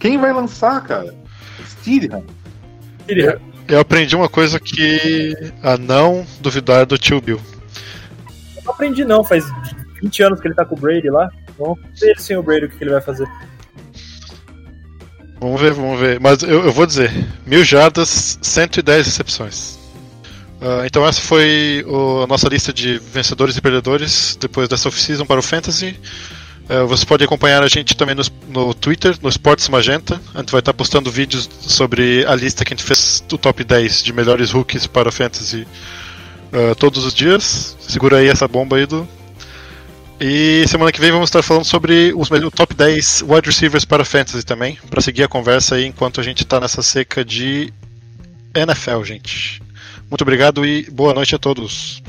Quem 0.00 0.16
vai 0.18 0.32
lançar, 0.32 0.82
cara? 0.84 1.14
Steelham. 1.66 2.24
Eu 3.68 3.80
aprendi 3.80 4.14
uma 4.14 4.28
coisa 4.28 4.60
que 4.60 5.34
a 5.62 5.76
não 5.76 6.26
duvidar 6.40 6.84
do 6.86 6.98
tio 6.98 7.20
Bill. 7.20 7.40
Eu 8.56 8.62
não 8.64 8.72
aprendi 8.72 9.04
não, 9.04 9.24
faz 9.24 9.44
20 10.02 10.22
anos 10.22 10.40
que 10.40 10.48
ele 10.48 10.54
tá 10.54 10.64
com 10.64 10.74
o 10.74 10.78
Brady 10.78 11.08
lá. 11.10 11.30
Vamos 11.58 11.78
ver 12.00 12.18
sem 12.20 12.36
o 12.36 12.42
Brady 12.42 12.66
o 12.66 12.68
que, 12.70 12.76
que 12.78 12.84
ele 12.84 12.90
vai 12.92 13.00
fazer. 13.00 13.26
Vamos 15.40 15.60
ver, 15.60 15.72
vamos 15.72 16.00
ver. 16.00 16.20
Mas 16.20 16.42
eu, 16.42 16.64
eu 16.64 16.72
vou 16.72 16.86
dizer: 16.86 17.10
mil 17.46 17.64
jardas, 17.64 18.38
110 18.42 19.06
recepções. 19.06 19.78
Ah, 20.60 20.82
então, 20.86 21.06
essa 21.06 21.20
foi 21.20 21.84
o- 21.86 22.22
a 22.22 22.26
nossa 22.26 22.48
lista 22.48 22.72
de 22.72 22.98
vencedores 22.98 23.56
e 23.56 23.60
perdedores 23.60 24.36
depois 24.40 24.68
dessa 24.68 24.88
off-season 24.88 25.26
para 25.26 25.38
o 25.40 25.42
Fantasy. 25.42 25.98
Ah, 26.68 26.84
você 26.84 27.04
pode 27.04 27.24
acompanhar 27.24 27.62
a 27.62 27.68
gente 27.68 27.96
também 27.96 28.14
no, 28.14 28.22
no 28.48 28.74
Twitter, 28.74 29.16
no 29.22 29.28
Sports 29.28 29.68
Magenta. 29.68 30.20
A 30.34 30.38
gente 30.38 30.50
vai 30.50 30.60
estar 30.60 30.72
postando 30.72 31.10
vídeos 31.10 31.48
sobre 31.60 32.24
a 32.26 32.34
lista 32.34 32.64
que 32.64 32.72
a 32.72 32.76
gente 32.76 32.86
fez 32.86 33.22
do 33.28 33.36
top 33.36 33.62
10 33.62 34.02
de 34.02 34.12
melhores 34.12 34.50
rookies 34.50 34.86
para 34.86 35.12
Fantasy 35.12 35.66
ah, 36.52 36.74
todos 36.74 37.04
os 37.04 37.12
dias. 37.12 37.76
Segura 37.80 38.18
aí 38.18 38.28
essa 38.28 38.48
bomba 38.48 38.76
aí 38.76 38.86
do. 38.86 39.06
E 40.20 40.64
semana 40.68 40.92
que 40.92 41.00
vem 41.00 41.10
vamos 41.10 41.28
estar 41.28 41.42
falando 41.42 41.64
sobre 41.64 42.12
os 42.14 42.30
o 42.30 42.50
top 42.50 42.72
10 42.72 43.24
wide 43.28 43.46
receivers 43.46 43.84
para 43.84 44.04
fantasy 44.04 44.44
também, 44.44 44.78
para 44.88 45.02
seguir 45.02 45.24
a 45.24 45.28
conversa 45.28 45.74
aí 45.74 45.84
enquanto 45.84 46.20
a 46.20 46.24
gente 46.24 46.44
está 46.44 46.60
nessa 46.60 46.82
seca 46.82 47.24
de 47.24 47.72
NFL, 48.54 49.02
gente. 49.02 49.60
Muito 50.08 50.22
obrigado 50.22 50.64
e 50.64 50.88
boa 50.88 51.12
noite 51.12 51.34
a 51.34 51.38
todos. 51.38 52.00